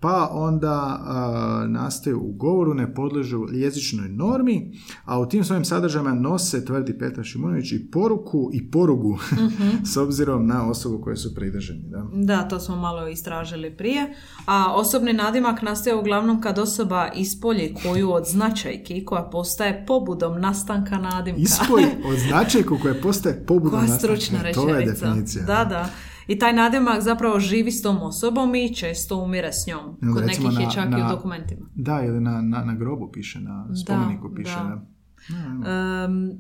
pa 0.03 0.29
onda 0.33 1.01
a, 1.05 1.67
nastaju 1.69 2.21
u 2.21 2.33
govoru, 2.33 2.75
ne 2.75 2.95
podležu 2.95 3.47
jezičnoj 3.53 4.09
normi, 4.09 4.73
a 5.05 5.21
u 5.21 5.27
tim 5.27 5.45
svojim 5.45 5.65
sadržajima 5.65 6.15
nose, 6.15 6.65
tvrdi 6.65 6.99
Petar 6.99 7.25
Šimunović, 7.25 7.73
i 7.73 7.91
poruku 7.91 8.51
i 8.53 8.71
porugu 8.71 9.19
s 9.93 9.97
obzirom 9.97 10.47
na 10.47 10.71
osobu 10.71 11.01
koje 11.03 11.17
su 11.17 11.35
pridrženi. 11.35 11.83
Da? 11.85 12.07
Da, 12.15 12.49
to 12.49 12.61
smo 12.61 12.77
malo 12.77 13.09
istražili 13.09 13.77
prije. 13.77 14.15
A 14.47 14.75
osobni 14.75 15.13
nadimak 15.13 15.63
nastaje 15.63 15.97
uglavnom 15.97 16.41
kad 16.41 16.59
osoba 16.59 17.09
ispolji 17.17 17.75
koju 17.83 18.13
od 18.13 18.25
značajki 18.27 19.05
koja 19.05 19.23
postaje 19.23 19.85
pobudom 19.87 20.41
nastanka 20.41 20.99
nadimka. 20.99 21.41
Ispoj 21.41 21.83
od 21.83 22.19
značajku 22.29 22.79
koje 22.83 23.01
postaje 23.03 23.45
pobudom 23.49 23.81
Koja 23.81 23.89
nastanka. 23.89 24.17
stručna 24.17 24.39
To 24.55 24.69
je 24.69 24.75
rečenica. 24.75 25.07
definicija. 25.07 25.45
Da, 25.45 25.65
da. 25.65 25.89
I 26.27 26.39
taj 26.39 26.53
nadimak 26.53 27.01
zapravo 27.01 27.41
živi 27.41 27.71
s 27.71 27.83
tom 27.83 28.03
osobom 28.03 28.55
i 28.55 28.75
često 28.75 29.17
umire 29.17 29.53
s 29.53 29.67
njom. 29.67 29.99
Ili 30.03 30.13
Kod 30.13 30.23
recimo 30.23 30.49
nekih 30.49 30.61
je 30.61 30.67
na- 30.67 30.73
čak 30.73 30.87
i 30.87 30.91
na- 30.91 31.07
u 31.07 31.11
dokumentima. 31.11 31.67
Da, 31.75 32.03
ili 32.03 32.21
na, 32.21 32.43
na, 32.43 32.65
na 32.65 32.75
grobu 32.75 33.11
piše, 33.13 33.41
na 33.41 33.67
spomeniku 33.77 34.35
piše. 34.35 34.55
da. 34.55 34.83
Da. 35.29 35.71
Em, 36.05 36.31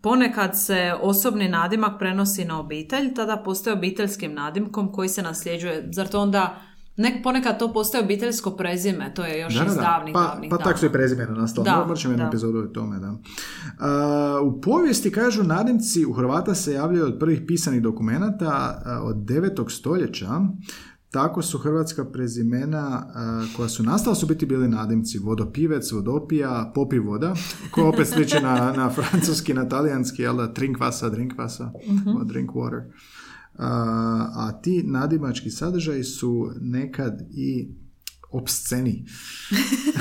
ponekad 0.00 0.50
se 0.56 0.94
osobni 1.02 1.48
nadimak 1.48 1.98
prenosi 1.98 2.44
na 2.44 2.60
obitelj, 2.60 3.14
tada 3.14 3.36
postaje 3.36 3.76
obiteljskim 3.76 4.34
nadimkom 4.34 4.92
koji 4.92 5.08
se 5.08 5.22
nasljeđuje. 5.22 5.88
Zar 5.92 6.08
to 6.08 6.20
onda, 6.20 6.56
nek, 6.96 7.22
ponekad 7.22 7.58
to 7.58 7.72
postaje 7.72 8.04
obiteljsko 8.04 8.50
prezime, 8.50 9.14
to 9.14 9.24
je 9.24 9.40
još 9.40 9.54
Da, 9.54 9.60
da, 9.60 9.66
iz 9.66 9.74
da. 9.74 9.80
davnih, 9.82 10.12
pa, 10.14 10.20
davnih 10.20 10.50
pa 10.50 10.56
dana. 10.56 10.64
tako 10.64 10.78
su 10.78 10.86
i 10.86 10.92
prezimena 10.92 11.34
nastala. 11.34 11.64
Da, 11.64 11.84
Morat 11.84 11.98
ćemo 11.98 12.12
jednu 12.12 12.24
da. 12.24 12.28
epizodu 12.28 12.58
o 12.58 12.66
tome, 12.66 12.98
da. 12.98 13.14
A, 13.78 14.40
u 14.42 14.60
povijesti, 14.60 15.12
kažu, 15.12 15.42
nadimci 15.42 16.04
u 16.06 16.12
Hrvata 16.12 16.54
se 16.54 16.72
javljaju 16.72 17.06
od 17.06 17.16
prvih 17.20 17.42
pisanih 17.46 17.82
dokumenata 17.82 18.46
a, 18.84 19.00
od 19.04 19.16
9. 19.16 19.70
stoljeća. 19.70 20.40
Tako 21.10 21.42
su 21.42 21.58
hrvatska 21.58 22.04
prezimena 22.04 23.06
a, 23.14 23.46
koja 23.56 23.68
su 23.68 23.82
nastala 23.82 24.16
su 24.16 24.26
biti 24.26 24.46
bili 24.46 24.68
nadimci 24.68 25.18
vodopivec, 25.18 25.92
vodopija, 25.92 26.72
popi 26.74 26.98
voda, 26.98 27.34
koja 27.70 27.86
opet 27.86 28.08
sliči 28.08 28.40
na, 28.42 28.72
na 28.76 28.90
francuski, 28.90 29.54
na 29.54 29.68
talijanski, 29.68 30.22
jel 30.22 30.36
da, 30.36 30.52
trinkvasa, 30.54 31.08
drinkvasa, 31.08 31.70
drink 32.24 32.50
water. 32.50 32.82
A, 33.56 33.68
a 34.34 34.60
ti 34.62 34.82
nadimački 34.82 35.50
sadržaji 35.50 36.04
su 36.04 36.50
nekad 36.60 37.20
i 37.30 37.68
obsceni. 38.30 39.04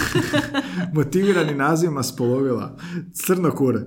Motivirani 0.94 1.56
nazivima 1.56 2.04
spolovila. 2.04 2.78
Crnokure, 3.14 3.86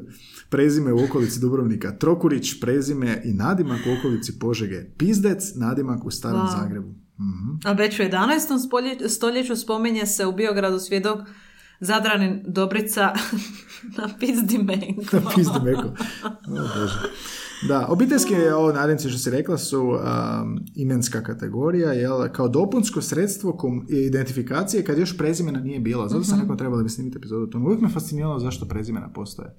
prezime 0.49 0.93
u 0.93 1.05
okolici 1.05 1.41
Dubrovnika. 1.41 1.93
Trokurić, 1.93 2.61
prezime 2.61 3.23
i 3.25 3.33
nadimak 3.33 3.81
u 3.87 3.99
okolici 3.99 4.39
Požege. 4.39 4.85
Pizdec, 4.99 5.55
nadimak 5.55 6.05
u 6.05 6.11
Starom 6.11 6.41
Wow. 6.41 6.61
Zagrebu. 6.61 6.95
Mhm. 7.21 7.57
A 7.65 7.73
već 7.73 8.01
u 8.01 8.03
11. 8.03 8.19
spolje- 8.59 9.09
stoljeću 9.09 9.57
spominje 9.57 10.07
se 10.07 10.27
u 10.27 10.33
Biogradu 10.33 10.79
svjedok 10.79 11.19
Zadranin 11.81 12.43
Dobrica 12.47 13.13
na 13.99 14.09
pizdi 14.21 14.59
menko. 14.59 15.17
Na 15.17 15.31
pizdi 15.35 15.59
meko. 15.65 15.89
O, 16.25 16.51
Bože. 16.51 16.99
Da, 17.63 17.87
obiteljske 17.89 18.55
ovo 18.55 18.73
nadimci 18.73 19.09
što 19.11 19.19
si 19.19 19.31
rekla 19.31 19.59
su 19.59 19.81
um, 19.83 19.99
imenska 20.75 21.23
kategorija, 21.23 21.93
jel, 21.93 22.29
kao 22.29 22.49
dopunsko 22.49 23.03
sredstvo 23.03 23.53
kom, 23.53 23.87
identifikacije 23.91 24.85
kad 24.85 24.99
još 24.99 25.19
prezimena 25.19 25.61
nije 25.61 25.81
bilo. 25.81 26.09
Zato 26.09 26.21
Mhm. 26.21 26.25
sam 26.25 26.41
rekao 26.41 26.57
trebali 26.57 26.83
bi 26.83 26.89
snimiti 26.89 27.19
epizodu 27.19 27.43
o 27.43 27.47
tome. 27.47 27.65
Uvijek 27.65 27.81
me 27.81 27.89
fasciniralo 27.89 28.39
zašto 28.39 28.67
prezimena 28.67 29.09
postoje. 29.09 29.57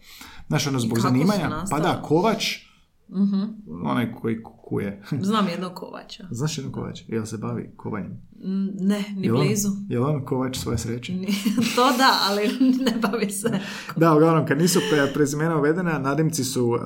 Znaš, 0.47 0.67
ono, 0.67 0.79
zbog 0.79 0.99
zanimanja. 0.99 1.63
Pa 1.71 1.79
da, 1.79 2.01
Kovač, 2.01 2.66
Mhm. 3.09 3.41
onaj 3.83 4.11
koji 4.11 4.37
kuje. 4.43 5.03
Znam 5.21 5.47
jednog 5.47 5.73
kovača. 5.73 6.27
Znaš 6.31 6.57
jedno 6.57 6.71
Kovač? 6.71 7.01
Jel 7.07 7.25
se 7.25 7.37
bavi 7.37 7.69
kovanjem? 7.75 8.11
Mm, 8.35 8.67
Ne, 8.79 9.03
ni 9.15 9.27
Jel 9.27 9.35
on, 9.35 9.41
blizu. 9.41 9.69
jel 9.89 10.05
on 10.05 10.25
Kovač 10.25 10.57
svoje 10.57 10.77
sreće? 10.77 11.13
To 11.75 11.97
da, 11.97 12.11
ali 12.21 12.41
ne 12.85 12.93
bavi 13.01 13.29
se. 13.29 13.59
Da, 13.95 14.15
uglavnom, 14.15 14.45
kad 14.45 14.57
nisu 14.57 14.79
pre- 14.81 15.13
prezimena 15.13 15.57
uvedena, 15.57 15.99
nadimci 15.99 16.43
su 16.43 16.65
um, 16.67 16.79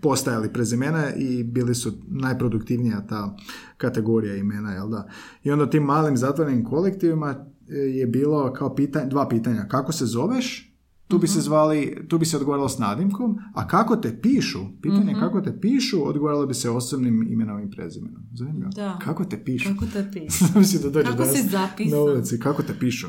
postajali 0.00 0.52
prezimena 0.52 1.14
i 1.14 1.44
bili 1.44 1.74
su 1.74 1.92
najproduktivnija 2.06 3.06
ta 3.06 3.36
kategorija 3.76 4.36
imena, 4.36 4.72
jel 4.72 4.88
da? 4.88 5.08
I 5.42 5.50
onda 5.50 5.70
tim 5.70 5.82
malim 5.82 6.16
zatvorenim 6.16 6.64
kolektivima 6.64 7.34
e, 7.68 7.74
je 7.74 8.06
bilo 8.06 8.52
kao 8.52 8.74
pitanje, 8.74 9.06
dva 9.06 9.28
pitanja. 9.28 9.64
Kako 9.64 9.92
se 9.92 10.06
zoveš? 10.06 10.71
Tu 11.12 11.18
bi 11.18 11.28
se 11.28 11.40
zvali, 11.40 12.06
tu 12.08 12.18
bi 12.18 12.24
se 12.26 12.36
odgovaralo 12.36 12.68
s 12.68 12.78
nadimkom, 12.78 13.38
a 13.54 13.68
kako 13.68 13.96
te 13.96 14.20
pišu, 14.22 14.58
pitanje 14.82 15.14
kako 15.14 15.40
te 15.40 15.60
pišu, 15.60 16.08
odgovaralo 16.08 16.46
bi 16.46 16.54
se 16.54 16.70
osobnim 16.70 17.26
imenom 17.30 17.60
i 17.60 17.70
prezimenom. 17.70 18.22
Zanimljivo. 18.34 18.70
Da. 18.70 18.98
Kako 19.02 19.24
te 19.24 19.44
pišu? 19.44 19.68
Kako 19.68 19.86
te? 19.86 20.26
Zamisli 20.52 20.80
da 20.82 20.90
dođe 20.90 21.04
Kako 21.04 21.18
danas 21.18 21.36
si 21.36 21.48
zapisan? 21.48 21.98
na 21.98 22.04
ulici, 22.04 22.38
kako 22.40 22.62
te 22.62 22.78
pišu? 22.78 23.06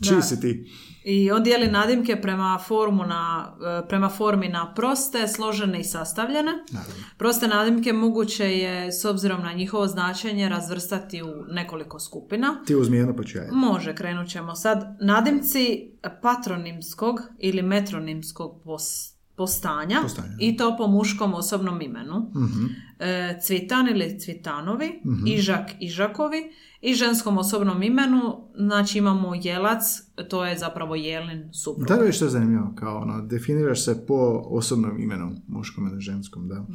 Čiji 0.00 0.16
Da. 0.16 0.22
si 0.22 0.40
ti? 0.40 0.64
I 1.04 1.30
on 1.30 1.42
dijeli 1.42 1.70
nadimke 1.70 2.16
prema, 2.16 2.58
formu 2.58 3.04
na, 3.04 3.52
e, 3.84 3.88
prema 3.88 4.08
formi 4.08 4.48
na 4.48 4.74
proste, 4.74 5.28
složene 5.28 5.80
i 5.80 5.84
sastavljene. 5.84 6.52
Naravno. 6.72 6.94
Proste 7.18 7.48
nadimke 7.48 7.92
moguće 7.92 8.44
je, 8.52 8.92
s 8.92 9.04
obzirom 9.04 9.42
na 9.42 9.52
njihovo 9.52 9.86
značenje, 9.86 10.48
razvrstati 10.48 11.22
u 11.22 11.26
nekoliko 11.48 12.00
skupina. 12.00 12.62
Ti 12.66 12.74
uzmi 12.74 12.96
jedno 12.96 13.16
pa 13.16 13.24
ću 13.24 13.38
ja 13.38 13.42
jedno. 13.42 13.58
Može, 13.58 13.94
krenut 13.94 14.28
ćemo 14.28 14.54
sad. 14.54 14.96
Nadimci 15.00 15.90
patronimskog 16.22 17.20
ili 17.38 17.62
metronimskog 17.62 18.62
pos- 18.64 19.14
postanja, 19.36 19.98
Postanja. 20.02 20.36
i 20.40 20.56
to 20.56 20.76
po 20.76 20.86
muškom 20.86 21.34
osobnom 21.34 21.82
imenu. 21.82 22.30
Mhm. 22.34 22.64
E, 22.98 23.38
Cvitan 23.42 23.88
ili 23.88 24.20
Cvitanovi, 24.20 25.02
Ižak, 25.26 25.70
Ižakovi 25.80 26.52
i 26.80 26.94
ženskom 26.94 27.38
osobnom 27.38 27.82
imenu, 27.82 28.48
znači 28.56 28.98
imamo 28.98 29.32
Jelac, 29.42 29.82
to 30.28 30.44
je 30.44 30.58
zapravo 30.58 30.94
Jelin 30.94 31.52
suprug. 31.52 31.88
Da 31.88 32.12
što 32.12 32.24
je 32.24 32.30
zanimljivo? 32.30 32.72
Kao 32.74 32.98
ono, 32.98 33.22
definiraš 33.22 33.84
se 33.84 34.06
po 34.06 34.42
osobnom 34.44 35.00
imenu, 35.00 35.36
muškom 35.48 35.86
ili 35.86 36.00
ženskom, 36.00 36.48
da. 36.48 36.66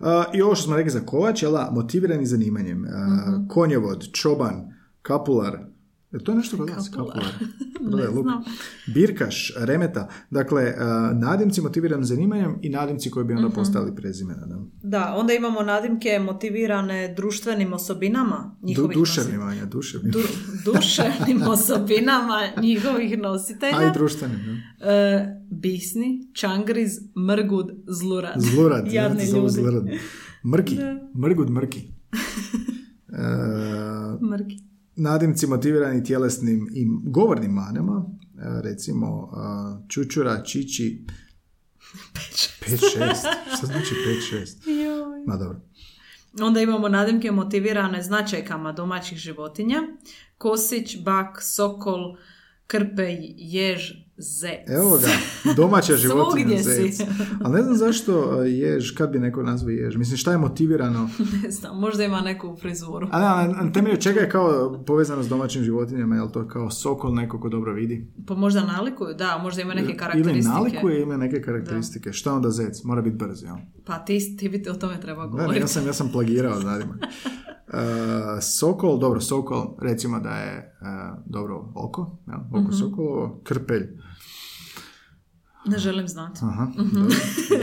A, 0.00 0.24
I 0.34 0.42
ovo 0.42 0.54
što 0.54 0.64
smo 0.64 0.76
rekli 0.76 0.90
za 0.90 1.00
kovač, 1.00 1.42
jel 1.42 1.52
da, 1.52 1.70
motivirani 1.72 2.26
zanimanjem. 2.26 2.84
A, 2.84 3.46
Konjevod, 3.48 4.12
čoban, 4.12 4.72
kapular, 5.02 5.58
je 6.14 6.24
to 6.24 6.34
nešto 6.34 6.56
kod 6.56 6.70
vas? 6.70 6.88
Kapular. 6.88 7.24
Prodaje 7.80 8.08
luk. 8.08 8.22
znam. 8.22 8.42
Birkaš, 8.86 9.52
remeta. 9.56 10.08
Dakle, 10.30 10.74
a, 10.78 10.84
nadimci 11.14 11.60
motivirani 11.60 12.04
zanimanjem 12.04 12.56
i 12.62 12.68
nadimci 12.68 13.10
koji 13.10 13.26
bi 13.26 13.32
onda 13.32 13.48
postali 13.50 13.94
prezimena. 13.94 14.46
Da. 14.46 14.58
Da, 14.82 15.14
onda 15.14 15.32
imamo 15.32 15.62
nadimke 15.62 16.18
motivirane 16.18 17.14
društvenim 17.14 17.72
osobinama 17.72 18.56
Du, 18.60 18.66
njihovih 18.66 18.96
duševnim, 18.96 19.40
nositelja. 19.40 19.66
Duševnim. 19.66 20.12
Du, 20.12 20.20
duševnim 20.64 21.42
osobinama 21.52 22.40
njihovih 22.62 23.18
nositelja. 23.18 23.78
A 23.78 23.84
i 23.84 23.92
društvenim, 23.94 24.38
da. 24.78 24.90
E, 24.90 25.26
bisni, 25.50 26.30
čangriz, 26.32 26.90
mrgud, 27.28 27.66
zlurad. 27.88 28.34
Zlurad, 28.36 28.92
Jadni 28.92 29.26
zovu 29.26 29.42
ljudi. 29.42 29.52
zlurad. 29.52 29.84
Mrki, 30.44 30.76
Da. 30.76 31.08
mrgud 31.18 31.50
mrki. 31.50 31.80
E, 33.08 33.22
Mrki. 34.22 34.73
Nadimci 34.96 35.46
motivirani 35.46 36.04
tjelesnim 36.04 36.68
i 36.72 36.86
govornim 37.02 37.50
manama, 37.50 38.06
e, 38.38 38.62
recimo 38.62 39.30
a, 39.32 39.78
čučura, 39.88 40.42
čiči, 40.42 41.06
5-6. 42.60 42.80
Šta 43.56 43.66
znači 43.66 43.94
5-6? 44.32 44.70
Joj. 44.84 45.24
Ma 45.26 45.36
dobro. 45.36 45.60
Onda 46.40 46.60
imamo 46.60 46.88
nadimke 46.88 47.30
motivirane 47.30 48.02
značajkama 48.02 48.72
domaćih 48.72 49.18
životinja. 49.18 49.82
Kosić, 50.38 50.96
bak, 51.02 51.42
sokol, 51.42 52.16
krpej, 52.74 53.34
jež, 53.36 53.92
zec. 54.16 54.68
Evo 54.68 54.98
ga, 54.98 55.08
domaća 55.54 55.96
životinja, 56.04 56.62
zec. 56.62 57.00
Ali 57.42 57.54
ne 57.54 57.62
znam 57.62 57.76
zašto 57.76 58.12
a, 58.32 58.44
jež, 58.44 58.90
kad 58.90 59.10
bi 59.10 59.18
neko 59.18 59.42
nazvao 59.42 59.70
jež. 59.70 59.96
Mislim, 59.96 60.16
šta 60.16 60.32
je 60.32 60.38
motivirano? 60.38 61.10
ne 61.42 61.50
znam, 61.50 61.80
možda 61.80 62.04
ima 62.04 62.20
neku 62.20 62.56
frizuru. 62.56 63.08
A 63.12 63.20
na, 63.46 63.72
temelju 63.72 63.96
čega 63.96 64.20
je 64.20 64.30
kao 64.30 64.82
povezano 64.86 65.22
s 65.22 65.28
domaćim 65.28 65.62
životinjama? 65.64 66.16
Je 66.16 66.22
li 66.22 66.32
to 66.32 66.48
kao 66.48 66.70
sokol 66.70 67.14
neko 67.14 67.40
ko 67.40 67.48
dobro 67.48 67.72
vidi? 67.72 68.06
Pa 68.26 68.34
možda 68.34 68.60
nalikuju, 68.62 69.14
da, 69.14 69.38
možda 69.38 69.62
ima 69.62 69.74
neke 69.74 69.86
Ili 69.86 69.96
karakteristike. 69.96 70.48
nalikuje 70.48 71.02
ima 71.02 71.16
neke 71.16 71.42
karakteristike. 71.42 72.12
Šta 72.12 72.32
onda 72.32 72.50
zec? 72.50 72.84
Mora 72.84 73.02
biti 73.02 73.16
brz, 73.16 73.42
jel? 73.42 73.56
Pa 73.84 73.98
ti, 73.98 74.36
ti 74.36 74.48
bi 74.48 74.64
o 74.70 74.74
tome 74.74 75.00
treba 75.00 75.22
Ne, 75.22 75.28
govoriti. 75.28 75.54
ne, 75.54 75.60
ja 75.60 75.66
sam, 75.66 75.86
ja 75.86 75.92
sam 75.92 76.08
plagirao 76.12 76.60
nadimak. 76.70 76.98
Uh, 77.66 77.74
sokol, 78.42 78.98
dobro, 78.98 79.20
sokol, 79.20 79.76
recimo 79.80 80.20
da 80.20 80.30
je 80.30 80.76
uh, 80.80 80.86
dobro 81.26 81.72
oko, 81.76 82.18
jel? 82.26 82.38
oko 82.50 82.58
Mhm. 82.60 82.72
sokolovo, 82.72 83.40
krpelj, 83.44 83.88
Ne 85.66 85.78
želim 85.78 86.08
znati. 86.08 86.40
aha, 86.42 86.68
Mhm. 86.78 87.06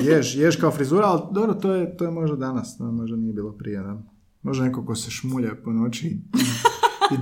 jež, 0.01 0.35
jež 0.35 0.55
kao 0.55 0.71
frizura, 0.71 1.05
ali 1.05 1.21
dobro, 1.31 1.53
to 1.53 1.73
je, 1.73 1.97
to 1.97 2.05
je 2.05 2.11
možda 2.11 2.35
danas, 2.37 2.79
no, 2.79 2.91
možda 2.91 3.17
nije 3.17 3.33
bilo 3.33 3.51
prije, 3.51 3.79
da. 3.79 4.01
Možda 4.43 4.65
neko 4.65 4.85
ko 4.85 4.95
se 4.95 5.11
šmulja 5.11 5.51
po 5.63 5.71
noći 5.71 6.07
i, 6.07 6.21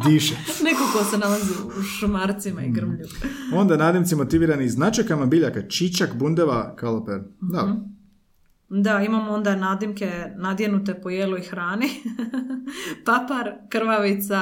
diše. 0.05 0.35
Neko 0.63 0.81
ko 0.93 1.03
se 1.05 1.17
nalazi 1.17 1.51
u 1.69 1.81
šumarcima 1.81 2.61
Mhm. 2.61 2.69
i 2.69 2.73
grmlju. 2.73 3.05
Onda 3.53 3.77
nadimci 3.77 4.15
motivirani 4.15 4.69
značajkama 4.69 5.25
biljaka, 5.25 5.61
čičak, 5.63 6.15
bundeva, 6.15 6.75
kaloper. 6.75 7.19
Da. 7.43 7.75
Da, 8.71 9.01
imamo 9.01 9.31
onda 9.31 9.55
nadimke 9.55 10.11
nadjenute 10.35 10.93
po 10.93 11.09
jelu 11.09 11.37
i 11.37 11.41
hrani. 11.41 11.85
Papar, 13.05 13.51
krvavica, 13.69 14.39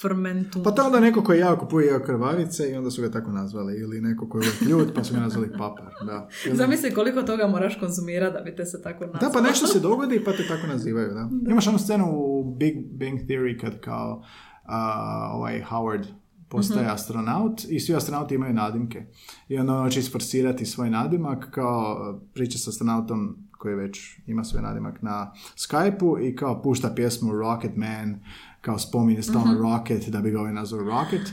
fermentum. 0.00 0.62
Pa 0.62 0.70
to 0.70 0.82
onda 0.82 1.00
neko 1.00 1.22
koji 1.22 1.38
jako 1.38 1.60
kupuje 1.60 1.86
jeo 1.86 2.00
krvavice 2.00 2.70
i 2.70 2.74
onda 2.74 2.90
su 2.90 3.02
ga 3.02 3.10
tako 3.10 3.32
nazvali. 3.32 3.74
Ili 3.74 4.00
neko 4.00 4.28
koji 4.28 4.44
je 4.44 4.68
ljud 4.68 4.92
pa 4.94 5.04
su 5.04 5.14
ga 5.14 5.20
nazvali 5.20 5.48
papar. 5.58 5.86
Da. 6.06 6.28
Ili- 6.46 6.56
Zamisli 6.56 6.94
koliko 6.94 7.22
toga 7.22 7.46
moraš 7.46 7.78
konzumirati 7.78 8.32
da 8.34 8.40
bi 8.40 8.56
te 8.56 8.64
se 8.64 8.82
tako 8.82 9.04
nazvalo. 9.04 9.20
Da, 9.24 9.40
pa 9.40 9.40
nešto 9.40 9.66
se 9.66 9.80
dogodi 9.80 10.24
pa 10.24 10.32
te 10.32 10.46
tako 10.48 10.66
nazivaju, 10.66 11.08
da. 11.08 11.28
Imaš 11.50 11.66
onu 11.66 11.78
scenu 11.78 12.06
u 12.08 12.54
Big 12.54 12.74
Bang 12.90 13.18
Theory 13.20 13.60
kad 13.60 13.80
kao 13.80 14.22
a, 14.64 14.90
ovaj 15.32 15.62
Howard 15.62 16.04
postaje 16.48 16.82
Mhm. 16.82 16.92
astronaut 16.92 17.60
i 17.64 17.80
svi 17.80 17.94
astronauti 17.94 18.34
imaju 18.34 18.54
nadimke. 18.54 19.02
I 19.48 19.58
onda 19.58 19.72
on 19.72 19.82
hoće 19.82 20.00
isforsirati 20.00 20.66
svoj 20.66 20.90
nadimak 20.90 21.50
kao 21.50 21.96
priča 22.34 22.58
s 22.58 22.68
astronautom 22.68 23.36
koji 23.60 23.74
već 23.74 23.98
ima 24.26 24.44
svoj 24.44 24.62
nadimak 24.62 25.02
na 25.02 25.32
Skype-u 25.56 26.18
i 26.20 26.36
kao 26.36 26.62
pušta 26.62 26.90
pjesmu 26.90 27.32
Rocket 27.32 27.76
Man, 27.76 28.20
kao 28.60 28.78
spominje 28.78 29.22
stalno 29.22 29.52
Mhm. 29.52 29.62
Rocket 29.62 30.08
da 30.08 30.20
bi 30.20 30.30
ga 30.30 30.40
ovaj 30.40 30.52
nazvao 30.52 30.82
Rocket 30.82 31.32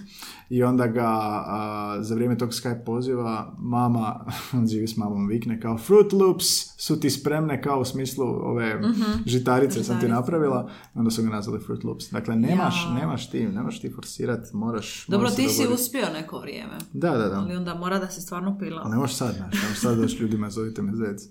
i 0.50 0.64
onda 0.64 0.88
ga 0.88 1.08
a, 1.08 1.98
za 2.02 2.16
vrijeme 2.16 2.38
tog 2.38 2.50
Skype 2.50 2.86
poziva 2.86 3.56
mama, 3.60 4.26
on 4.54 4.68
živi 4.68 4.88
s 4.88 4.98
mamom, 4.98 5.28
vikne 5.28 5.60
kao 5.60 5.78
Fruit 5.78 6.14
Loops 6.14 6.46
su 6.78 7.00
ti 7.00 7.10
spremne 7.10 7.62
kao 7.62 7.80
u 7.80 7.86
smislu 7.86 8.26
ove 8.26 8.82
žitarice 9.26 9.74
sam 9.76 9.96
ti 9.96 10.02
Žitarice. 10.02 10.08
napravila 10.10 10.70
onda 10.94 11.10
su 11.12 11.24
ga 11.24 11.30
nazvali 11.30 11.60
Fruit 11.60 11.84
Loops. 11.84 12.12
Dakle, 12.12 12.36
nemaš, 12.36 12.86
Ja. 12.86 12.94
nemaš 12.94 13.32
ti, 13.32 13.48
nemaš 13.48 13.82
ti 13.82 13.92
forsirat, 13.92 14.54
moraš... 14.54 15.06
Dobro, 15.08 15.20
mora 15.20 15.30
se 15.32 15.38
ti 15.38 15.50
si 15.50 15.68
uspio 15.68 16.06
neko 16.14 16.40
vrijeme. 16.40 16.78
Da, 16.94 17.12
da, 17.12 17.30
da. 17.30 17.38
Ali 17.38 17.56
onda 17.56 17.76
mora 17.76 18.00
da 18.00 18.10
si 18.10 18.22
stvarno 18.22 18.50
Ali 18.52 18.60
pila. 18.60 18.84
ne 18.86 18.98
možeš 18.98 19.16
sad, 19.16 19.36
znaš, 19.36 19.54
sad 19.76 19.98
doći 19.98 20.18
ljudima, 20.18 20.50
zovite 20.50 20.82
me 20.82 20.96
zec. 20.96 21.22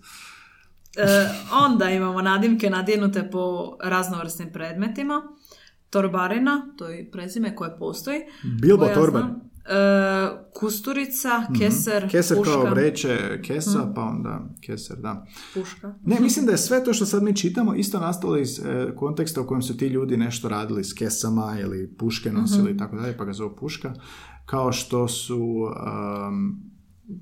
E, 0.97 1.29
onda 1.65 1.91
imamo 1.91 2.23
nadimke 2.23 2.71
nadjenute 2.71 3.31
po 3.31 3.77
raznovrsnim 3.83 4.53
predmetima. 4.53 5.23
Torbarina, 5.91 6.75
to 6.79 6.89
je 6.89 7.11
prezime 7.11 7.55
koje 7.57 7.79
postoji. 7.79 8.21
Bilbo 8.63 8.87
znam. 9.11 9.41
E, 9.69 9.71
kusturica, 10.55 11.31
keser, 11.59 12.03
Mhm. 12.03 12.11
Keser 12.11 12.37
puška. 12.37 12.53
kao 12.53 12.65
vreće 12.65 13.41
kesa, 13.45 13.93
pa 13.95 14.03
onda 14.03 14.41
keser, 14.61 14.97
da. 14.97 15.27
Puška. 15.55 15.95
Ne, 16.05 16.21
mislim 16.21 16.47
da 16.47 16.53
je 16.53 16.59
sve 16.59 16.85
to 16.85 16.93
što 16.93 17.07
sad 17.07 17.23
mi 17.23 17.37
čitamo 17.37 17.75
isto 17.75 18.01
nastalo 18.01 18.37
iz 18.37 18.59
e, 18.59 18.95
konteksta 18.97 19.41
u 19.41 19.47
kojem 19.47 19.63
su 19.63 19.77
ti 19.77 19.87
ljudi 19.87 20.17
nešto 20.17 20.49
radili 20.49 20.85
s 20.85 20.93
kesama 20.93 21.57
ili 21.61 21.95
puške 21.99 22.33
nosili 22.33 22.71
i 22.71 22.77
tako 22.77 22.97
dalje, 22.97 23.17
pa 23.17 23.25
ga 23.25 23.33
zovu 23.33 23.57
puška. 23.57 23.93
Kao 24.47 24.73
što 24.73 25.09
su, 25.09 25.69
um, 26.29 26.61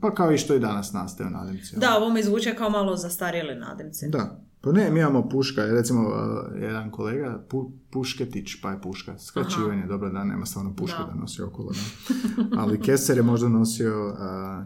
pa 0.00 0.14
kao 0.14 0.32
i 0.32 0.38
što 0.38 0.54
i 0.54 0.60
danas 0.60 0.92
nastaje 0.92 1.28
u 1.28 1.30
nadimci. 1.30 1.76
Da, 1.78 1.96
ovo 1.96 2.10
mi 2.10 2.22
zvuče 2.22 2.54
kao 2.54 2.70
malo 2.70 2.96
zastarjeli 2.96 3.54
nadimci. 3.54 4.08
Da. 4.08 4.40
Pa 4.60 4.72
ne, 4.72 4.90
mi 4.90 5.00
imamo 5.00 5.28
puška, 5.28 5.64
recimo 5.64 6.00
uh, 6.00 6.62
jedan 6.62 6.90
kolega, 6.90 7.44
pu, 7.48 7.72
pušketić, 7.90 8.60
pa 8.62 8.70
je 8.70 8.80
puška, 8.80 9.18
skraćivanje, 9.18 9.86
dobro 9.86 10.10
da 10.10 10.24
nema 10.24 10.46
stvarno 10.46 10.76
pušku 10.76 11.02
da, 11.02 11.12
Da. 11.12 11.20
nosi 11.20 11.42
okolo, 11.42 11.72
da. 11.72 12.60
ali 12.60 12.80
keser 12.80 13.16
je 13.16 13.22
možda 13.22 13.48
nosio 13.48 14.08
uh, 14.08 14.16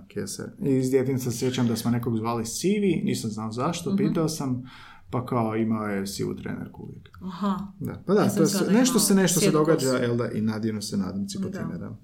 keser. 0.08 0.46
I 0.62 0.76
iz 0.76 0.90
djetinjstva 0.90 1.32
se 1.32 1.38
sjećam 1.38 1.66
da 1.66 1.76
smo 1.76 1.90
nekog 1.90 2.16
zvali 2.16 2.46
Sivi, 2.46 3.02
nisam 3.04 3.30
znao 3.30 3.52
zašto, 3.52 3.96
pitao 3.96 4.28
sam, 4.28 4.62
pa 5.10 5.26
kao 5.26 5.56
imao 5.56 5.86
je 5.86 6.06
sivu 6.06 6.34
trenerku 6.34 6.82
uvijek. 6.82 7.08
Aha. 7.22 7.58
Da, 7.80 8.02
pa 8.06 8.14
da, 8.14 8.28
to 8.28 8.42
je 8.42 8.72
nešto 8.72 8.98
se 8.98 9.14
nešto 9.14 9.40
se 9.40 9.50
događa, 9.50 9.88
jel 9.88 10.16
da, 10.16 10.30
i 10.30 10.40
nadinu 10.40 10.82
se 10.82 10.96
nadimci 10.96 11.38
po 11.42 11.48
time, 11.48 11.78
da. 11.78 11.96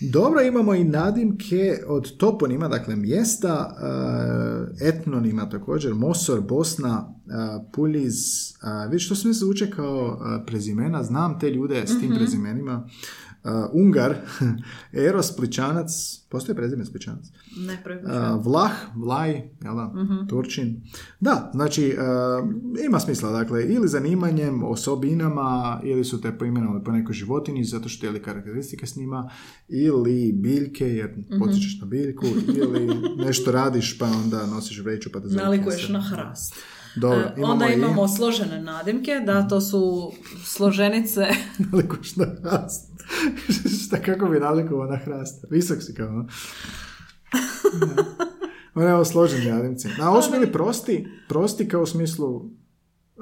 Dobro, 0.00 0.40
imamo 0.42 0.74
i 0.74 0.84
nadimke 0.84 1.78
od 1.86 2.16
toponima, 2.16 2.68
dakle 2.68 2.96
mjesta, 2.96 3.74
uh, 3.74 4.88
etnonima 4.88 5.48
također, 5.48 5.94
Mosor, 5.94 6.40
Bosna, 6.40 7.08
uh, 7.08 7.66
Puliz, 7.72 8.14
uh, 8.14 8.90
vidiš, 8.90 9.08
to 9.08 9.14
sve 9.14 9.32
zvuče 9.32 9.70
kao 9.70 10.18
prezimena, 10.46 11.02
znam 11.02 11.38
te 11.38 11.50
ljude 11.50 11.86
s 11.86 12.00
tim 12.00 12.14
prezimenima, 12.16 12.88
Uh, 13.44 13.50
Ungar, 13.72 14.14
Eros, 15.08 15.32
Spličanac, 15.32 15.90
postoji 16.30 16.56
prezime 16.56 16.84
Spličanac, 16.84 17.24
Ne 17.56 17.82
Uh, 17.84 18.44
Vlah, 18.44 18.72
Vlaj, 18.96 19.32
jel 19.62 19.76
da, 19.76 19.92
Turčin. 20.28 20.82
Da, 21.20 21.50
znači, 21.54 21.96
uh, 21.98 22.84
ima 22.86 23.00
smisla, 23.00 23.30
dakle, 23.30 23.64
ili 23.64 23.88
zanimanjem, 23.88 24.62
osobinama, 24.62 25.80
ili 25.84 26.04
su 26.04 26.20
te 26.20 26.38
poimenovali 26.38 26.84
po 26.84 26.92
nekoj 26.92 27.14
životinji, 27.14 27.64
zato 27.64 27.88
što 27.88 28.06
je 28.06 28.12
li 28.12 28.22
karakteristike 28.22 28.86
s 28.86 28.96
njima, 28.96 29.30
ili 29.68 30.32
biljke, 30.32 30.86
jer 30.86 31.14
podsjećaš 31.38 31.80
na 31.80 31.86
biljku, 31.86 32.26
ili 32.56 32.88
nešto 33.26 33.52
radiš, 33.52 33.98
pa 33.98 34.06
onda 34.06 34.46
nosiš 34.46 34.80
vreću, 34.80 35.10
pa 35.12 35.20
te 35.20 35.28
zove 35.28 35.44
Nalikuješ 35.44 35.88
na 35.88 36.00
hrast. 36.00 36.54
Dobro, 36.96 37.18
E, 37.18 37.34
imamo 37.36 37.52
onda 37.52 37.68
i... 37.68 37.74
imamo 37.74 38.08
složene 38.08 38.62
nadimke, 38.62 39.20
da 39.26 39.48
to 39.48 39.60
su 39.60 40.12
složenice 40.44 41.26
Nalikuješ 41.72 42.16
na 42.16 42.26
hrast. 42.42 42.90
Šta, 43.86 44.02
kako 44.02 44.26
bi 44.26 44.40
nalikovao 44.40 44.86
na 44.86 44.96
hrast? 44.96 45.44
Visok 45.50 45.82
si 45.82 45.94
kao, 45.94 46.10
no? 46.12 46.26
Ono 48.74 48.98
je 48.98 49.04
složeni 49.04 49.50
nadimci. 49.50 49.88
A 50.02 50.10
ovo 50.10 50.22
su 50.22 50.30
bili 50.30 50.52
prosti, 50.52 51.06
prosti 51.28 51.68
kao 51.68 51.82
u 51.82 51.86
smislu, 51.86 52.50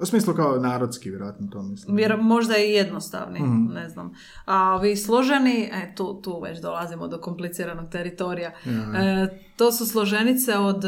u 0.03 0.07
smislu 0.07 0.35
kao 0.35 0.59
narodski, 0.59 1.11
vjerojatno 1.11 1.47
to 1.47 1.63
mislim. 1.63 1.99
Jer 1.99 2.17
možda 2.19 2.57
i 2.59 2.73
jednostavni, 2.73 3.41
Mhm. 3.41 3.73
ne 3.73 3.89
znam. 3.89 4.13
A 4.45 4.75
ovi 4.75 4.97
složeni, 4.97 5.71
e, 5.73 5.95
tu, 5.95 6.21
tu 6.23 6.41
već 6.41 6.61
dolazimo 6.61 7.09
do 7.09 7.19
kompliciranog 7.19 7.91
teritorija. 7.91 8.53
E, 8.69 9.27
to 9.57 9.73
su 9.73 9.87
složenice 9.87 10.57
od, 10.57 10.83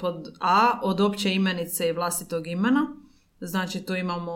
pod 0.00 0.36
A, 0.40 0.80
od 0.82 1.00
opće 1.00 1.34
imenice 1.34 1.88
i 1.88 1.92
vlastitog 1.92 2.46
imena. 2.46 2.86
Znači 3.40 3.80
tu 3.80 3.94
imamo 3.94 4.34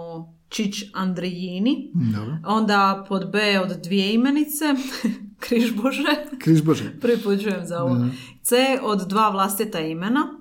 Čić 0.49 0.75
Andrijini. 0.95 1.91
Dobro. 1.95 2.37
Onda 2.47 3.05
pod 3.09 3.31
B 3.31 3.61
od 3.61 3.77
dvije 3.79 4.15
imenice, 4.15 4.65
Križ 5.41 5.73
Bože. 5.75 6.03
Križ 6.39 6.63
Bože. 6.63 6.93
Prvi 7.01 7.19
put 7.19 7.43
čujem 7.43 7.67
za 7.67 7.83
ovo. 7.83 7.97
C 8.43 8.57
od 8.83 9.09
dva 9.09 9.29
vlastita 9.31 9.81
imena, 9.81 10.39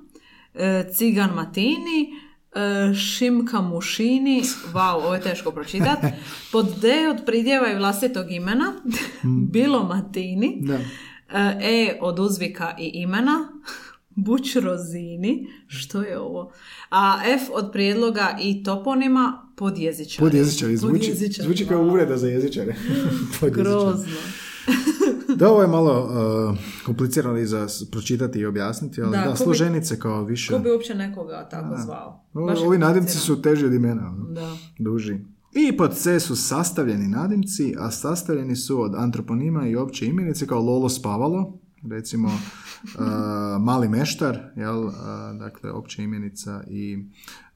e, 0.54 0.90
Cigan 0.92 1.30
Matini, 1.30 2.10
Šimka 2.96 3.62
Mušini, 3.62 4.44
wow, 4.74 4.94
ovo 4.96 5.14
je 5.14 5.22
teško 5.22 5.52
pročitat. 5.52 6.00
Pod 6.52 6.66
D 6.82 7.10
od 7.10 7.26
pridjeva 7.26 7.72
i 7.72 7.76
vlastitog 7.76 8.32
imena, 8.32 8.74
Bilo 9.54 9.84
Matini, 9.84 10.58
Da. 10.62 10.74
e, 10.74 11.60
E 11.62 11.98
od 12.02 12.20
uzvika 12.20 12.76
i 12.80 12.92
imena, 12.94 13.48
Buć 14.16 14.56
Rozini, 14.56 15.48
što 15.68 16.02
je 16.02 16.20
ovo? 16.20 16.52
A 16.90 17.20
F 17.28 17.42
od 17.54 17.70
prijedloga 17.72 18.38
i 18.42 18.64
toponima, 18.64 19.50
podjezičari. 19.56 20.20
Podjezičari. 20.30 20.78
Zvuči, 20.78 20.94
Podjezičari, 21.00 21.48
zvuči 21.48 21.66
kao 21.66 21.82
uvreda 21.84 22.18
za 22.18 22.28
jezičare. 22.28 22.76
Grozno. 23.56 24.16
Da, 25.38 25.50
ovo 25.50 25.62
je 25.62 25.68
malo 25.68 26.04
uh, 26.52 26.58
komplicirano 26.86 27.38
i 27.38 27.46
za 27.46 27.68
pročitati 27.92 28.40
i 28.40 28.46
objasniti, 28.46 29.02
ali 29.02 29.12
Da, 29.12 29.18
da, 29.18 29.24
ko 29.26 29.32
bi- 29.32 29.38
složenice 29.38 30.00
kao 30.00 30.24
više. 30.24 30.54
Ko 30.54 30.60
bi 30.60 30.72
uopće 30.72 30.96
nekoga 30.96 31.48
tako 31.52 31.76
zvao? 31.78 32.24
Ovo- 32.34 32.48
Baš 32.48 32.60
Ovi 32.60 32.78
nadimci 32.78 33.18
su 33.18 33.42
teži 33.42 33.66
od 33.66 33.74
imena. 33.74 34.08
ono. 34.08 34.26
Da. 34.26 34.52
duži. 34.80 35.20
I 35.54 35.78
pod 35.78 35.96
C 35.96 36.20
su 36.20 36.36
sastavljeni 36.38 37.08
nadimci, 37.08 37.76
a 37.80 37.92
sastavljeni 37.92 38.56
su 38.56 38.82
od 38.82 38.96
antroponima 38.96 39.68
i 39.68 39.76
opće 39.76 40.06
imenice 40.06 40.48
kao 40.48 40.62
Lolo 40.62 40.90
Spavalo, 40.90 41.60
recimo 41.84 42.28
uh, 42.28 43.02
Mali 43.62 43.90
Meštar, 43.90 44.40
jel, 44.56 44.86
uh, 44.86 44.94
dakle 45.40 45.72
opća 45.72 46.02
imenica 46.02 46.64
i 46.68 46.96
uh, 46.98 47.47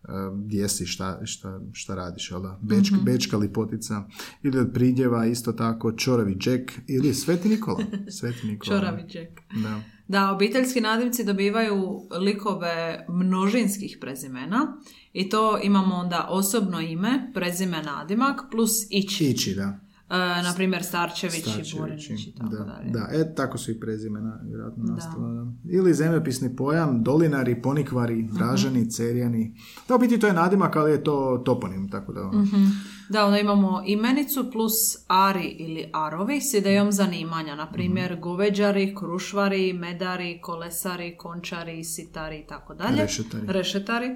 gdje 0.45 0.69
si, 0.69 0.85
šta, 0.85 1.25
šta, 1.25 1.59
šta 1.73 1.95
radiš, 1.95 2.31
jel 2.31 2.41
da? 2.41 2.59
Bečka, 2.61 2.95
Bečka 3.03 3.37
lipotica, 3.37 4.03
ili 4.43 4.59
od 4.59 4.71
pridjeva 4.73 5.25
isto 5.25 5.53
tako 5.53 5.91
Čoravi 5.91 6.37
Jack 6.45 6.71
ili 6.87 7.13
Sveti 7.13 7.49
Nikola. 7.49 7.83
Sveti 8.19 8.47
Nikola. 8.47 8.79
Čoravi 8.79 9.01
Jack. 9.01 9.39
Da. 9.63 9.81
Da, 10.07 10.31
obiteljski 10.31 10.81
nadimci 10.81 11.23
dobivaju 11.23 12.07
likove 12.19 13.05
množinskih 13.09 13.97
prezimena 14.01 14.77
i 15.13 15.29
to 15.29 15.59
imamo 15.63 15.95
onda 15.95 16.27
osobno 16.29 16.81
ime, 16.81 17.31
prezime 17.33 17.83
nadimak 17.83 18.41
plus 18.51 18.71
ići. 18.89 19.25
Ići, 19.25 19.55
da. 19.55 19.90
E, 20.11 20.17
na 20.17 20.53
primjer 20.55 20.83
Starčević, 20.83 21.47
i 21.47 21.77
Borinić 21.77 22.09
i 22.09 22.35
tako 22.35 22.49
da, 22.49 22.63
dalje. 22.63 22.89
da, 22.89 23.09
e, 23.11 23.35
tako 23.35 23.57
su 23.57 23.71
i 23.71 23.79
prezimena 23.79 24.39
vjerojatno 24.43 24.83
nastala. 24.85 25.47
Ili 25.65 25.93
zemljopisni 25.93 26.55
pojam, 26.55 27.03
dolinari, 27.03 27.61
ponikvari, 27.61 28.15
Mhm. 28.15 28.35
dražani, 28.35 28.89
cerijani. 28.89 29.55
Da, 29.87 29.95
u 29.95 29.99
biti 29.99 30.19
to 30.19 30.27
je 30.27 30.33
nadimak, 30.33 30.75
ali 30.75 30.91
je 30.91 31.03
to 31.03 31.41
toponim, 31.45 31.89
tako 31.89 32.13
da... 32.13 32.23
Mhm. 32.23 32.65
Da, 33.09 33.25
onda 33.25 33.39
imamo 33.39 33.83
imenicu 33.85 34.51
plus 34.51 34.73
ari 35.07 35.45
ili 35.49 35.89
arovi 35.93 36.41
s 36.41 36.53
idejom 36.53 36.91
zanimanja, 36.91 37.55
na 37.55 37.71
primjer 37.71 38.11
Mhm. 38.11 38.21
goveđari, 38.21 38.95
krušvari, 38.95 39.73
medari, 39.73 40.39
kolesari, 40.41 41.17
končari, 41.17 41.83
sitari 41.83 42.37
i 42.37 42.47
tako 42.47 42.73
dalje. 42.73 43.01
Rešetari. 43.01 43.43
Rešetari. 43.47 44.09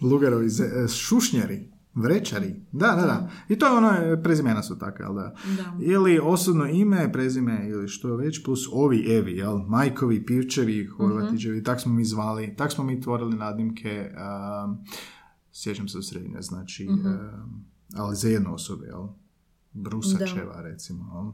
Lugarovi, 0.00 0.46
e, 0.46 0.88
šušnjari. 0.90 1.75
Vrećari, 1.96 2.54
da, 2.72 2.86
da, 2.86 3.02
da. 3.02 3.30
I 3.48 3.58
to 3.58 3.66
je 3.66 3.72
ono, 3.72 4.22
prezimena 4.22 4.62
su 4.62 4.78
takve, 4.78 5.04
jel 5.04 5.14
da? 5.14 5.34
Da. 5.56 5.84
Ili 5.84 6.20
osobno 6.22 6.66
ime, 6.66 7.12
prezime 7.12 7.68
ili 7.68 7.88
što 7.88 8.16
već, 8.16 8.44
plus 8.44 8.68
ovi 8.72 9.16
Evi, 9.16 9.32
jel? 9.32 9.58
Majkovi, 9.58 10.26
Pivčevi, 10.26 10.86
Horvatićevi, 10.86 11.62
tak 11.62 11.80
smo 11.80 11.92
mi 11.92 12.04
zvali, 12.04 12.54
tak 12.56 12.72
smo 12.72 12.84
mi 12.84 13.00
tvorili 13.00 13.36
nadimke, 13.36 14.10
um, 14.10 14.78
sjećam 15.52 15.88
se 15.88 15.98
u 15.98 16.02
srednje, 16.02 16.42
znači, 16.42 16.88
um, 16.88 17.64
ali 17.94 18.16
za 18.16 18.28
jednu 18.28 18.54
osobu, 18.54 18.84
jel? 18.84 19.06
Brusačeva, 19.72 20.62
recimo, 20.62 21.04
jel? 21.14 21.32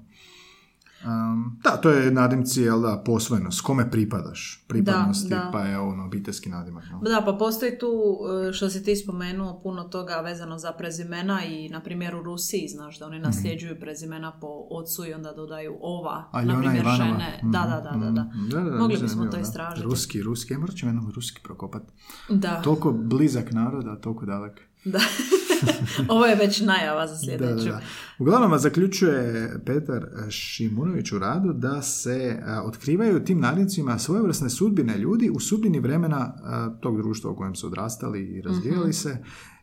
Um, 1.06 1.58
da, 1.64 1.70
to 1.70 1.90
je 1.90 2.10
nadimci, 2.10 2.62
jel 2.62 2.80
da, 2.80 3.02
posvojenost, 3.06 3.60
kome 3.60 3.90
pripadaš, 3.90 4.64
pripadnosti, 4.68 5.28
da. 5.28 5.48
pa 5.52 5.60
je 5.60 5.78
ono 5.78 6.04
obiteljski 6.06 6.48
nadimak. 6.50 6.84
jel? 6.90 6.98
Da, 7.00 7.22
pa 7.24 7.32
postoji 7.32 7.78
tu, 7.78 8.18
e, 8.48 8.52
što 8.52 8.70
si 8.70 8.84
ti 8.84 8.96
spomenuo, 8.96 9.60
puno 9.62 9.84
toga 9.84 10.14
vezano 10.14 10.58
za 10.58 10.72
prezimena 10.72 11.44
i, 11.44 11.68
na 11.68 11.80
primjer, 11.80 12.14
u 12.16 12.22
Rusiji, 12.22 12.68
znaš, 12.68 12.98
da 12.98 13.06
oni 13.06 13.18
nasljeđuju 13.18 13.80
prezimena 13.80 14.32
po 14.40 14.66
ocu 14.70 15.04
i 15.06 15.14
onda 15.14 15.32
dodaju 15.32 15.76
ova, 15.80 16.30
na 16.34 16.58
primjer, 16.58 16.82
Ivanova. 16.82 16.96
žene. 16.96 17.40
Da, 17.42 17.58
da, 17.58 17.90
da, 17.90 17.98
da, 18.04 18.10
da. 18.10 18.22
Mhm. 18.24 18.48
Da, 18.48 18.60
da, 18.60 18.70
da, 18.70 18.76
Mogli 18.76 18.98
bismo 19.02 19.24
to 19.24 19.30
da. 19.30 19.40
istražiti. 19.40 19.82
Ruski, 19.82 20.22
ruski, 20.22 20.52
ja 20.52 20.58
morat 20.58 20.74
ću 20.76 20.86
jednom 20.86 21.12
ruski 21.14 21.40
prokopat. 21.42 21.82
Da, 22.28 22.62
Toliko 22.62 22.92
blizak 22.92 23.52
narod, 23.52 23.86
a 23.88 23.96
toliko 23.96 24.26
dalek. 24.26 24.60
da. 24.84 24.98
Ovo 26.08 26.26
je 26.26 26.36
već 26.36 26.60
najava 26.60 27.06
za 27.06 27.12
Da, 27.12 27.18
sljedeću. 27.18 27.64
da, 27.64 27.70
da. 27.70 27.80
Uglavnom, 28.18 28.58
zaključuje 28.58 29.50
Petar 29.66 30.06
Šimunović 30.30 31.12
u 31.12 31.18
radu 31.18 31.52
da 31.52 31.82
se 31.82 32.38
a, 32.44 32.62
otkrivaju 32.62 33.20
tim 33.20 33.40
nadnicima 33.40 33.98
svojevrsne 33.98 34.50
sudbine 34.50 34.98
ljudi 34.98 35.30
u 35.30 35.40
sudbini 35.40 35.80
vremena 35.80 36.18
a, 36.36 36.70
tog 36.80 36.96
društva 36.96 37.30
u 37.30 37.36
kojem 37.36 37.54
su 37.54 37.66
odrastali 37.66 38.20
i 38.22 38.42
razvijali 38.42 38.80
Mhm. 38.82 38.90
se 38.92 39.16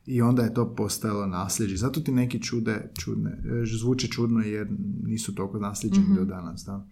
i 0.06 0.22
onda 0.22 0.44
je 0.44 0.54
to 0.54 0.76
postajalo 0.76 1.26
nasljeđe. 1.26 1.78
Zato 1.78 2.00
ti 2.00 2.12
neki 2.12 2.42
čude, 2.42 2.92
čudne, 3.00 3.32
e, 3.32 3.66
zvuče 3.80 4.08
čudno 4.08 4.40
jer 4.40 4.68
nisu 5.04 5.36
toliko 5.36 5.60
nasljeđeni 5.60 6.06
Mhm. 6.06 6.16
do 6.16 6.26
danas. 6.26 6.64
Da. 6.66 6.86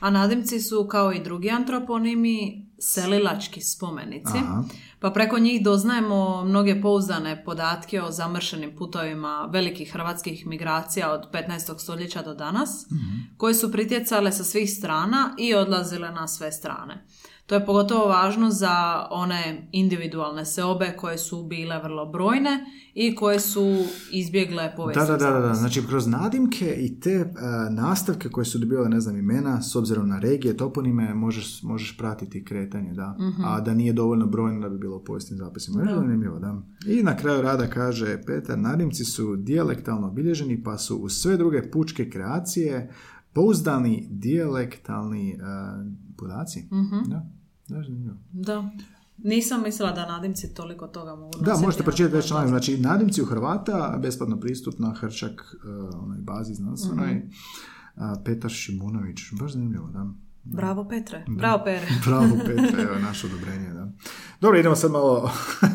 A 0.00 0.10
nadimci 0.10 0.60
su, 0.60 0.86
kao 0.86 1.12
i 1.12 1.22
drugi 1.22 1.50
antroponimi, 1.50 2.66
selilački 2.80 3.60
spomenici. 3.60 4.32
Aha. 4.36 4.64
Pa 5.00 5.10
preko 5.10 5.38
njih 5.38 5.64
doznajemo 5.64 6.44
mnoge 6.44 6.80
pouzdane 6.82 7.44
podatke 7.44 8.02
o 8.02 8.10
zamršenim 8.10 8.76
putovima 8.76 9.48
velikih 9.52 9.92
hrvatskih 9.92 10.46
migracija 10.46 11.12
od 11.12 11.20
15. 11.32 11.78
stoljeća 11.78 12.22
do 12.22 12.34
danas, 12.34 12.86
koje 13.36 13.54
su 13.54 13.72
pritjecale 13.72 14.32
sa 14.32 14.44
svih 14.44 14.70
strana 14.70 15.34
i 15.38 15.54
odlazile 15.54 16.10
na 16.10 16.28
sve 16.28 16.52
strane. 16.52 17.04
To 17.48 17.54
je 17.54 17.66
pogotovo 17.66 18.08
važno 18.08 18.50
za 18.50 19.06
one 19.10 19.68
individualne 19.72 20.44
seobe 20.44 20.94
koje 20.96 21.18
su 21.18 21.42
bile 21.42 21.80
vrlo 21.82 22.06
brojne 22.06 22.64
i 22.94 23.14
koje 23.14 23.40
su 23.40 23.84
izbjegle 24.12 24.72
povijest. 24.76 25.00
Da, 25.00 25.16
da, 25.16 25.30
da, 25.30 25.40
da. 25.40 25.54
Znači, 25.54 25.86
kroz 25.86 26.06
nadimke 26.06 26.76
i 26.78 27.00
te 27.00 27.10
e, 27.10 27.26
nastavke 27.70 28.28
koje 28.28 28.44
su 28.44 28.58
dobivale, 28.58 28.88
ne 28.88 29.00
znam, 29.00 29.16
imena, 29.16 29.62
s 29.62 29.76
obzirom 29.76 30.08
na 30.08 30.18
regije, 30.18 30.56
toponime, 30.56 31.14
možeš, 31.14 31.62
možeš 31.62 31.96
pratiti 31.96 32.44
kretanje, 32.44 32.92
da. 32.92 33.16
Mhm. 33.20 33.44
A 33.44 33.60
da 33.60 33.74
nije 33.74 33.92
dovoljno 33.92 34.26
brojno 34.26 34.60
da 34.60 34.68
bi 34.68 34.78
bilo 34.78 34.96
u 34.96 35.04
povijesnim 35.04 35.38
zapisima. 35.38 35.84
Da. 35.84 35.94
zanimljivo, 35.94 36.38
da. 36.38 36.62
I 36.86 37.02
na 37.02 37.16
kraju 37.16 37.42
rada 37.42 37.66
kaže 37.66 38.22
Petar, 38.26 38.58
nadimci 38.58 39.04
su 39.04 39.36
dijalektalno 39.36 40.08
obilježeni, 40.08 40.62
pa 40.62 40.78
su 40.78 40.96
uz 40.96 41.12
sve 41.12 41.36
druge 41.36 41.70
pučke 41.70 42.10
kreacije 42.10 42.90
pouzdani 43.32 44.08
dijalektalni 44.10 45.30
e, 45.30 45.36
podaci. 46.16 46.68
Mhm. 46.72 47.10
Da, 47.10 47.37
da. 47.68 48.14
Da. 48.32 48.70
Nisam 49.18 49.62
mislila 49.62 49.92
da 49.92 50.06
nadimci 50.06 50.54
toliko 50.54 50.86
toga 50.86 51.14
mogu 51.14 51.38
Da, 51.40 51.56
možete 51.56 51.82
pročitati 51.82 52.14
već 52.14 52.24
da. 52.24 52.28
članak. 52.28 52.48
Znači, 52.48 52.78
nadimci 52.78 53.22
u 53.22 53.24
Hrvata, 53.24 53.98
besplatno 54.02 54.40
pristup 54.40 54.78
na 54.78 54.94
Hrčak, 54.94 55.56
uh, 55.64 56.02
onoj 56.02 56.18
bazi 56.20 56.54
znanstvenoj. 56.54 57.14
Mhm. 57.14 57.28
A, 57.96 58.16
Petar 58.24 58.50
Šimunović, 58.50 59.18
baš 59.40 59.52
zanimljivo, 59.52 59.88
da. 59.88 60.06
Bravo 60.44 60.84
Petre, 60.84 61.24
bravo 61.28 61.64
Pere. 61.64 61.86
Bravo, 62.06 62.36
Petre, 62.46 62.82
evo 62.88 62.98
naše 62.98 63.26
odobrenje, 63.26 63.68
da. 63.68 63.88
Dobro, 64.40 64.58
idemo 64.58 64.76
sad 64.76 64.90
malo 64.90 65.30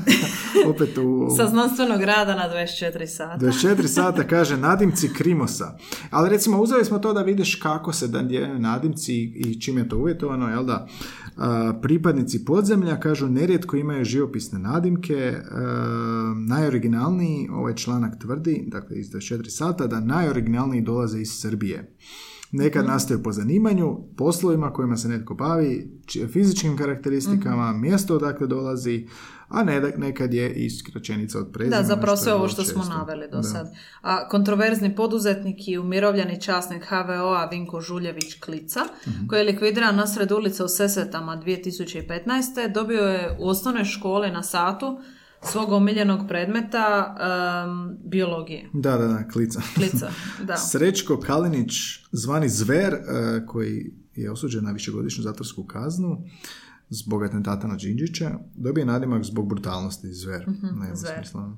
opet 0.76 0.98
u... 0.98 1.28
Sa 1.38 1.48
znanstvenog 1.48 2.02
rada 2.02 2.36
na 2.36 2.50
24 2.50 3.08
sata. 3.08 3.46
24 3.46 3.88
sata 3.88 4.28
kaže 4.28 4.58
nadimci 4.58 5.14
Krimosa. 5.14 5.78
Ali 6.10 6.30
recimo 6.30 6.62
uzeli 6.62 6.86
smo 6.86 7.00
to 7.00 7.14
da 7.14 7.22
vidiš 7.22 7.56
kako 7.56 7.94
se 7.94 8.08
dan 8.08 8.28
dijele 8.28 8.60
nadimci 8.60 9.14
i 9.16 9.62
čim 9.62 9.78
je 9.78 9.89
to 9.89 9.98
uvjetovano, 9.98 10.50
jel 10.50 10.66
da? 10.66 10.88
A, 11.22 11.22
pripadnici 11.81 12.45
podzemlja 12.45 12.99
kažu 12.99 13.27
nerijetko 13.27 13.77
imaju 13.77 14.05
živopisne 14.05 14.59
nadimke. 14.59 15.38
Najoriginalniji 16.47 17.49
ovaj 17.51 17.75
članak 17.75 18.19
tvrdi, 18.21 18.63
dakle 18.67 18.97
iz 18.97 19.11
24 19.11 19.49
sata, 19.49 19.88
da 19.88 19.99
najoriginalniji 19.99 20.81
dolaze 20.81 21.21
iz 21.21 21.31
Srbije. 21.41 21.95
Nekad 22.54 22.86
nastaju 22.86 23.24
po 23.24 23.32
zanimanju, 23.32 23.97
poslovima 24.18 24.74
kojima 24.74 24.97
se 24.97 25.08
netko 25.08 25.34
bavi, 25.36 25.91
fizičkim 26.28 26.78
karakteristikama, 26.78 27.74
mjesto 27.74 28.16
odakle 28.16 28.47
dolazi, 28.47 29.08
a 29.47 29.64
ne, 29.64 29.93
nekad 29.97 30.34
je 30.34 30.54
i 30.56 30.70
skraćenica 30.72 31.39
od 31.39 31.49
prezimena. 31.54 31.82
Da, 31.82 31.88
zapravo 31.88 32.18
sve 32.18 32.34
ovo 32.34 32.47
što 32.47 32.64
smo 32.64 32.82
često. 32.82 32.97
naveli 32.97 33.28
do 33.28 33.38
Da. 33.38 33.43
sad. 33.43 33.68
A 34.01 34.30
kontroverzni 34.30 34.95
poduzetnik 34.95 35.68
i 35.68 35.78
umirovljeni 35.78 36.41
časnik 36.41 36.84
HVO-a 36.84 37.45
Vinko 37.45 37.82
Žuljević 37.82 38.34
Klica, 38.36 38.80
Mhm. 39.08 39.28
koji 39.28 39.39
je 39.39 39.43
likvidiran 39.43 39.95
nasred 39.95 40.32
ulice 40.32 40.64
u 40.64 40.68
Sesetama 40.68 41.36
2015. 41.38 42.34
dobio 42.68 43.04
je 43.04 43.38
u 43.39 43.47
osnovnoj 43.47 43.84
školi 43.86 44.32
na 44.32 44.43
satu 44.43 44.99
svog 45.52 45.72
omiljenog 45.72 46.28
predmeta 46.28 47.16
em, 47.20 47.98
biologije. 48.10 48.70
Da, 48.74 48.98
da, 48.98 49.08
da, 49.08 49.28
klica. 49.28 49.62
Klica, 49.76 50.12
da. 50.48 50.58
Srećko 50.58 51.20
Kalinić, 51.20 51.74
zvani 52.12 52.50
Zver, 52.50 52.94
e, 52.94 53.46
koji 53.48 53.91
je 54.16 54.32
osuđen 54.32 54.64
na 54.64 54.72
višegodišnju 54.72 55.24
zatvorsku 55.24 55.64
kaznu 55.64 56.24
zbog 56.89 57.24
atentata 57.24 57.68
na 57.68 57.76
Đinđića, 57.76 58.39
dobije 58.56 58.86
nadimak 58.86 59.24
zbog 59.24 59.50
brutalnosti 59.50 60.14
Zver. 60.14 60.48
Mhm, 60.50 60.68
Zver. 60.94 61.14
smisla. 61.16 61.58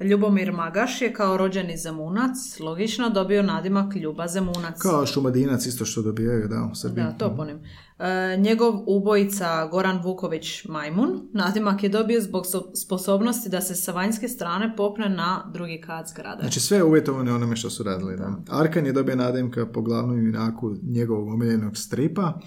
Ljubomir 0.00 0.52
Magaš 0.52 1.02
je 1.02 1.12
kao 1.12 1.36
rođeni 1.36 1.76
zemunac 1.76 2.36
logično 2.60 3.10
dobio 3.10 3.42
nadimak 3.42 3.96
Ljuba 3.96 4.28
Zemunac. 4.28 4.78
Kao 4.78 5.06
šumadinac 5.06 5.66
isto 5.66 5.84
što 5.84 6.02
dobijaju, 6.02 6.48
da, 6.48 6.68
u 6.72 6.74
Srbiji. 6.74 7.04
Da, 7.04 7.12
toponim. 7.12 7.58
E, 7.98 8.36
njegov 8.36 8.74
ubojica 8.86 9.66
Goran 9.66 10.00
Vuković 10.02 10.64
Majmun 10.64 11.28
nadimak 11.32 11.82
je 11.82 11.88
dobio 11.88 12.20
zbog 12.20 12.44
so- 12.44 12.76
sposobnosti 12.84 13.48
da 13.48 13.60
se 13.60 13.74
sa 13.74 13.92
vanjske 13.92 14.28
strane 14.28 14.76
popne 14.76 15.08
na 15.08 15.50
drugi 15.52 15.80
kat 15.80 16.08
zgrade. 16.08 16.40
Znači 16.40 16.60
sve 16.60 16.76
je 16.76 16.84
uvjetovano 16.84 17.34
onome 17.34 17.56
što 17.56 17.70
su 17.70 17.82
radili. 17.82 18.16
Da. 18.16 18.36
Arkan 18.50 18.86
je 18.86 18.92
dobio 18.92 19.16
nadimka 19.16 19.66
po 19.66 19.82
glavnom 19.82 20.26
junaku 20.26 20.74
njegovog 20.82 21.28
omiljenog 21.28 21.76
stripa, 21.76 22.40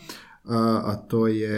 a, 0.48 0.58
a 0.86 0.96
to 0.98 1.28
je 1.28 1.58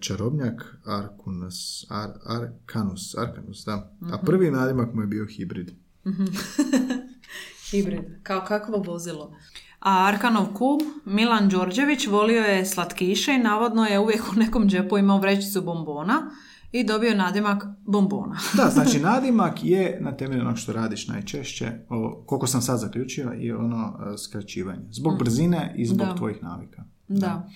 čarobnjak 0.00 0.76
Arkunus, 0.86 1.56
Ar, 1.88 2.10
Arkanus, 2.26 3.14
Arkanus, 3.16 3.64
da. 3.64 3.72
A 3.72 4.06
Mhm. 4.06 4.26
prvi 4.26 4.50
nadimak 4.50 4.94
mu 4.94 5.00
je 5.00 5.06
bio 5.06 5.26
hibrid. 5.26 5.70
Hibrid, 7.66 8.00
kao 8.22 8.40
kakvo 8.40 8.78
vozilo. 8.78 9.36
A 9.80 10.06
Arkanov 10.06 10.46
kum, 10.46 10.80
Milan 11.06 11.48
Đorđević, 11.48 12.06
volio 12.06 12.42
je 12.42 12.66
slatkiše 12.66 13.32
i 13.32 13.38
navodno 13.38 13.84
je 13.84 13.98
uvijek 13.98 14.22
u 14.26 14.38
nekom 14.38 14.68
džepu 14.68 14.98
imao 14.98 15.18
vrećicu 15.18 15.62
bombona 15.62 16.30
i 16.72 16.84
dobio 16.84 17.08
je 17.08 17.16
nadimak 17.16 17.64
bombona. 17.78 18.36
Da, 18.56 18.70
znači 18.70 19.00
nadimak 19.10 19.64
je 19.64 19.98
na 20.00 20.12
temelju 20.12 20.40
onog 20.40 20.58
što 20.58 20.72
radiš 20.72 21.08
najčešće, 21.08 21.72
o, 21.88 22.22
koliko 22.26 22.46
sam 22.46 22.62
sad 22.62 22.80
zaključio, 22.80 23.34
i 23.34 23.52
ono 23.52 23.98
e, 24.14 24.18
skraćivanje. 24.18 24.86
Zbog 24.90 25.18
brzine 25.18 25.74
i 25.76 25.86
zbog 25.86 26.06
Da. 26.06 26.14
tvojih 26.14 26.42
navika. 26.42 26.84
Da. 27.08 27.18
Da, 27.18 27.48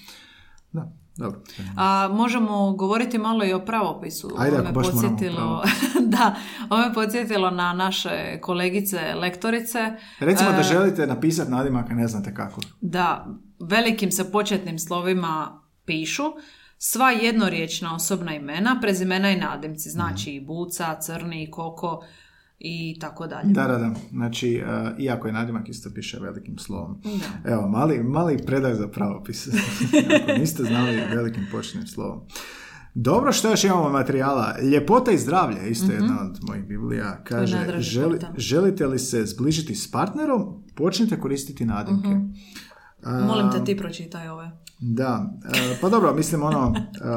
dobro. 1.16 1.40
A 1.76 2.08
možemo 2.12 2.72
govoriti 2.72 3.18
malo 3.18 3.44
i 3.44 3.52
o 3.52 3.64
pravopisu. 3.64 4.30
Ajde, 4.38 4.56
ako 4.56 4.66
me 4.66 4.72
baš 4.72 4.86
podsjetilo, 4.90 5.62
da, 6.16 6.34
ovo 6.70 6.82
me 6.88 6.94
podsjetilo 6.94 7.50
na 7.50 7.72
naše 7.72 8.40
kolegice 8.40 9.14
lektorice. 9.14 9.78
Recimo 10.20 10.50
da 10.52 10.60
E, 10.60 10.62
želite 10.62 11.06
napisati 11.06 11.50
nadimak, 11.50 11.90
ne 11.90 12.08
znate 12.08 12.34
kako. 12.34 12.60
da 12.80 13.26
velikim 13.60 14.12
se 14.12 14.32
početnim 14.32 14.78
slovima 14.78 15.62
pišu 15.84 16.24
sva 16.78 17.10
jednoriječna 17.10 17.94
osobna 17.94 18.34
imena, 18.34 18.78
prezimena 18.80 19.30
i 19.30 19.36
nadimci, 19.36 19.90
znači 19.90 20.30
i 20.30 20.40
buca, 20.40 21.00
crni, 21.00 21.50
koko 21.50 22.04
i 22.60 22.98
tako 23.00 23.26
dalje. 23.26 23.52
Da, 23.52 23.66
da, 23.66 23.78
da. 23.78 23.94
Znači, 24.10 24.54
e, 24.54 24.94
iako 24.98 25.26
je 25.26 25.32
nadimak 25.32 25.68
isto 25.68 25.90
piše 25.94 26.18
velikim 26.20 26.58
slovom. 26.58 27.00
Da. 27.04 27.50
Evo, 27.52 27.68
mali, 27.68 28.02
mali 28.02 28.38
predah 28.46 28.76
za 28.76 28.88
pravopis. 28.88 29.48
Ako 30.22 30.32
niste 30.38 30.64
znali 30.64 30.96
velikim 31.14 31.46
početnim 31.52 31.86
slovom. 31.86 32.20
Dobro, 32.94 33.32
što 33.32 33.50
još 33.50 33.64
imamo 33.64 33.88
materijala? 33.88 34.54
Ljepota 34.72 35.12
i 35.12 35.18
zdravlje, 35.18 35.70
isto 35.70 35.92
jedna 35.92 36.20
od 36.20 36.38
mojih 36.42 36.64
biblija. 36.64 37.20
Kaže, 37.24 37.80
želi, 37.80 38.18
želite 38.36 38.86
li 38.86 38.98
se 38.98 39.26
zbližiti 39.26 39.74
s 39.74 39.90
partnerom, 39.90 40.64
počnite 40.74 41.20
koristiti 41.20 41.64
nadimke. 41.64 42.08
A, 43.02 43.24
Molim 43.24 43.50
te 43.50 43.64
ti 43.64 43.76
pročitaj 43.76 44.28
ove. 44.28 44.50
Da, 44.80 45.32
e, 45.54 45.78
pa 45.80 45.88
dobro, 45.88 46.14
mislim 46.14 46.42
ono, 46.42 46.74
e, 46.76 47.08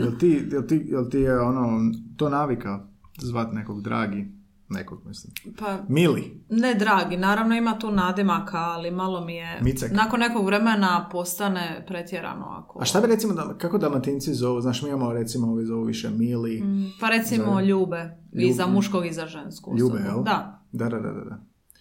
jel 0.00 0.18
ti, 0.18 0.48
jel 0.52 0.66
ti, 0.66 0.82
jel 0.86 1.10
ti 1.10 1.18
je 1.18 1.40
ono, 1.40 1.92
to 2.16 2.28
navika 2.28 2.86
zvat 3.18 3.52
nekog 3.52 3.82
dragi? 3.82 4.33
Nekog, 4.74 5.06
mislim. 5.06 5.32
Pa, 5.58 5.78
Mili. 5.88 6.44
ne 6.48 6.74
dragi, 6.74 7.16
naravno 7.16 7.54
ima 7.54 7.78
tu 7.78 7.90
nadimaka, 7.90 8.58
ali 8.58 8.90
malo 8.90 9.20
mi 9.20 9.34
je... 9.34 9.58
Micek. 9.62 9.92
Nakon 9.92 10.20
nekog 10.20 10.46
vremena 10.46 11.08
postane 11.12 11.84
pretjerano 11.88 12.46
ako... 12.48 12.78
A 12.80 12.84
šta 12.84 13.00
bi 13.00 13.06
recimo, 13.06 13.34
da- 13.34 13.58
kako 13.58 13.78
dalmatinci 13.78 14.34
zovu? 14.34 14.60
Znaš, 14.60 14.82
mi 14.82 14.88
imamo 14.88 15.12
recimo, 15.12 15.46
ovi 15.46 15.64
zovu 15.66 15.84
više 15.84 16.10
Mili. 16.10 16.60
Mm, 16.60 16.84
Pa 17.00 17.08
recimo 17.08 17.60
ljube, 17.60 18.16
i 18.32 18.52
za 18.52 18.66
muškog 18.66 19.06
i 19.06 19.12
za 19.12 19.26
žensku 19.26 19.74
Ljube, 19.78 19.98
jel? 19.98 20.22
Da, 20.22 20.62
Da, 20.72 20.88
da, 20.88 20.98
da, 20.98 21.12
da. 21.12 21.20
da. 21.20 21.38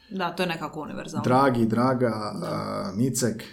da, 0.09 0.29
to 0.29 0.43
je 0.43 0.49
nekako 0.49 0.81
univerzalno. 0.81 1.23
Dragi, 1.23 1.65
draga, 1.65 2.11
a, 2.43 2.91
Micek. 2.95 3.43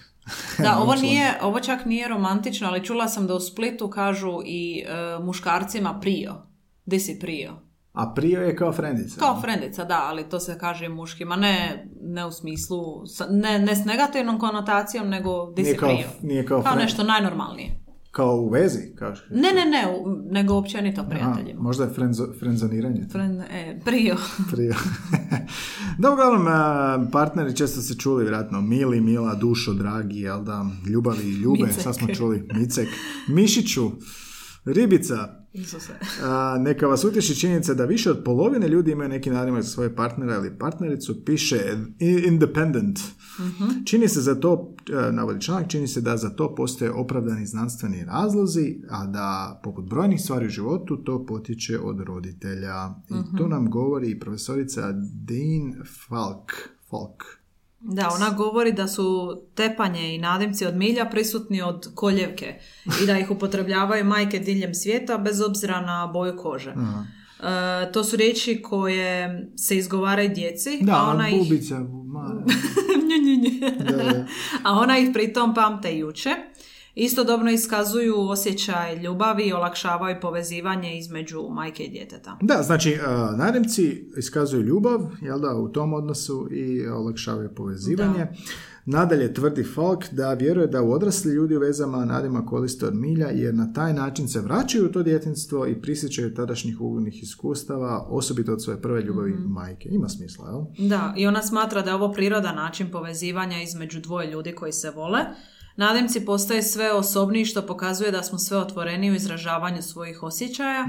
Da, 0.58 0.78
ovo 0.82 0.94
nije, 0.94 1.38
ovo 1.42 1.60
čak 1.60 1.84
nije 1.84 2.08
romantično, 2.08 2.68
ali 2.68 2.84
čula 2.84 3.08
sam 3.08 3.26
da 3.26 3.34
u 3.34 3.40
Splitu 3.40 3.90
kažu 3.90 4.40
i 4.44 4.80
e, 4.80 4.92
muškarcima 5.24 6.00
prio. 6.00 6.34
Di 6.86 7.00
si 7.00 7.18
prio? 7.18 7.50
A 7.92 8.12
prio 8.14 8.40
je 8.40 8.56
kao 8.56 8.72
frendica. 8.72 9.18
Kao 9.18 9.40
frendica, 9.40 9.84
da, 9.84 10.00
ali 10.02 10.24
to 10.24 10.40
se 10.40 10.58
kaže 10.58 10.84
i 10.84 10.90
muškima, 10.90 11.36
ne, 11.36 11.86
ne 12.02 12.26
u 12.26 12.32
smislu, 12.32 12.78
ne, 13.30 13.58
ne 13.58 13.76
s 13.76 13.84
negativnom 13.84 14.38
konotacijom, 14.38 15.08
nego 15.08 15.52
Nije 15.56 15.72
si 15.72 15.76
kao, 15.76 15.88
prio. 15.88 16.06
nije 16.22 16.46
kao, 16.46 16.62
Kao 16.62 16.74
nešto 16.74 17.04
najnormalnije. 17.04 17.80
kao 18.10 18.36
u 18.36 18.48
vezi, 18.48 18.94
kažeš. 18.94 19.24
Ne, 19.30 19.36
ne, 19.52 19.64
ne, 19.66 19.96
u- 19.96 20.08
nego 20.24 20.54
općenito 20.54 21.00
Aha, 21.00 21.10
prijateljima. 21.10 21.62
možda 21.62 21.84
je 21.84 21.90
frenzo, 21.90 22.28
frenzoniranje. 22.38 23.06
Fren, 23.12 23.40
e, 23.40 23.80
prio. 23.84 24.16
Prije. 24.52 24.74
da, 25.98 26.12
uglavnom, 26.12 26.46
a, 26.48 27.06
partneri 27.12 27.56
često 27.56 27.80
se 27.80 27.94
čuli, 27.94 28.22
vjerojatno, 28.22 28.60
mili, 28.60 29.00
mila, 29.00 29.34
dušo, 29.34 29.72
dragi, 29.74 30.20
jel 30.20 30.42
da, 30.42 30.66
ljubavi 30.86 31.24
i 31.24 31.32
ljube, 31.32 31.62
Micek. 31.62 31.82
sad 31.82 31.96
smo 31.96 32.08
čuli, 32.08 32.48
micek, 32.54 32.88
mišiću, 33.28 33.90
ribica. 34.64 35.39
A, 36.22 36.58
neka 36.58 36.86
vas 36.86 37.04
utješi 37.04 37.34
činjenica 37.34 37.74
da 37.74 37.84
više 37.84 38.10
od 38.10 38.22
polovine 38.24 38.68
ljudi 38.68 38.90
imaju 38.90 39.08
neki 39.08 39.30
nadimak 39.30 39.62
za 39.62 39.68
svoje 39.68 39.96
partnera 39.96 40.34
ili 40.34 40.58
partnericu, 40.58 41.24
piše 41.24 41.76
independent. 42.26 42.98
Čini 43.84 44.08
se 44.08 44.20
za 44.20 44.34
to, 44.34 44.74
e, 45.08 45.12
navodi 45.12 45.40
članak, 45.40 45.68
čini 45.68 45.88
se 45.88 46.00
da 46.00 46.16
za 46.16 46.30
to 46.30 46.54
postoje 46.54 46.90
opravdani 46.90 47.46
znanstveni 47.46 48.04
razlozi, 48.04 48.76
a 48.90 49.06
da 49.06 49.60
poput 49.64 49.84
brojnih 49.84 50.20
stvari 50.20 50.46
u 50.46 50.50
životu 50.50 50.96
to 50.96 51.26
potječe 51.26 51.78
od 51.78 52.00
roditelja. 52.00 52.94
I 53.08 53.36
to 53.38 53.48
nam 53.48 53.70
govori 53.70 54.10
i 54.10 54.18
profesorica 54.20 54.92
Dean 55.26 55.84
Falk. 56.08 56.52
Falk. 56.90 57.39
Da, 57.82 58.08
ona 58.14 58.30
govori 58.30 58.72
da 58.72 58.88
su 58.88 59.36
tepanje 59.54 60.14
i 60.14 60.18
nadimci 60.18 60.66
od 60.66 60.76
milja 60.76 61.04
prisutni 61.04 61.62
od 61.62 61.94
koljevke 61.94 62.58
i 63.02 63.06
da 63.06 63.18
ih 63.18 63.30
upotrebljavaju 63.30 64.04
majke 64.04 64.38
diljem 64.38 64.74
svijeta 64.74 65.18
bez 65.18 65.40
obzira 65.40 65.80
na 65.80 66.06
boju 66.06 66.36
kože. 66.36 66.70
E, 66.70 67.92
to 67.92 68.04
su 68.04 68.16
riječi 68.16 68.62
koje 68.62 69.40
se 69.56 69.76
izgovaraju 69.76 70.28
djeci, 70.28 70.78
Da, 70.82 70.92
a 70.96 71.10
ona 71.10 71.28
ih... 71.28 71.38
bubica, 71.38 71.74
ma- 71.74 72.44
Nju, 73.08 73.16
nju, 73.26 73.36
nju. 73.36 73.84
Da, 73.84 73.96
da. 74.12 74.26
a 74.62 74.72
ona 74.72 74.98
ih 74.98 75.10
pritom 75.12 75.54
pamte 75.54 75.92
i 75.92 76.04
uče. 76.04 76.30
Istodobno 77.02 77.50
iskazuju 77.50 78.14
osjećaj 78.18 78.96
ljubavi 78.96 79.42
i 79.42 79.52
olakšavaju 79.52 80.16
povezivanje 80.20 80.98
između 80.98 81.42
majke 81.50 81.82
i 81.82 81.90
djeteta. 81.90 82.38
Da, 82.42 82.62
znači, 82.62 82.92
uh, 82.92 83.38
nadimci 83.38 84.10
iskazuju 84.16 84.62
ljubav, 84.62 85.00
jel 85.22 85.40
da, 85.40 85.54
u 85.54 85.68
tom 85.68 85.92
odnosu 85.92 86.48
i 86.50 86.86
olakšavaju 86.86 87.50
povezivanje. 87.56 88.26
Nadalje 88.84 89.34
tvrdi 89.34 89.64
Falk 89.64 90.04
da 90.10 90.34
vjeruje 90.34 90.66
da 90.66 90.82
u 90.82 90.92
odrasli 90.92 91.32
ljudi 91.32 91.56
u 91.56 91.60
vezama 91.60 92.04
nadima 92.04 92.46
koriste 92.46 92.86
od 92.86 92.94
milja 92.94 93.28
jer 93.28 93.54
na 93.54 93.72
taj 93.72 93.92
način 93.92 94.28
se 94.28 94.40
vraćaju 94.40 94.86
u 94.86 94.92
to 94.92 95.02
djetinstvo 95.02 95.66
i 95.66 95.80
prisjećaju 95.80 96.34
tadašnjih 96.34 96.80
ugodnih 96.80 97.22
iskustava, 97.22 98.06
osobito 98.08 98.52
od 98.52 98.62
svoje 98.62 98.82
prve 98.82 99.02
ljubavi 99.02 99.32
majke. 99.32 99.88
Ima 99.92 100.08
smisla, 100.08 100.48
jel? 100.48 100.88
Da, 100.88 101.14
i 101.16 101.26
ona 101.26 101.42
smatra 101.42 101.82
da 101.82 101.90
je 101.90 101.94
ovo 101.94 102.12
prirodan 102.12 102.56
način 102.56 102.90
povezivanja 102.90 103.62
između 103.62 104.00
dvoje 104.00 104.30
ljudi 104.30 104.52
koji 104.52 104.72
se 104.72 104.90
vole. 104.90 105.20
Nadimci 105.80 106.24
postaje 106.24 106.62
sve 106.62 106.92
osobniji 106.92 107.44
što 107.44 107.62
pokazuje 107.66 108.10
da 108.10 108.22
smo 108.22 108.38
sve 108.38 108.56
otvoreni 108.56 109.10
u 109.10 109.14
izražavanju 109.14 109.82
svojih 109.82 110.22
osjećaja, 110.22 110.86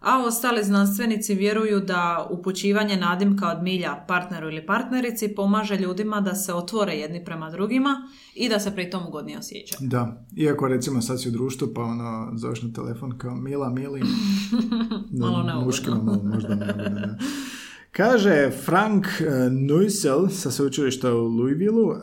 a 0.00 0.18
ostali 0.26 0.64
znanstvenici 0.64 1.34
vjeruju 1.34 1.80
da 1.80 2.26
upućivanje 2.30 2.96
nadimka 2.96 3.48
od 3.48 3.62
milja 3.62 4.04
partneru 4.08 4.48
ili 4.48 4.66
partnerici 4.66 5.34
pomaže 5.34 5.76
ljudima 5.76 6.20
da 6.20 6.34
se 6.34 6.54
otvore 6.54 6.92
jedni 6.92 7.24
prema 7.24 7.50
drugima 7.50 8.08
i 8.34 8.48
da 8.48 8.60
se 8.60 8.74
pritom 8.74 9.06
ugodnije 9.06 9.38
osjećaju. 9.38 9.88
Da, 9.88 10.24
iako 10.36 10.68
recimo 10.68 11.02
sad 11.02 11.22
si 11.22 11.28
u 11.28 11.32
društvu 11.32 11.68
pa 11.74 11.82
ono 11.82 12.32
zoveš 12.34 12.62
na 12.62 12.72
telefon 12.72 13.18
kao 13.18 13.34
Mila, 13.34 13.70
Mili. 13.70 14.00
Da, 15.10 15.26
Malo 15.26 15.42
neugodno. 15.42 15.66
muškima 15.66 15.96
malo 16.02 16.22
možda 16.24 16.54
neugodno, 16.54 17.00
da. 17.00 17.18
Kaže 17.96 18.50
Frank 18.64 19.06
eh, 19.20 19.50
Neusel 19.50 20.28
sa 20.28 20.50
sveučilišta 20.50 21.14
u 21.14 21.28
Louisvilleu, 21.28 21.92
eh, 21.92 21.98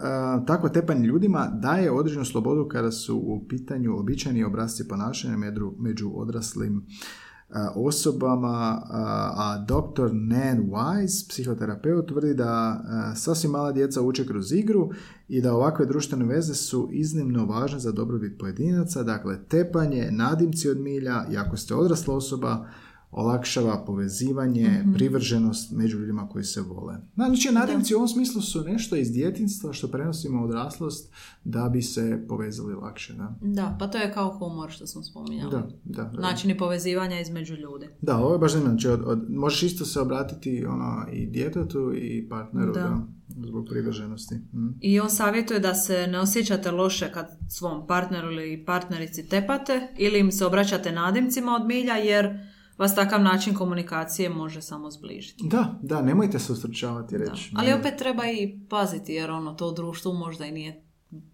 tako 0.47 0.69
tepanje 0.69 1.07
ljudima 1.07 1.47
daje 1.61 1.91
određenu 1.91 2.25
slobodu 2.25 2.67
kada 2.67 2.91
su 2.91 3.17
u 3.17 3.45
pitanju 3.49 3.99
običajni 3.99 4.43
obrazci 4.43 4.87
ponašanja 4.87 5.37
među, 5.79 6.11
odraslim 6.15 6.77
eh, 6.77 7.53
osobama, 7.75 8.81
a, 8.89 9.65
dr. 9.67 10.09
Nan 10.13 10.69
Wise, 10.69 11.29
psihoterapeut, 11.29 12.07
tvrdi 12.07 12.33
da 12.33 12.83
sasvim 13.15 13.51
mala 13.51 13.71
djeca 13.71 14.01
uče 14.01 14.25
kroz 14.25 14.51
igru 14.51 14.89
i 15.27 15.41
da 15.41 15.53
ovakve 15.53 15.85
društvene 15.85 16.25
veze 16.25 16.53
su 16.53 16.89
iznimno 16.91 17.45
važne 17.45 17.79
za 17.79 17.91
dobrobit 17.91 18.39
pojedinaca, 18.39 19.03
dakle 19.03 19.39
tepanje, 19.49 20.09
nadimci 20.11 20.69
od 20.69 20.79
milja 20.79 21.25
i 21.31 21.37
ako 21.37 21.57
ste 21.57 21.75
odrasla 21.75 22.15
osoba, 22.15 22.67
olakšava 23.13 23.83
povezivanje, 23.85 24.83
privrženost 24.93 25.71
među 25.71 25.99
ljudima 25.99 26.29
koji 26.29 26.43
se 26.43 26.61
vole. 26.61 26.95
Znači, 27.15 27.49
nadimci 27.51 27.93
u 27.93 27.97
ovom 27.97 28.07
smislu 28.07 28.41
su 28.41 28.63
nešto 28.63 28.95
iz 28.95 29.11
djetinstva 29.11 29.73
što 29.73 29.87
prenosimo 29.87 30.43
odraslost 30.43 31.13
da 31.43 31.69
bi 31.69 31.81
se 31.81 32.25
povezali 32.27 32.73
lakše. 32.73 33.13
Da, 33.13 33.35
Da, 33.41 33.75
pa 33.79 33.87
to 33.87 33.97
je 33.97 34.13
kao 34.13 34.29
humor 34.31 34.71
što 34.71 34.87
smo 34.87 35.03
spominjali. 35.03 35.51
da, 35.51 35.67
da. 35.83 36.03
da. 36.03 36.21
Načini 36.21 36.57
povezivanja 36.57 37.19
između 37.19 37.55
ljudi. 37.55 37.87
Da, 38.01 38.17
ovo 38.17 38.33
je 38.33 38.39
baš 38.39 38.51
zanimljivo. 38.51 38.71
Znači, 38.73 38.87
od, 38.89 39.01
od- 39.05 39.25
možeš 39.29 39.63
isto 39.63 39.85
se 39.85 39.99
obratiti 39.99 40.65
ono, 40.65 41.05
i 41.11 41.25
djetetu 41.27 41.93
i 41.95 42.29
partneru 42.29 42.73
Da. 42.73 42.79
da, 42.81 43.07
zbog 43.47 43.65
privrženosti. 43.69 44.35
Mm. 44.35 44.67
I 44.81 44.99
on 44.99 45.09
savjetuje 45.09 45.59
da 45.59 45.73
se 45.73 46.07
ne 46.07 46.19
osjećate 46.19 46.71
loše 46.71 47.11
kad 47.11 47.37
svom 47.49 47.87
partneru 47.87 48.31
ili 48.31 48.65
partnerici 48.65 49.27
tepate 49.27 49.87
ili 49.97 50.19
im 50.19 50.31
se 50.31 50.45
obraćate 50.45 50.91
nadimcima 50.91 51.55
od 51.61 51.67
milja 51.67 51.93
jer 51.93 52.52
vas 52.77 52.95
takav 52.95 53.21
način 53.21 53.55
komunikacije 53.55 54.29
može 54.29 54.61
samo 54.61 54.91
zbližiti. 54.91 55.47
Da, 55.47 55.79
da, 55.81 56.01
nemojte 56.01 56.39
se 56.39 56.51
ustručavati 56.51 57.17
reći. 57.17 57.51
Ali 57.55 57.73
opet 57.73 57.93
treba 57.97 58.23
i 58.25 58.59
paziti 58.69 59.13
jer 59.13 59.31
ono 59.31 59.53
to 59.53 59.67
u 59.67 59.73
društvu 59.73 60.13
možda 60.13 60.45
i 60.45 60.51
nije 60.51 60.83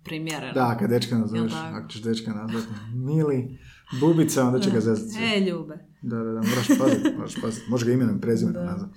primjereno. 0.03 0.53
Da, 0.53 0.77
kad 0.79 0.89
dečka 0.89 1.17
nazoveš, 1.17 1.53
ako 1.73 1.87
ćeš 1.87 2.01
dečka 2.01 2.33
nazvati, 2.33 2.67
mili, 2.93 3.59
bubica, 3.99 4.47
onda 4.47 4.59
će 4.59 4.71
ga 4.71 4.79
zezati. 4.79 5.23
E, 5.23 5.39
ljube. 5.39 5.77
Da, 6.01 6.17
da, 6.17 6.23
da, 6.23 6.41
moraš 6.41 6.67
paziti, 6.79 7.13
moraš 7.17 7.41
paziti. 7.41 7.69
Može 7.69 7.85
ga 7.85 7.91
imenom 7.91 8.17
i 8.17 8.21
prezimenom 8.21 8.65
nazvati. 8.65 8.93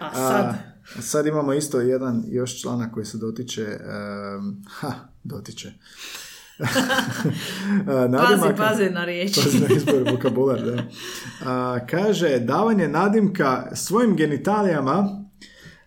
A 0.00 0.14
sad? 0.14 0.44
A, 0.98 1.02
sad 1.02 1.26
imamo 1.26 1.52
isto 1.52 1.80
jedan 1.80 2.24
još 2.28 2.60
članak 2.60 2.94
koji 2.94 3.06
se 3.06 3.18
dotiče, 3.18 3.62
em, 3.62 4.62
ha, 4.68 4.92
dotiče. 5.24 5.72
A, 6.60 7.84
Pazi, 7.86 8.08
nadimaka- 8.08 8.56
pazi 8.56 8.90
na 8.90 9.04
riječi. 9.04 9.40
Pazi 9.44 9.60
na 9.60 9.66
izbor 9.76 10.10
vokabular, 10.10 10.62
da. 10.62 10.82
A, 11.44 11.78
kaže, 11.90 12.38
davanje 12.40 12.88
nadimka 12.88 13.76
svojim 13.76 14.16
genitalijama 14.16 15.24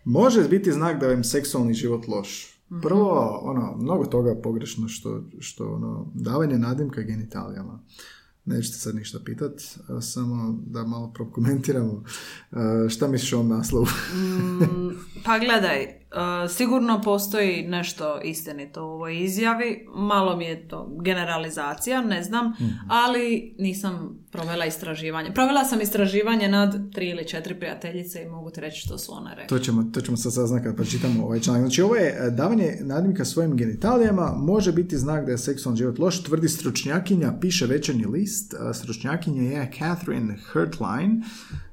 može 0.04 0.48
biti 0.48 0.72
znak 0.72 1.00
da 1.00 1.08
vam 1.08 1.24
seksualni 1.24 1.74
život 1.74 2.08
loš. 2.08 2.60
Prvo, 2.82 3.40
ono, 3.44 3.78
mnogo 3.78 4.06
toga 4.06 4.36
pogrešno 4.44 4.88
što, 4.88 5.24
što 5.40 5.74
ono, 5.74 6.12
davanje 6.16 6.58
nadimka 6.58 7.02
genitalijama. 7.02 7.80
Nećete 8.46 8.78
sad 8.78 8.96
ništa 8.96 9.20
pitat, 9.26 9.52
samo 10.02 10.60
da 10.66 10.84
malo 10.84 11.12
prokomentiramo. 11.14 12.04
Šta 12.90 13.08
misliš 13.08 13.34
o 13.34 13.38
ovom 13.38 13.50
naslovu? 13.50 13.86
Mm, 14.14 14.90
pa 15.26 15.40
gledaj, 15.40 15.99
e, 16.12 16.48
sigurno 16.48 17.02
postoji 17.02 17.68
nešto 17.68 18.22
istinito 18.24 18.86
u 18.86 18.90
ovoj 18.90 19.24
izjavi, 19.24 19.88
malo 19.96 20.36
mi 20.38 20.46
je 20.46 20.68
to 20.68 20.98
generalizacija, 21.02 22.02
ne 22.02 22.24
znam, 22.24 22.54
ali 22.88 23.56
nisam 23.58 24.20
provela 24.32 24.66
istraživanje. 24.66 25.32
Provela 25.34 25.64
sam 25.66 25.82
istraživanje 25.82 26.48
nad 26.48 26.94
tri 26.94 27.10
ili 27.10 27.28
četiri 27.28 27.56
prijateljice 27.56 28.24
i 28.24 28.28
mogu 28.28 28.50
ti 28.50 28.62
reći 28.62 28.80
što 28.80 28.98
su 28.98 29.14
one 29.14 29.36
rekli. 29.36 29.48
To 29.48 29.60
ćemo, 29.60 29.84
to 29.94 30.02
ćemo 30.02 30.18
sad 30.18 30.34
saznati 30.34 30.64
kad 30.64 30.76
pročitamo 30.76 31.26
ovaj 31.26 31.40
članak. 31.40 31.62
Znači, 31.62 31.82
ovo 31.82 31.96
je 31.96 32.08
e, 32.08 32.30
davanje 32.30 32.78
nadimka 32.82 33.26
svojim 33.26 33.58
genitalijama 33.58 34.34
može 34.38 34.72
biti 34.72 34.98
znak 34.98 35.26
da 35.26 35.32
je 35.32 35.38
seksualni 35.38 35.78
život 35.78 36.00
loš, 36.00 36.24
tvrdi 36.24 36.50
stručnjakinja, 36.50 37.34
piše 37.42 37.66
večernji 37.66 38.06
list. 38.06 38.54
A 38.60 38.74
Stručnjakinja 38.74 39.42
je 39.42 39.72
Catherine 39.80 40.38
Hertline 40.54 41.22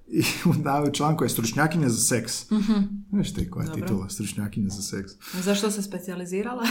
i 0.08 0.22
u 0.88 0.90
članku 0.92 1.24
je 1.24 1.28
stručnjakinja 1.28 1.88
za 1.88 2.00
seks. 2.00 2.50
Mm-hmm. 2.50 3.06
Znaš 3.10 3.34
ti 3.34 3.50
koja 3.50 3.64
je 3.64 3.72
titula, 3.72 4.08
stručnjakinja 4.08 4.68
za 4.68 4.82
seks. 4.82 5.12
Zašto 5.42 5.70
se 5.70 5.82
specijalizirala? 5.82 6.62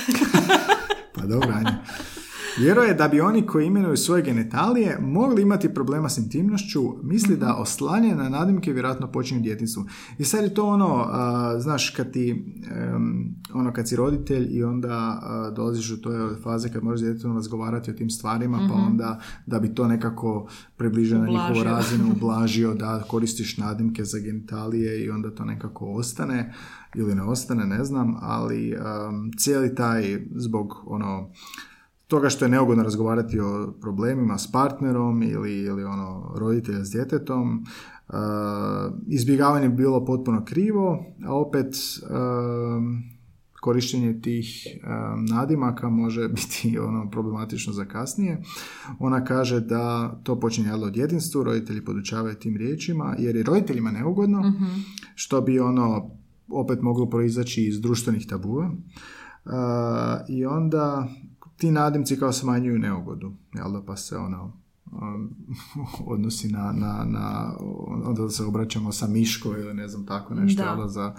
Pa 1.16 1.26
dobro, 1.26 1.54
ajde. 1.56 1.72
Vjeruje 2.58 2.94
da 2.94 3.08
bi 3.08 3.22
oni 3.22 3.46
koji 3.46 3.66
imenuju 3.66 3.98
svoje 3.98 4.24
genitalije 4.24 4.98
mogli 5.02 5.42
imati 5.42 5.74
problema 5.74 6.10
s 6.10 6.18
intimnošću, 6.18 6.82
misli 7.04 7.38
da 7.38 7.56
oslanje 7.56 8.16
na 8.16 8.30
nadimke 8.30 8.74
vjerojatno 8.74 9.12
počinju 9.12 9.42
djetinstvu. 9.42 9.86
I 10.18 10.24
sad 10.24 10.44
je 10.44 10.54
to 10.54 10.68
ono, 10.68 11.06
a, 11.08 11.56
znaš, 11.60 11.90
kad 11.90 12.12
ti, 12.12 12.46
em, 12.72 13.36
ono, 13.54 13.74
kad 13.74 13.90
si 13.90 13.96
roditelj 13.96 14.48
i 14.52 14.64
onda 14.64 15.20
a, 15.24 15.52
dolaziš 15.56 15.92
u 15.92 16.02
toj 16.02 16.36
faze 16.44 16.70
kad 16.70 16.84
možeš 16.84 17.02
djetetom 17.02 17.36
razgovarati 17.36 17.92
o 17.92 17.94
tim 17.94 18.10
stvarima, 18.10 18.70
pa 18.70 18.74
onda 18.74 19.20
da 19.46 19.60
bi 19.60 19.76
to 19.76 19.88
nekako 19.88 20.48
približio 20.78 21.18
na 21.18 21.28
njihovu 21.28 21.64
razinu, 21.64 22.12
ublažio 22.16 22.74
da 22.74 23.04
koristiš 23.08 23.58
nadimke 23.58 24.04
za 24.04 24.20
genitalije 24.20 25.06
i 25.06 25.10
onda 25.10 25.32
to 25.32 25.46
nekako 25.46 25.86
ostane 25.86 26.54
ili 26.96 27.16
ne 27.16 27.24
ostane, 27.24 27.66
ne 27.66 27.84
znam, 27.84 28.16
ali 28.22 28.76
um, 28.76 29.32
cijeli 29.38 29.76
taj 29.76 30.20
zbog 30.36 30.84
ono 30.86 31.30
toga 32.08 32.30
što 32.30 32.46
je 32.46 32.50
neugodno 32.50 32.84
razgovarati 32.84 33.40
o 33.40 33.74
problemima 33.82 34.38
s 34.38 34.52
partnerom 34.52 35.24
ili, 35.24 35.60
ili 35.60 35.84
ono 35.84 36.34
roditelja 36.36 36.86
s 36.86 36.92
djetetom, 36.92 37.66
uh, 38.08 38.16
izbjegavanje 39.08 39.70
bi 39.70 39.76
bilo 39.76 40.06
potpuno 40.06 40.46
krivo, 40.46 41.06
a 41.26 41.34
opet 41.34 41.76
um, 41.76 43.04
korištenje 43.62 44.22
tih 44.22 44.68
um, 44.68 45.26
nadimaka 45.26 45.90
može 45.90 46.28
biti 46.38 46.80
ono 46.80 47.10
problematično 47.10 47.74
za 47.74 47.86
kasnije. 47.86 48.42
Ona 49.00 49.24
kaže 49.24 49.60
da 49.60 50.16
to 50.24 50.40
počinje 50.40 50.68
jel, 50.68 50.84
u 50.84 50.90
djetinstvu, 50.90 51.44
roditelji 51.44 51.86
podučavaju 51.86 52.36
tim 52.36 52.58
riječima, 52.58 53.16
jer 53.20 53.36
je 53.36 53.44
roditeljima 53.44 53.92
neugodno, 53.92 54.54
što 55.16 55.42
bi 55.42 55.60
ono 55.60 56.10
opet 56.48 56.82
moglo 56.82 57.10
proizaći 57.10 57.64
iz 57.64 57.82
društvenih 57.82 58.28
tabua. 58.28 58.72
Uh, 59.46 59.52
I 60.28 60.46
onda 60.46 61.08
ti 61.58 61.72
nadimci 61.72 62.20
kao 62.20 62.32
smanjuju 62.34 62.80
neugodu, 62.80 63.34
jel 63.54 63.72
da, 63.72 63.82
pa 63.82 63.96
se 63.98 64.18
ono 64.18 64.66
um, 64.92 65.36
odnosi 66.14 66.48
na, 66.48 66.72
na, 66.72 67.06
na 67.06 67.56
onda 68.06 68.30
se 68.30 68.44
obraćamo 68.44 68.92
sa 68.92 69.08
miško 69.08 69.50
ili 69.50 69.74
ne 69.74 69.88
znam 69.88 70.06
tako 70.06 70.34
nešto, 70.34 70.64
Da. 70.64 70.70
jel 70.70 70.88
za 70.88 71.16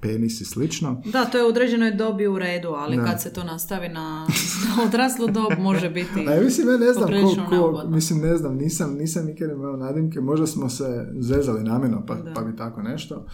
penis 0.00 0.40
i 0.40 0.44
slično. 0.44 1.02
Da, 1.04 1.24
to 1.24 1.38
je 1.38 1.44
u 1.44 1.48
određenoj 1.48 1.90
dobi 1.90 2.26
u 2.26 2.38
redu, 2.38 2.68
ali 2.68 2.96
Da. 2.96 3.04
kad 3.04 3.22
se 3.22 3.32
to 3.32 3.44
nastavi 3.44 3.88
na, 3.88 4.26
odraslu 4.86 5.26
dob 5.26 5.58
može 5.58 5.90
biti... 5.90 6.28
A 6.28 6.32
ja 6.32 6.42
mislim, 6.42 6.68
ja 6.68 6.76
ne 6.78 6.92
znam 6.92 7.08
ko, 7.08 7.48
ko, 7.48 7.84
mislim, 7.88 8.20
ne 8.20 8.36
znam, 8.36 8.54
nisam, 8.56 8.94
nisam 8.94 9.26
nikad 9.26 9.50
imao 9.50 9.76
nadimke, 9.76 10.20
možda 10.20 10.46
smo 10.46 10.68
se 10.68 11.06
zezali 11.18 11.64
namjerno, 11.64 12.06
pa, 12.06 12.14
Da. 12.14 12.32
pa 12.34 12.42
bi 12.42 12.56
tako 12.56 12.82
nešto. 12.82 13.26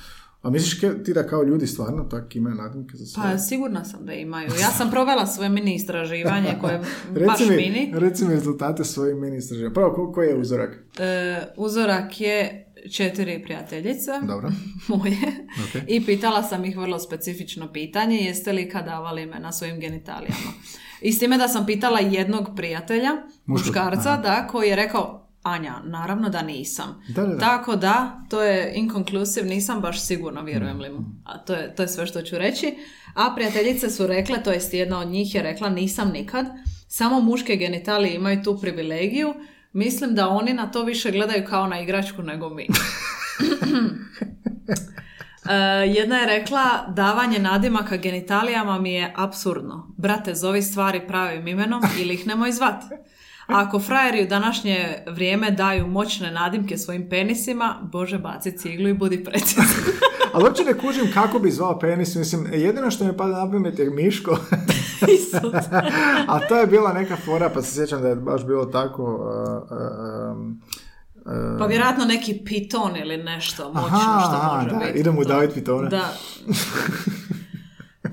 A 0.47 0.51
misliš 0.51 0.74
ke- 0.74 1.03
ti 1.05 1.12
da 1.12 1.26
kao 1.26 1.42
ljudi 1.42 1.66
stvarno 1.66 2.05
tak 2.05 2.36
imaju 2.36 2.57
nadimke 2.57 2.97
za 2.97 3.07
sve? 3.07 3.22
Pa 3.22 3.38
sigurna 3.38 3.84
sam 3.84 4.07
da 4.07 4.12
imaju. 4.12 4.49
Ja 4.53 4.70
sam 4.70 4.90
provela 4.90 5.26
svoje 5.26 5.49
mini 5.49 5.74
istraživanje 5.74 6.57
koje 6.61 6.72
je 6.72 6.80
baš 7.26 7.40
mi, 7.40 7.57
mini. 7.57 7.92
Reci 7.94 8.24
mi 8.24 8.30
rezultate 8.30 8.84
svojih 8.84 9.16
mini 9.16 9.36
istraživanja. 9.36 9.74
Prvo, 9.74 9.92
ko, 9.92 10.12
koji 10.12 10.28
je 10.28 10.36
uzorak? 10.36 10.70
E, 10.99 11.40
uzorak 11.57 12.20
je 12.20 12.66
četiri 12.90 13.42
prijateljice 13.42 14.11
Dobro. 14.28 14.51
moje 14.88 15.16
Ok. 15.59 15.82
i 15.88 16.07
pitala 16.07 16.42
sam 16.42 16.64
ih 16.64 16.76
vrlo 16.76 16.99
specifično 16.99 17.72
pitanje 17.72 18.16
jeste 18.16 18.53
li 18.53 18.62
ikad 18.62 18.84
davali 18.84 19.22
ime 19.22 19.38
na 19.38 19.53
svojim 19.53 19.80
genitalijama. 19.80 20.53
I 21.01 21.12
s 21.12 21.18
time 21.18 21.38
da 21.38 21.49
sam 21.49 21.66
pitala 21.66 21.99
jednog 22.01 22.49
prijatelja, 22.57 23.11
Muškog, 23.47 23.66
muškarca, 23.66 24.16
da, 24.16 24.47
koji 24.47 24.68
je 24.68 24.76
rekao 24.76 25.26
Anja, 25.47 25.74
naravno 25.84 26.28
da 26.28 26.42
nisam. 26.42 27.03
Da, 27.09 27.22
da, 27.22 27.28
da. 27.28 27.38
Tako 27.38 27.76
da, 27.76 28.24
to 28.30 28.42
je 28.42 28.72
inconclusive, 28.74 29.47
nisam 29.47 29.80
baš 29.80 30.07
sigurno, 30.07 30.42
vjerujem 30.42 30.80
li 30.80 30.90
mu. 30.90 30.99
A 31.24 31.38
to 31.38 31.55
je, 31.55 31.74
to 31.74 31.82
je 31.82 31.88
sve 31.88 32.07
što 32.07 32.22
ću 32.22 32.38
reći. 32.38 32.74
A 33.14 33.32
prijateljice 33.34 33.90
su 33.90 34.07
rekle, 34.07 34.42
to 34.42 34.53
jest 34.53 34.74
jedna 34.74 34.99
od 34.99 35.09
njih 35.09 35.34
je 35.34 35.42
rekla, 35.42 35.68
nisam 35.68 36.11
nikad. 36.11 36.47
Samo 36.88 37.20
muške 37.20 37.57
genitalije 37.57 38.14
imaju 38.14 38.42
tu 38.42 38.59
privilegiju. 38.61 39.34
Mislim 39.72 40.14
da 40.14 40.28
oni 40.28 40.53
na 40.53 40.70
to 40.70 40.84
više 40.84 41.11
gledaju 41.11 41.44
kao 41.44 41.66
na 41.66 41.80
igračku 41.80 42.22
nego 42.22 42.51
mi. 42.51 42.66
E, 45.49 45.55
jedna 45.86 46.16
je 46.18 46.26
rekla, 46.26 46.86
davanje 46.88 47.38
nadimaka 47.38 47.97
genitalijama 47.97 48.78
mi 48.78 48.92
je 48.92 49.12
apsurdno. 49.16 49.94
Brate, 49.97 50.34
zovi 50.34 50.62
stvari 50.62 51.07
pravim 51.09 51.49
imenom 51.49 51.82
ili 52.01 52.14
ih 52.14 52.26
nemoj 52.26 52.53
zvat. 52.53 52.82
A 53.47 53.61
ako 53.61 53.80
frajeri 53.80 54.22
u 54.22 54.28
današnje 54.28 54.99
vrijeme 55.07 55.51
daju 55.51 55.86
moćne 55.86 56.30
nadimke 56.30 56.78
svojim 56.78 57.09
penisima, 57.09 57.88
bože 57.92 58.18
baci 58.18 58.59
ciglu 58.59 58.88
i 58.88 58.94
budi 58.94 59.24
precizan. 59.24 59.64
Ali 60.32 60.44
uopće 60.44 60.64
ne 60.64 60.78
kužim 60.78 61.12
kako 61.14 61.38
bi 61.38 61.51
zvao 61.51 61.78
penis, 61.78 62.14
mislim, 62.14 62.47
jedino 62.53 62.90
što 62.90 63.05
mi 63.05 63.16
pada 63.16 63.44
na 63.44 63.51
pamet 63.51 63.78
je 63.78 63.90
Miško, 63.90 64.30
a 66.28 66.40
to 66.49 66.57
je 66.57 66.66
bila 66.66 66.92
neka 66.92 67.16
fora, 67.16 67.51
pa 67.55 67.62
se 67.62 67.74
sjećam 67.74 68.03
da 68.03 68.09
je 68.09 68.16
baš 68.16 68.47
bilo 68.47 68.64
tako... 68.64 69.03
uh, 69.03 69.78
uh, 69.78 70.36
um, 70.36 70.62
uh, 71.16 71.59
Pa 71.59 71.66
vjerojatno 71.66 72.05
neki 72.05 72.42
piton 72.44 72.97
ili 72.97 73.16
nešto 73.16 73.72
moćno 73.72 73.99
Aha, 73.99 74.20
što 74.20 74.36
aha, 74.36 74.57
može 74.57 74.70
da, 74.70 74.86
biti. 74.86 74.99
idemo 74.99 75.22
to. 75.22 75.28
davit 75.28 75.55
pitone. 75.55 75.88
Da. 75.88 76.09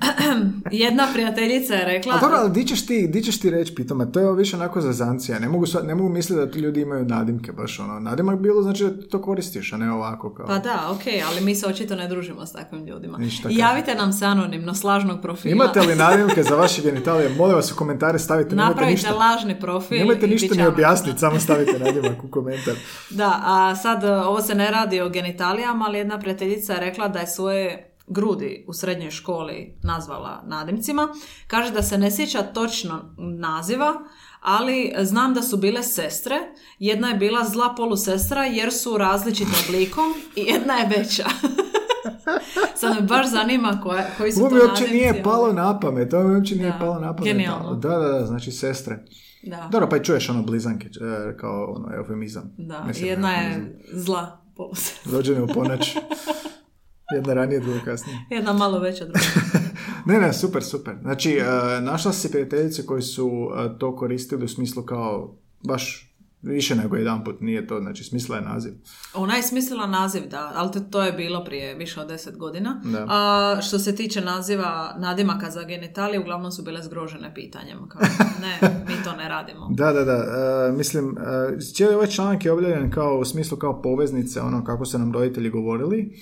Jedna 0.84 1.08
prijateljica 1.12 1.74
je 1.74 1.84
rekla... 1.84 2.14
A 2.14 2.20
dobro, 2.20 2.36
ali 2.36 2.50
di 2.50 2.64
ćeš 2.64 2.86
ti, 2.86 3.08
di 3.08 3.22
ćeš 3.22 3.40
ti 3.40 3.50
reći 3.50 3.74
pitome? 3.74 4.12
To 4.12 4.20
je 4.20 4.34
više 4.34 4.56
onako 4.56 4.80
zazancija. 4.80 5.38
Ne 5.38 5.48
mogu, 5.48 5.66
ne 5.84 5.94
mogu 5.94 6.08
misliti 6.08 6.40
da 6.40 6.50
ti 6.50 6.58
ljudi 6.58 6.80
imaju 6.80 7.04
nadimke 7.04 7.52
baš 7.52 7.80
ono. 7.80 8.00
Nadimak 8.00 8.38
bilo 8.38 8.62
znači 8.62 8.84
da 8.84 9.08
to 9.08 9.22
koristiš, 9.22 9.72
a 9.72 9.76
ne 9.76 9.92
ovako 9.92 10.34
kao... 10.34 10.46
Pa 10.46 10.58
da, 10.58 10.90
ok, 10.90 11.02
ali 11.30 11.40
mi 11.40 11.54
se 11.54 11.66
očito 11.66 11.96
ne 11.96 12.08
družimo 12.08 12.46
s 12.46 12.52
takvim 12.52 12.86
ljudima. 12.86 13.18
Ništa 13.18 13.48
I 13.50 13.56
javite 13.56 13.94
nam 13.94 14.12
se 14.12 14.24
anonimno, 14.24 14.74
s 14.74 14.84
lažnog 14.84 15.22
profila. 15.22 15.52
Imate 15.52 15.80
li 15.80 15.96
nadimke 16.06 16.42
za 16.42 16.56
vaše 16.56 16.82
genitalije? 16.82 17.28
Molim 17.28 17.56
vas 17.56 17.72
u 17.72 17.76
komentare 17.76 18.18
stavite. 18.18 18.56
Napravite 18.56 18.90
ništa, 18.90 19.14
lažni 19.14 19.60
profil. 19.60 19.98
nemojte 19.98 20.26
ništa 20.26 20.46
anonimno. 20.52 20.72
objasniti, 20.72 21.18
samo 21.18 21.40
stavite 21.40 21.78
nadimak 21.78 22.24
u 22.24 22.30
komentar. 22.30 22.74
Da, 23.10 23.40
a 23.44 23.76
sad 23.76 24.04
ovo 24.04 24.42
se 24.42 24.54
ne 24.54 24.70
radi 24.70 25.00
o 25.00 25.08
genitalijama, 25.08 25.84
ali 25.84 25.98
jedna 25.98 26.18
prijateljica 26.18 26.72
je 26.72 26.80
rekla 26.80 27.08
da 27.08 27.18
je 27.18 27.26
svoje 27.26 27.93
grudi 28.06 28.64
u 28.68 28.72
srednjoj 28.72 29.10
školi 29.10 29.74
nazvala 29.82 30.42
nadimcima. 30.46 31.08
Kaže 31.46 31.72
da 31.72 31.82
se 31.82 31.98
ne 31.98 32.10
sjeća 32.10 32.42
točno 32.42 33.14
naziva, 33.18 33.94
ali 34.40 34.94
znam 35.02 35.34
da 35.34 35.42
su 35.42 35.56
bile 35.56 35.82
sestre. 35.82 36.36
Jedna 36.78 37.08
je 37.08 37.14
bila 37.14 37.44
zla 37.44 37.74
polusestra 37.76 38.44
jer 38.44 38.72
su 38.72 38.98
različitim 38.98 39.54
oblikom 39.68 40.14
i 40.36 40.40
jedna 40.42 40.74
je 40.74 40.88
veća. 40.96 41.24
Sad 42.80 42.94
me 42.94 43.02
baš 43.02 43.30
zanima 43.30 43.80
koja, 43.82 44.06
koji 44.18 44.32
su 44.32 44.40
Ovo 44.40 44.48
to 44.50 44.56
uopće 44.56 44.88
nije 44.88 45.22
palo 45.22 45.52
na 45.52 45.80
pamet, 45.80 46.14
ovo 46.14 46.28
mi 46.28 46.34
uopće 46.34 46.56
nije 46.56 46.70
Da, 46.72 46.78
palo 46.78 47.00
na 47.00 47.16
pamet. 47.16 47.32
genijalno. 47.32 47.74
Da, 47.74 47.88
da, 47.88 48.08
da, 48.08 48.26
znači 48.26 48.50
sestre. 48.52 49.04
Da, 49.42 49.68
Dobro, 49.72 49.88
pa 49.88 49.96
i 49.96 50.04
čuješ 50.04 50.28
ono 50.28 50.42
blizanke, 50.42 50.86
e, 50.86 51.36
kao 51.36 51.74
ono 51.76 51.96
eufemizam. 51.96 52.54
da. 52.58 52.84
Mislim, 52.84 53.08
jedna 53.08 53.32
eufemizam. 53.34 53.62
je 53.62 53.80
zla 53.92 54.40
polusestra. 54.56 55.12
Rođene 55.12 55.42
u 55.42 55.46
ponoć. 55.46 55.96
Jedna 57.12 57.34
ranije, 57.34 57.60
druga 57.60 57.80
kasnije. 57.84 58.18
Jedna 58.30 58.52
malo 58.52 58.78
veća 58.78 59.04
druga. 59.04 59.20
Ne, 60.06 60.20
ne, 60.20 60.32
super, 60.32 60.64
super. 60.64 60.94
Znači, 61.02 61.32
e, 61.32 61.80
našla 61.80 62.12
si 62.12 62.30
prijateljice 62.30 62.86
koji 62.86 63.02
su 63.02 63.50
e, 63.56 63.78
to 63.78 63.96
koristili 63.96 64.44
u 64.44 64.48
smislu 64.48 64.82
kao 64.82 65.34
baš 65.62 66.14
više 66.44 66.74
nego 66.74 66.96
jedan 66.96 67.24
put, 67.24 67.40
nije 67.40 67.66
to, 67.66 67.80
znači 67.80 68.04
smisla 68.04 68.36
je 68.36 68.42
naziv. 68.42 68.72
Ona 69.14 69.36
je 69.36 69.42
smislila 69.42 69.86
naziv, 69.86 70.22
da, 70.30 70.52
ali 70.54 70.72
to, 70.72 70.80
to 70.80 71.02
je 71.02 71.12
bilo 71.12 71.44
prije 71.44 71.74
više 71.74 72.00
od 72.00 72.08
deset 72.08 72.36
godina. 72.36 72.80
Da. 72.84 73.06
A 73.08 73.58
što 73.62 73.78
se 73.78 73.96
tiče 73.96 74.20
naziva 74.20 74.94
nadimaka 74.98 75.50
za 75.50 75.62
genitalije, 75.62 76.20
uglavnom 76.20 76.52
su 76.52 76.62
bile 76.62 76.82
zgrožene 76.82 77.34
pitanjem. 77.34 77.88
Kao, 77.88 78.00
ne, 78.42 78.84
mi 78.88 79.04
to 79.04 79.16
ne 79.16 79.28
radimo. 79.28 79.68
Da, 79.70 79.92
da, 79.92 80.04
da. 80.04 80.24
e, 80.68 80.72
mislim, 80.72 81.18
e, 81.18 81.60
cijeli 81.60 81.94
ovaj 81.94 82.06
članak 82.06 82.44
je 82.44 82.52
objavljen 82.52 82.90
kao 82.90 83.18
u 83.18 83.24
smislu 83.24 83.58
kao 83.58 83.82
poveznice, 83.82 84.40
ono 84.40 84.64
kako 84.64 84.84
su 84.84 84.98
nam 84.98 85.12
roditelji 85.12 85.50
govorili, 85.50 86.12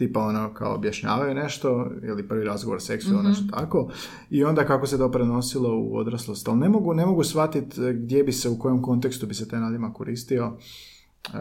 tipa 0.00 0.20
ono 0.20 0.54
kao 0.54 0.74
objašnjavaju 0.74 1.34
nešto, 1.34 1.90
ili 2.02 2.28
prvi 2.28 2.44
razgovor 2.44 2.76
o 2.76 2.80
seksu 2.80 3.12
ili 3.12 3.22
nešto 3.22 3.44
tako, 3.50 3.90
i 4.30 4.44
onda 4.44 4.66
kako 4.66 4.86
se 4.86 4.98
to 4.98 5.10
prenosilo 5.10 5.78
u 5.78 5.96
odraslost. 5.96 6.48
Ali 6.48 6.58
ne 6.58 6.68
mogu, 6.68 6.94
ne 6.94 7.06
mogu 7.06 7.24
shvatiti 7.24 7.82
e, 7.82 7.92
gdje 7.92 8.24
bi 8.24 8.32
se, 8.32 8.48
u 8.48 8.58
kojem 8.58 8.82
kontekstu 8.82 9.26
bi 9.26 9.34
se 9.34 9.48
taj 9.48 9.60
nadimak 9.60 9.92
koristio. 9.92 10.44
E, 10.44 11.38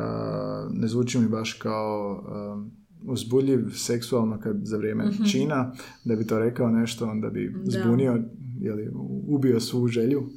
ne 0.69 0.87
zvuči 0.87 1.19
mi 1.19 1.27
baš 1.27 1.53
kao 1.53 2.23
e, 2.23 3.11
uzbudljiv 3.11 3.69
seksualno 3.73 4.39
kad 4.39 4.55
za 4.63 4.77
vrijeme 4.77 5.11
čina, 5.31 5.73
da 6.05 6.15
bi 6.15 6.27
to 6.27 6.39
rekao 6.39 6.69
nešto, 6.69 7.09
onda 7.09 7.29
bi 7.29 7.55
Da. 7.63 7.71
zbunio 7.71 8.23
ili 8.61 8.91
ubio 9.27 9.59
svu 9.59 9.87
želju. 9.87 10.29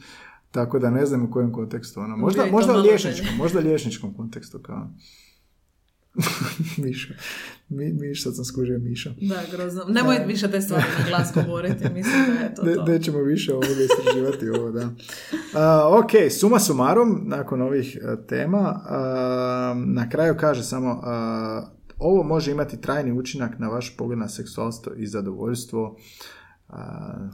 Tako 0.51 0.79
da 0.79 0.91
ne 0.91 1.07
znam 1.07 1.25
u 1.25 1.31
kojem 1.31 1.53
kontekstu. 1.53 2.01
Ono. 2.01 2.17
Možda, 2.17 2.47
možda 2.51 2.73
liječničkom, 2.73 3.37
možda 3.37 3.61
liječničkom 3.61 4.15
kontekstu 4.15 4.59
kao... 4.59 4.89
Miša. 6.85 7.15
Mi, 7.73 7.93
Miša 7.93 8.31
sam 8.31 8.45
skužio 8.45 8.79
Miša. 8.79 9.11
Da, 9.19 9.43
grozno. 9.53 9.85
Nemoj 9.85 10.19
više 10.27 10.51
te 10.51 10.61
stvari 10.61 10.85
na 10.99 11.09
glas 11.09 11.33
govoriti, 11.37 11.85
mislim 11.85 12.15
da 12.29 12.45
je 12.45 12.55
to 12.55 12.63
Ne, 12.63 12.75
to. 12.75 12.85
nećemo 12.85 13.19
više 13.19 13.53
ovoga 13.53 13.69
istraživati 13.83 14.49
ovo, 14.51 14.71
da. 14.71 14.89
A, 15.55 15.89
ok, 15.99 16.11
suma 16.33 16.59
sumarum, 16.59 17.23
nakon 17.25 17.63
ovih 17.63 17.99
a, 18.05 18.17
tema, 18.19 18.59
a, 18.85 19.75
na 19.77 20.09
kraju 20.09 20.35
kaže 20.41 20.63
samo, 20.63 21.03
ovo 21.99 22.23
može 22.23 22.51
imati 22.51 22.81
trajni 22.81 23.13
učinak 23.13 23.59
na 23.59 23.69
vaš 23.69 23.97
pogled 23.97 24.19
na 24.19 24.29
seksualstvo 24.29 24.93
i 24.97 25.07
zadovoljstvo. 25.07 25.97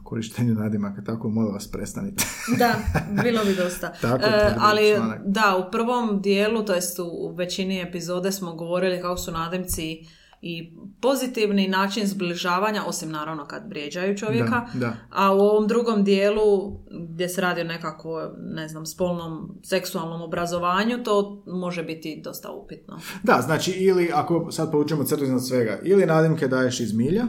korištenju 0.04 0.54
nadimaka, 0.54 1.02
tako 1.04 1.30
molim 1.30 1.54
vas 1.54 1.68
prestanite. 1.68 2.24
Da, 2.58 2.74
bilo 3.22 3.44
bi 3.44 3.54
dosta. 3.54 3.92
Tako 4.02 4.24
E, 4.24 4.54
ali 4.58 4.94
članak. 4.96 5.20
da, 5.24 5.56
u 5.58 5.70
prvom 5.70 6.20
dijelu, 6.22 6.64
to 6.64 6.74
jest 6.74 6.98
u 6.98 7.34
većini 7.36 7.80
epizode 7.82 8.32
smo 8.32 8.54
govorili 8.54 9.00
kako 9.00 9.16
su 9.16 9.32
nadimci 9.32 10.04
i 10.42 10.72
pozitivni 11.00 11.68
način 11.68 12.06
zbližavanja, 12.06 12.84
osim 12.86 13.10
naravno 13.10 13.46
kad 13.46 13.62
vrijeđaju 13.68 14.16
čovjeka. 14.16 14.66
Da, 14.74 14.78
da. 14.80 14.96
A 15.10 15.34
u 15.34 15.38
ovom 15.38 15.66
drugom 15.68 16.04
dijelu, 16.04 16.78
gdje 17.08 17.28
se 17.28 17.40
radi 17.40 17.60
o 17.60 17.64
nekako, 17.64 18.30
ne 18.38 18.68
znam, 18.68 18.86
spolnom, 18.86 19.58
seksualnom 19.62 20.22
obrazovanju, 20.22 21.02
to 21.04 21.42
može 21.46 21.82
biti 21.82 22.20
dosta 22.24 22.50
upitno. 22.52 23.00
Da, 23.22 23.40
znači 23.44 23.70
ili 23.70 24.10
ako 24.14 24.48
sad 24.50 24.70
povučemo 24.72 25.04
crtu 25.04 25.24
iznad 25.24 25.46
svega, 25.46 25.78
ili 25.84 26.06
nadimke 26.06 26.48
daješ 26.48 26.80
iz 26.80 26.94
milja, 26.94 27.24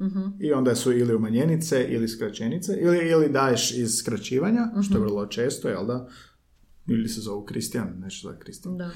Mhm. 0.00 0.20
i 0.40 0.52
onda 0.52 0.74
su 0.74 0.92
ili 0.92 1.14
umanjenice 1.14 1.86
ili 1.88 2.08
skraćenice, 2.08 2.72
ili, 2.80 3.08
ili 3.08 3.28
daješ 3.28 3.70
iz 3.72 3.96
skraćivanja, 3.96 4.60
što 4.82 4.94
je 4.94 5.00
Mhm. 5.00 5.08
vrlo 5.08 5.26
često, 5.26 5.68
jel 5.68 5.86
da? 5.86 6.08
Ili 6.86 7.08
se 7.08 7.20
zovu 7.20 7.44
Kristijan, 7.44 7.94
nešto 7.98 8.28
za 8.28 8.38
Kristijan. 8.38 8.76
Da. 8.78 8.90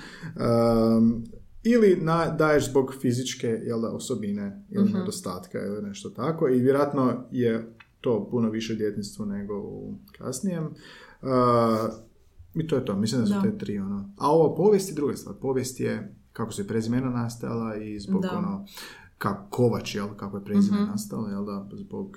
Um, 0.97 1.25
ili 1.69 1.99
na, 2.03 2.27
daješ 2.29 2.71
zbog 2.71 2.95
fizičke 3.01 3.47
jel 3.47 3.81
da, 3.81 3.89
osobine 3.89 4.65
ili 4.71 4.85
Mhm. 4.85 4.99
nedostatka 4.99 5.59
ili 5.59 5.83
nešto 5.83 6.11
tako 6.11 6.49
i 6.49 6.61
vjerojatno 6.61 7.25
je 7.31 7.75
to 8.01 8.29
puno 8.31 8.51
više 8.51 8.75
djetinstvu 8.75 9.27
nego 9.27 9.55
u 9.57 9.95
kasnijem. 10.19 10.65
Uh, 10.65 11.29
I 12.55 12.67
to 12.67 12.77
je 12.77 12.85
to, 12.85 12.97
mislim 12.97 13.21
da 13.21 13.27
su 13.27 13.35
Da. 13.35 13.43
te 13.43 13.59
tri 13.59 13.79
ono. 13.79 14.11
A 14.19 14.31
ovo 14.31 14.55
povijest 14.57 14.89
je 14.89 14.95
druga 14.95 15.17
stvar. 15.17 15.35
Povijest 15.37 15.81
je 15.81 16.15
kako 16.33 16.53
su 16.53 16.63
i 16.63 16.67
prezimena 16.67 17.11
nastala 17.11 17.77
i 17.77 18.01
zbog 18.01 18.23
Da. 18.23 18.31
ono 18.33 18.67
kako 19.19 19.51
Kovač, 19.51 19.95
jel, 19.95 20.09
kako 20.11 20.37
je 20.37 20.45
prezime 20.45 20.77
Mhm. 20.77 20.87
nastalo, 20.87 21.29
jel 21.29 21.45
da, 21.45 21.69
zbog 21.75 22.07
uh, 22.09 22.17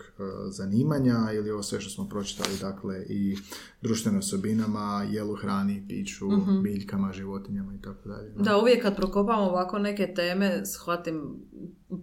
zanimanja 0.50 1.32
ili 1.34 1.52
ovo 1.52 1.64
sve 1.64 1.82
što 1.82 1.90
smo 1.92 2.06
pročitali, 2.06 2.58
dakle, 2.58 2.96
i 3.02 3.38
društvenim 3.82 4.20
osobinama, 4.20 4.82
jelu, 5.10 5.36
hrani, 5.36 5.86
piću, 5.90 6.26
biljkama, 6.64 7.14
životinjama 7.14 7.74
i 7.74 7.82
tako 7.82 8.10
dalje. 8.10 8.30
Da, 8.36 8.58
uvijek 8.58 8.82
kad 8.82 8.96
prokopamo 8.96 9.42
ovako 9.42 9.80
neke 9.80 10.14
teme, 10.16 10.66
shvatim, 10.68 11.36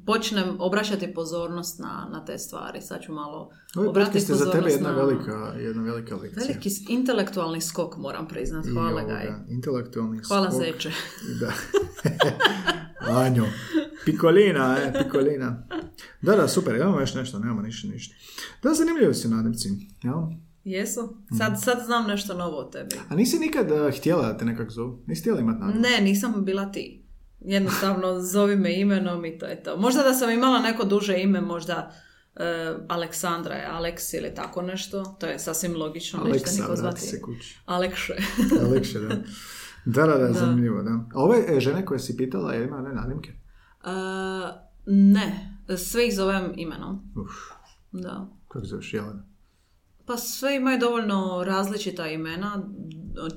počnem 0.06 0.56
obraćati 0.58 1.14
pozornost 1.14 1.78
na, 1.78 2.08
na 2.12 2.24
te 2.24 2.38
stvari. 2.38 2.80
Sad 2.80 3.00
ću 3.02 3.12
malo 3.12 3.50
Ovaj 3.76 3.88
obratiti 3.88 4.18
je 4.18 4.20
za 4.26 4.36
tebe 4.36 4.44
pozornost 4.46 4.76
jedna 4.76 4.90
na- 4.90 4.96
velika, 4.96 5.32
jedna 5.58 5.82
velika 5.84 6.16
lekcija. 6.16 6.42
Veliki 6.42 6.68
intelektualni 6.88 7.60
skok, 7.60 7.96
moram 7.96 8.28
priznat. 8.28 8.66
I 8.66 8.70
Hvala 8.70 8.88
ovoga, 8.92 9.06
Gaj. 9.06 9.28
Intelektualni 9.48 10.20
Hvala 10.20 10.50
skok. 10.50 10.62
Zeče. 10.62 10.90
Da. 11.40 11.52
Anjo. 13.16 13.44
Pikolina, 14.04 14.76
e, 14.78 14.92
pikolina. 15.02 15.66
Da, 16.22 16.36
da, 16.36 16.48
super, 16.48 16.76
imamo 16.76 17.00
još 17.00 17.14
nešto, 17.14 17.38
nemamo 17.38 17.62
ništa, 17.62 17.88
ništa. 17.88 18.14
Da, 18.62 18.74
zanimljivo 18.74 19.14
su 19.14 19.28
nadimci, 19.28 19.68
jel? 20.02 20.14
Jesu? 20.64 21.16
Sad, 21.38 21.62
sad 21.62 21.78
znam 21.86 22.06
nešto 22.06 22.34
novo 22.34 22.56
o 22.56 22.64
tebi. 22.64 22.96
A 23.08 23.14
nisi 23.14 23.38
nikad 23.38 23.70
uh, 23.70 23.98
htjela 23.98 24.22
da 24.22 24.36
te 24.36 24.44
nekak 24.44 24.70
zovu? 24.70 25.02
Nisi 25.06 25.20
htjela 25.20 25.40
imat 25.40 25.60
nadimak? 25.60 25.82
Ne, 25.82 26.00
nisam 26.04 26.44
bila 26.44 26.72
ti. 26.72 27.04
Jednostavno, 27.40 28.20
zovi 28.20 28.56
me 28.56 28.80
imenom 28.80 29.24
i 29.24 29.38
to 29.38 29.46
je 29.46 29.62
to. 29.62 29.76
Možda 29.76 30.02
da 30.02 30.14
sam 30.14 30.30
imala 30.30 30.58
neko 30.58 30.84
duže 30.84 31.18
ime, 31.18 31.40
možda 31.40 31.92
e, 32.36 32.74
Aleksandra 32.88 33.54
je 33.54 33.66
Aleks 33.66 34.12
ili 34.12 34.34
tako 34.34 34.62
nešto. 34.62 35.16
To 35.20 35.26
je 35.26 35.38
sasvim 35.38 35.76
logično. 35.76 36.20
Aleksa, 36.20 36.52
niko 36.52 36.66
vrati 36.66 36.80
zvati 36.80 37.00
se 37.00 37.20
kući. 37.20 37.58
Alekše. 37.66 38.16
Alekše, 38.66 38.98
da. 38.98 39.08
Da, 39.84 40.06
da, 40.06 40.18
da, 40.18 40.32
zanimljivo, 40.40 40.82
da. 40.82 40.90
A 40.90 41.22
ove 41.22 41.44
e, 41.48 41.60
žene 41.60 41.84
koje 41.84 41.98
si 41.98 42.16
pitala, 42.16 42.54
je 42.54 42.64
ima 42.64 42.82
ne 42.82 42.94
nadimke? 42.94 43.32
E, 43.84 43.90
ne, 44.86 45.56
sve 45.76 46.06
ih 46.06 46.14
zovem 46.16 46.52
imenom. 46.56 47.12
Uf, 47.16 47.30
Da. 47.92 48.26
kako 48.48 48.66
zoveš, 48.66 48.94
Jelena? 48.94 49.22
Pa 50.06 50.16
sve 50.16 50.56
imaju 50.56 50.78
dovoljno 50.78 51.44
različita 51.46 52.06
imena, 52.06 52.62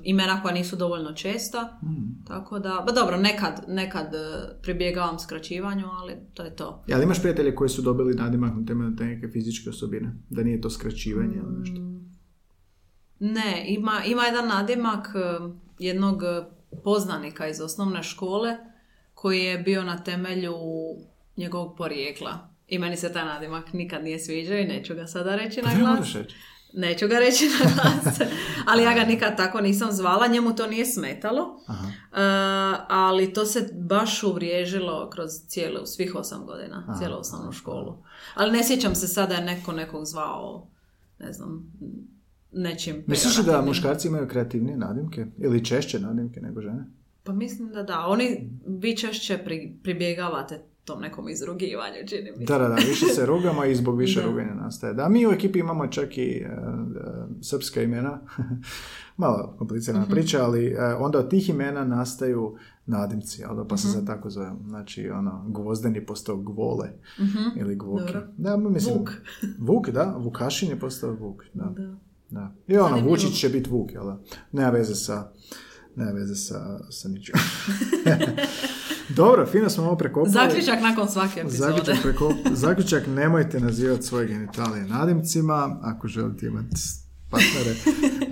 imena 0.04 0.42
koja 0.42 0.54
nisu 0.54 0.76
dovoljno 0.76 1.14
česta, 1.14 1.78
Hmm. 1.82 2.24
tako 2.28 2.60
da, 2.60 2.84
ba 2.88 2.92
dobro, 2.92 3.18
nekad, 3.18 3.64
nekad 3.68 4.06
e, 4.06 4.18
pribjegavam 4.62 5.20
skraćivanju, 5.20 5.86
ali 5.92 6.14
to 6.34 6.44
je 6.44 6.56
to. 6.56 6.84
Ja, 6.88 6.96
ali 6.96 7.04
imaš 7.04 7.20
prijatelje 7.20 7.56
koji 7.56 7.70
su 7.70 7.82
dobili 7.82 8.14
nadimak 8.14 8.54
na 8.56 8.66
temelju 8.66 8.96
te 8.96 9.04
neke 9.06 9.28
fizičke 9.28 9.70
osobine? 9.70 10.16
Da 10.30 10.44
nije 10.44 10.62
to 10.62 10.70
skraćivanje 10.70 11.36
ili 11.36 11.60
nešto? 11.60 11.82
Ne, 13.20 13.66
ima, 13.68 14.02
ima 14.06 14.24
jedan 14.24 14.48
nadimak 14.48 15.08
e, 15.16 15.54
jednog 15.80 16.22
poznanika 16.84 17.48
iz 17.48 17.62
osnovne 17.62 18.04
škole 18.04 18.58
koji 19.22 19.40
je 19.40 19.58
bio 19.58 19.84
na 19.84 20.04
temelju 20.04 20.56
njegovog 21.38 21.78
porijekla. 21.78 22.50
I 22.68 22.80
meni 22.80 22.98
se 22.98 23.14
taj 23.14 23.26
nadimak 23.26 23.74
nikad 23.74 24.04
nije 24.04 24.20
sviđao 24.20 24.58
i 24.58 24.66
neću 24.66 24.96
ga 24.96 25.08
sada 25.08 25.36
reći 25.36 25.62
na 25.62 25.68
Pa 25.70 25.74
ne 25.74 25.80
glas. 25.80 26.14
reći. 26.14 26.36
Neću 26.74 27.08
ga 27.08 27.20
reći 27.20 27.46
na 27.46 27.72
glas, 27.76 28.20
ali 28.70 28.84
ja 28.84 28.94
ga 28.94 29.04
nikad 29.04 29.38
tako 29.38 29.62
nisam 29.62 29.92
zvala, 29.92 30.28
njemu 30.28 30.56
to 30.56 30.68
nije 30.68 30.86
smetalo. 30.86 31.60
Aha. 31.68 31.88
E, 31.88 31.92
ali 32.90 33.34
to 33.34 33.46
se 33.46 33.70
baš 33.74 34.24
uvriježilo 34.24 35.10
kroz 35.10 35.30
cijelu, 35.48 35.86
svih 35.86 36.16
osam 36.16 36.46
godina, 36.46 36.84
Aha. 36.88 36.98
cijelu 36.98 37.20
osnovnu 37.20 37.52
školu. 37.52 38.04
Ali 38.36 38.52
ne 38.52 38.64
sjećam 38.64 38.96
se 38.96 39.08
sada 39.08 39.36
je 39.36 39.46
neko 39.46 39.72
nekog 39.72 40.06
zvao, 40.06 40.68
ne 41.20 41.34
znam, 41.34 41.72
nečim 42.52 43.04
Misliš 43.08 43.38
li 43.38 43.44
da 43.44 43.62
muškarci 43.62 44.08
imaju 44.08 44.28
kreativnije 44.28 44.78
nadimke? 44.78 45.26
Ili 45.38 45.66
češće 45.66 46.00
nadimke 46.00 46.42
nego 46.42 46.62
žene? 46.62 47.01
Pa 47.24 47.34
mislim 47.34 47.70
da 47.70 47.84
da. 47.84 48.00
Oni, 48.00 48.50
vi 48.68 48.98
češće 48.98 49.38
pri, 49.38 49.74
pribjegavate 49.84 50.56
tom 50.86 51.02
nekom 51.02 51.30
izrugivanju, 51.30 51.96
čini 52.08 52.32
mi 52.32 52.38
se. 52.38 52.44
Da, 52.46 52.60
da, 52.60 52.68
da, 52.68 52.76
više 52.76 53.06
se 53.06 53.26
rugamo 53.26 53.66
i 53.66 53.76
zbog 53.76 53.98
više 53.98 54.20
Da. 54.20 54.26
ruganja 54.26 54.54
nastaje. 54.54 54.94
Da, 54.94 55.10
mi 55.10 55.28
u 55.28 55.32
ekipi 55.32 55.60
imamo 55.60 55.88
čak 55.88 56.18
i 56.18 56.22
e, 56.22 56.46
e, 56.46 56.50
srpska 57.42 57.82
imena, 57.82 58.20
malo 59.18 59.56
komplicirana 59.58 60.04
Mhm. 60.04 60.12
priča, 60.12 60.44
ali 60.44 60.66
e, 60.68 60.96
onda 60.96 61.20
od 61.20 61.30
tih 61.30 61.50
imena 61.50 61.86
nastaju 61.86 62.56
nadimci, 62.86 63.42
da, 63.50 63.66
pa 63.66 63.78
se 63.78 63.88
Mhm. 63.88 63.94
sad 63.94 64.08
tako 64.08 64.30
zove. 64.30 64.52
Znači, 64.64 65.10
ono, 65.10 65.46
gvozdeni 65.48 66.06
postao 66.06 66.38
gvole 66.38 66.90
Mhm. 67.20 67.60
ili 67.60 67.76
gvoki. 67.76 68.04
Dobro. 68.04 68.22
Da, 68.38 68.58
mislim, 68.60 68.98
Vuk. 68.98 69.12
Vuk, 69.68 69.90
da, 69.90 70.16
Vukašin 70.18 70.70
je 70.70 70.80
postao 70.80 71.12
Vuk, 71.12 71.44
da. 71.54 71.64
Da. 71.68 71.96
da. 72.32 72.52
I 72.68 72.76
ono, 72.76 72.84
Zanimljivo. 72.84 73.10
Vučić 73.10 73.34
će 73.34 73.50
biti 73.50 73.70
Vuk, 73.70 73.92
jel 73.92 74.06
da? 74.06 74.20
Nema 74.52 74.70
veze 74.70 74.96
sa, 74.96 75.32
nema 75.96 76.12
veze 76.12 76.36
sa, 76.36 76.80
sa 76.90 77.10
ničim. 77.10 77.36
Dobro, 79.10 79.46
fino 79.46 79.70
smo 79.70 79.84
ovo 79.84 79.96
prekopali. 79.96 80.32
Zaključak 80.32 80.82
nakon 80.82 81.10
svake 81.10 81.40
epizode. 81.40 81.74
Zaključak, 81.74 82.04
preko, 82.04 82.34
zaključak 82.52 83.08
nemojte 83.08 83.60
nazivati 83.60 84.04
svoje 84.04 84.28
genitalije 84.28 84.86
nadimcima 84.86 85.80
ako 85.82 86.08
želite 86.08 86.46
imati 86.46 87.01
partnere. 87.32 87.76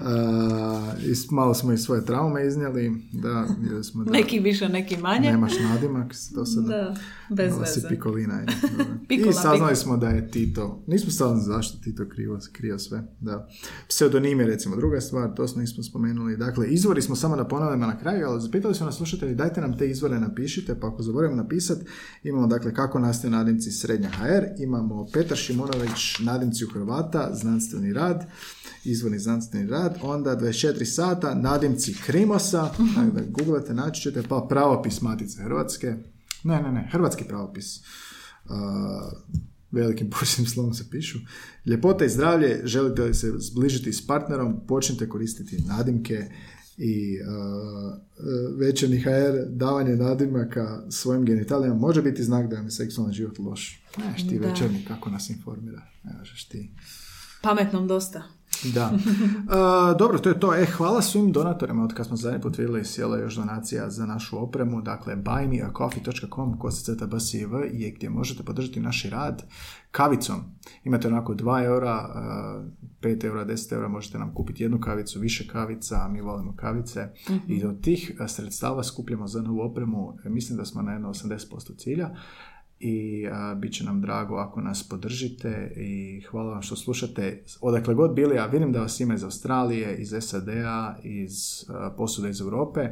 A, 0.01 0.93
i 1.11 1.33
malo 1.33 1.53
smo 1.53 1.73
i 1.73 1.77
svoje 1.77 2.05
traume 2.05 2.47
iznijeli. 2.47 2.91
Da, 3.11 3.47
smo 3.83 4.03
da 4.03 4.11
Neki 4.11 4.39
više, 4.39 4.69
neki 4.69 4.97
manje. 4.97 5.31
nemaš 5.31 5.53
nadimak 5.59 6.13
do 6.35 6.45
sada. 6.45 6.67
Da, 6.67 6.95
bez 7.29 7.53
si 7.53 7.59
veze. 7.59 7.89
pikolina. 7.89 8.39
je. 8.39 8.45
Pikola, 9.07 9.31
I 9.31 9.33
saznali 9.33 9.75
smo 9.75 9.97
da 9.97 10.09
je 10.09 10.31
Tito, 10.31 10.83
nismo 10.87 11.11
saznali 11.11 11.43
zašto 11.43 11.77
Tito 11.83 12.05
krivo, 12.09 12.39
krio 12.51 12.79
sve. 12.79 13.03
Da. 13.19 13.49
Pseudonim 13.87 14.39
je 14.39 14.45
recimo 14.45 14.75
druga 14.75 15.01
stvar, 15.01 15.33
to 15.35 15.47
smo 15.47 15.61
nismo 15.61 15.83
spomenuli. 15.83 16.37
Dakle, 16.37 16.67
izvori 16.67 17.01
smo 17.01 17.15
samo 17.15 17.35
da 17.35 17.45
ponavljamo 17.45 17.85
na 17.87 17.99
kraju, 17.99 18.27
ali 18.27 18.41
zapitali 18.41 18.75
su 18.75 18.85
nas 18.85 18.95
slušatelji, 18.97 19.35
dajte 19.35 19.61
nam 19.61 19.77
te 19.77 19.89
izvore 19.89 20.19
napišite, 20.19 20.79
pa 20.79 20.87
ako 20.87 21.03
zaboravimo 21.03 21.41
napisati, 21.43 21.85
imamo 22.23 22.47
dakle 22.47 22.73
kako 22.73 22.99
nastaju 22.99 23.31
nadimci 23.31 23.71
srednja 23.71 24.09
HR, 24.09 24.43
imamo 24.63 25.07
Petar 25.13 25.37
Šimonović, 25.37 26.19
nadimci 26.19 26.65
u 26.65 26.69
Hrvata, 26.73 27.29
znanstveni 27.33 27.93
rad, 27.93 28.25
izvorni 28.91 29.19
znanstveni 29.19 29.69
rad, 29.69 29.97
onda 30.01 30.37
24 30.37 30.85
sata, 30.85 31.35
nadimci 31.35 31.95
Krimosa, 32.05 32.71
tako 32.95 33.11
da 33.11 33.21
googlate, 33.29 33.73
naći 33.73 34.01
ćete, 34.01 34.23
pa 34.29 34.45
pravopis 34.49 35.01
Matice 35.01 35.43
Hrvatske, 35.43 35.95
ne, 36.43 36.61
ne, 36.61 36.71
ne, 36.71 36.89
hrvatski 36.91 37.23
pravopis. 37.23 37.77
Uh, 38.45 38.55
velikim 39.71 40.09
početnim 40.19 40.47
slovom 40.47 40.73
se 40.73 40.89
pišu. 40.91 41.19
Ljepota 41.65 42.05
i 42.05 42.09
zdravlje, 42.09 42.61
želite 42.63 43.03
li 43.03 43.13
se 43.13 43.33
zbližiti 43.37 43.93
s 43.93 44.07
partnerom, 44.07 44.67
počnite 44.67 45.09
koristiti 45.09 45.63
nadimke 45.67 46.31
i 46.77 47.17
uh, 47.21 47.93
večerni 48.59 49.01
HR, 49.01 49.49
davanje 49.49 49.95
nadimaka 49.95 50.83
svojim 50.89 51.25
genitalijama 51.25 51.75
može 51.75 52.01
biti 52.01 52.23
znak 52.23 52.49
da 52.49 52.55
vam 52.55 52.65
je 52.65 52.71
seksualni 52.71 53.13
život 53.13 53.39
loš. 53.39 53.83
Neš 53.97 54.27
ti 54.29 54.39
Da. 54.39 54.47
večerni 54.47 54.85
kako 54.87 55.09
nas 55.09 55.29
informira. 55.29 55.81
Ne 56.03 56.11
ti. 56.49 56.69
Pametnom 57.41 57.87
dosta. 57.87 58.23
Da. 58.63 58.91
E, 59.49 59.97
dobro, 59.97 60.19
to 60.19 60.29
je 60.29 60.39
to. 60.39 60.55
E, 60.55 60.65
hvala 60.65 61.01
svim 61.01 61.31
donatorima 61.31 61.83
od 61.83 61.93
kad 61.93 62.07
smo 62.07 62.15
zadnji 62.15 62.41
put 62.41 62.57
vidjeli 62.57 62.85
sjela 62.85 63.17
još 63.17 63.35
donacija 63.35 63.89
za 63.89 64.05
našu 64.05 64.43
opremu. 64.43 64.81
Dakle, 64.81 65.15
buymeacoffee.com 65.15 66.59
BSIV 67.09 67.49
je 67.71 67.91
gdje 67.91 68.09
možete 68.09 68.43
podržati 68.43 68.79
naš 68.79 69.03
rad 69.03 69.43
kavicom. 69.91 70.35
Imate 70.83 71.07
onako 71.07 71.33
2 71.33 71.65
eura, 71.65 72.09
e, 73.01 73.07
5 73.07 73.25
eura, 73.25 73.45
10 73.45 73.73
eura, 73.73 73.87
možete 73.87 74.19
nam 74.19 74.33
kupiti 74.33 74.63
jednu 74.63 74.79
kavicu, 74.79 75.19
više 75.19 75.47
kavica, 75.47 76.07
mi 76.11 76.21
volimo 76.21 76.55
kavice. 76.55 77.09
I 77.47 77.65
od 77.65 77.81
tih 77.81 78.11
e, 78.19 78.27
sredstava 78.27 78.83
skupljamo 78.83 79.27
za 79.27 79.41
novu 79.41 79.59
opremu, 79.59 80.13
e, 80.25 80.29
mislim 80.29 80.57
da 80.57 80.65
smo 80.65 80.81
na 80.81 80.91
jedno 80.91 81.09
80% 81.09 81.77
cilja. 81.77 82.09
I 82.79 83.27
a, 83.31 83.55
bit 83.55 83.73
će 83.73 83.83
nam 83.83 84.01
drago 84.01 84.35
ako 84.35 84.61
nas 84.61 84.89
podržite 84.89 85.73
i 85.75 86.21
hvala 86.21 86.53
vam 86.53 86.61
što 86.61 86.75
slušate 86.75 87.43
odakle 87.61 87.93
god 87.93 88.15
bili, 88.15 88.37
a 88.37 88.45
vidim 88.45 88.71
da 88.71 88.81
vas 88.81 88.99
ima 88.99 89.13
iz 89.13 89.23
Australije, 89.23 89.97
iz 89.97 90.13
SAD-a, 90.19 90.95
iz 91.03 91.65
a, 91.69 91.93
posuda 91.97 92.29
iz 92.29 92.41
Europe 92.41 92.89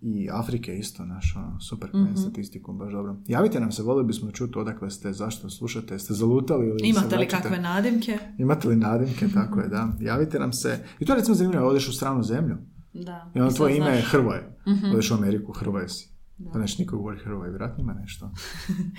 i 0.00 0.28
Afrike 0.32 0.78
isto, 0.78 1.04
naš 1.04 1.34
ono, 1.36 1.60
super 1.60 1.90
mm 1.94 2.16
statistiku, 2.16 2.72
baš 2.72 2.92
dobro. 2.92 3.16
Javite 3.26 3.60
nam 3.60 3.72
se, 3.72 3.82
volili 3.82 4.06
bismo 4.06 4.30
čuti 4.30 4.58
odakle 4.58 4.90
ste, 4.90 5.12
zašto 5.12 5.50
slušate, 5.50 5.98
ste 5.98 6.14
zalutali 6.14 6.66
ili 6.66 6.88
Imate 6.88 7.16
li 7.16 7.28
kakve 7.28 7.58
nadimke? 7.58 8.18
Imate 8.38 8.68
li 8.68 8.76
nadimke, 8.76 9.28
tako 9.34 9.60
je, 9.60 9.68
da. 9.68 9.92
Javite 10.00 10.38
nam 10.38 10.52
se. 10.52 10.78
I 11.00 11.04
to 11.04 11.12
je 11.12 11.16
recimo 11.16 11.34
zanimljivo, 11.34 11.66
odeš 11.66 11.88
u 11.88 11.92
stranu 11.92 12.22
zemlju. 12.22 12.56
Da. 12.92 13.30
I 13.34 13.38
onda 13.38 13.50
sad 13.50 13.56
tvoje 13.56 13.76
ime 13.76 13.90
je. 13.90 14.02
Hrvoje. 14.02 14.56
Odeš 14.92 15.10
u 15.10 15.14
Ameriku, 15.14 15.52
Hrvoje 15.52 15.88
si. 15.88 16.19
Pa 16.52 16.58
neš 16.58 16.78
niko 16.78 16.96
govori 16.96 17.18
Hrvoje, 17.18 17.50
vjerojatno 17.50 17.82
ima 17.82 17.92
nešto. 17.92 18.30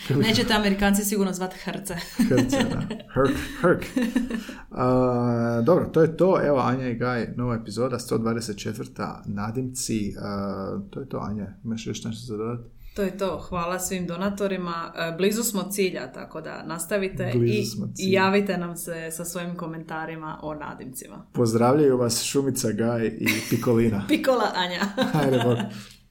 Nećete 0.27 0.53
Amerikanci 0.53 1.03
sigurno 1.03 1.33
zvati 1.33 1.57
Hrce. 1.63 1.95
Hrce, 2.29 2.57
da. 2.57 2.81
Hrk, 3.13 3.37
hrk. 3.61 3.85
A, 4.71 5.61
dobro, 5.65 5.85
to 5.85 6.01
je 6.01 6.17
to. 6.17 6.39
Evo, 6.45 6.59
Anja 6.59 6.87
i 6.87 6.95
Gaj, 6.95 7.33
nova 7.35 7.55
epizoda, 7.55 7.99
124. 7.99 9.15
Nadimci. 9.25 10.15
A, 10.21 10.79
to 10.89 10.99
je 10.99 11.09
to, 11.09 11.17
Anja. 11.17 11.47
Imaš 11.63 11.87
još 11.87 12.03
nešto 12.03 12.25
za 12.25 12.37
dodati? 12.37 12.81
To 12.93 13.01
je 13.01 13.17
to. 13.17 13.37
Hvala 13.37 13.79
svim 13.79 14.07
donatorima. 14.07 14.93
E, 14.95 15.15
Blizu 15.17 15.43
smo 15.43 15.63
cilja, 15.63 16.11
tako 16.11 16.41
da 16.41 16.63
nastavite 16.63 17.31
Blizu 17.35 17.77
i, 17.99 18.07
i 18.07 18.11
javite 18.11 18.57
nam 18.57 18.77
se 18.77 19.11
sa 19.11 19.25
svojim 19.25 19.55
komentarima 19.55 20.39
o 20.41 20.53
nadimcima. 20.53 21.25
Pozdravljaju 21.31 21.97
vas 21.97 22.23
Šumica, 22.23 22.71
Gaj 22.71 23.07
i 23.07 23.27
Pikolina. 23.49 24.05
Pikola 24.09 24.51
Anja. 24.55 24.81
Ajde, 25.13 25.39
bok. 25.43 25.57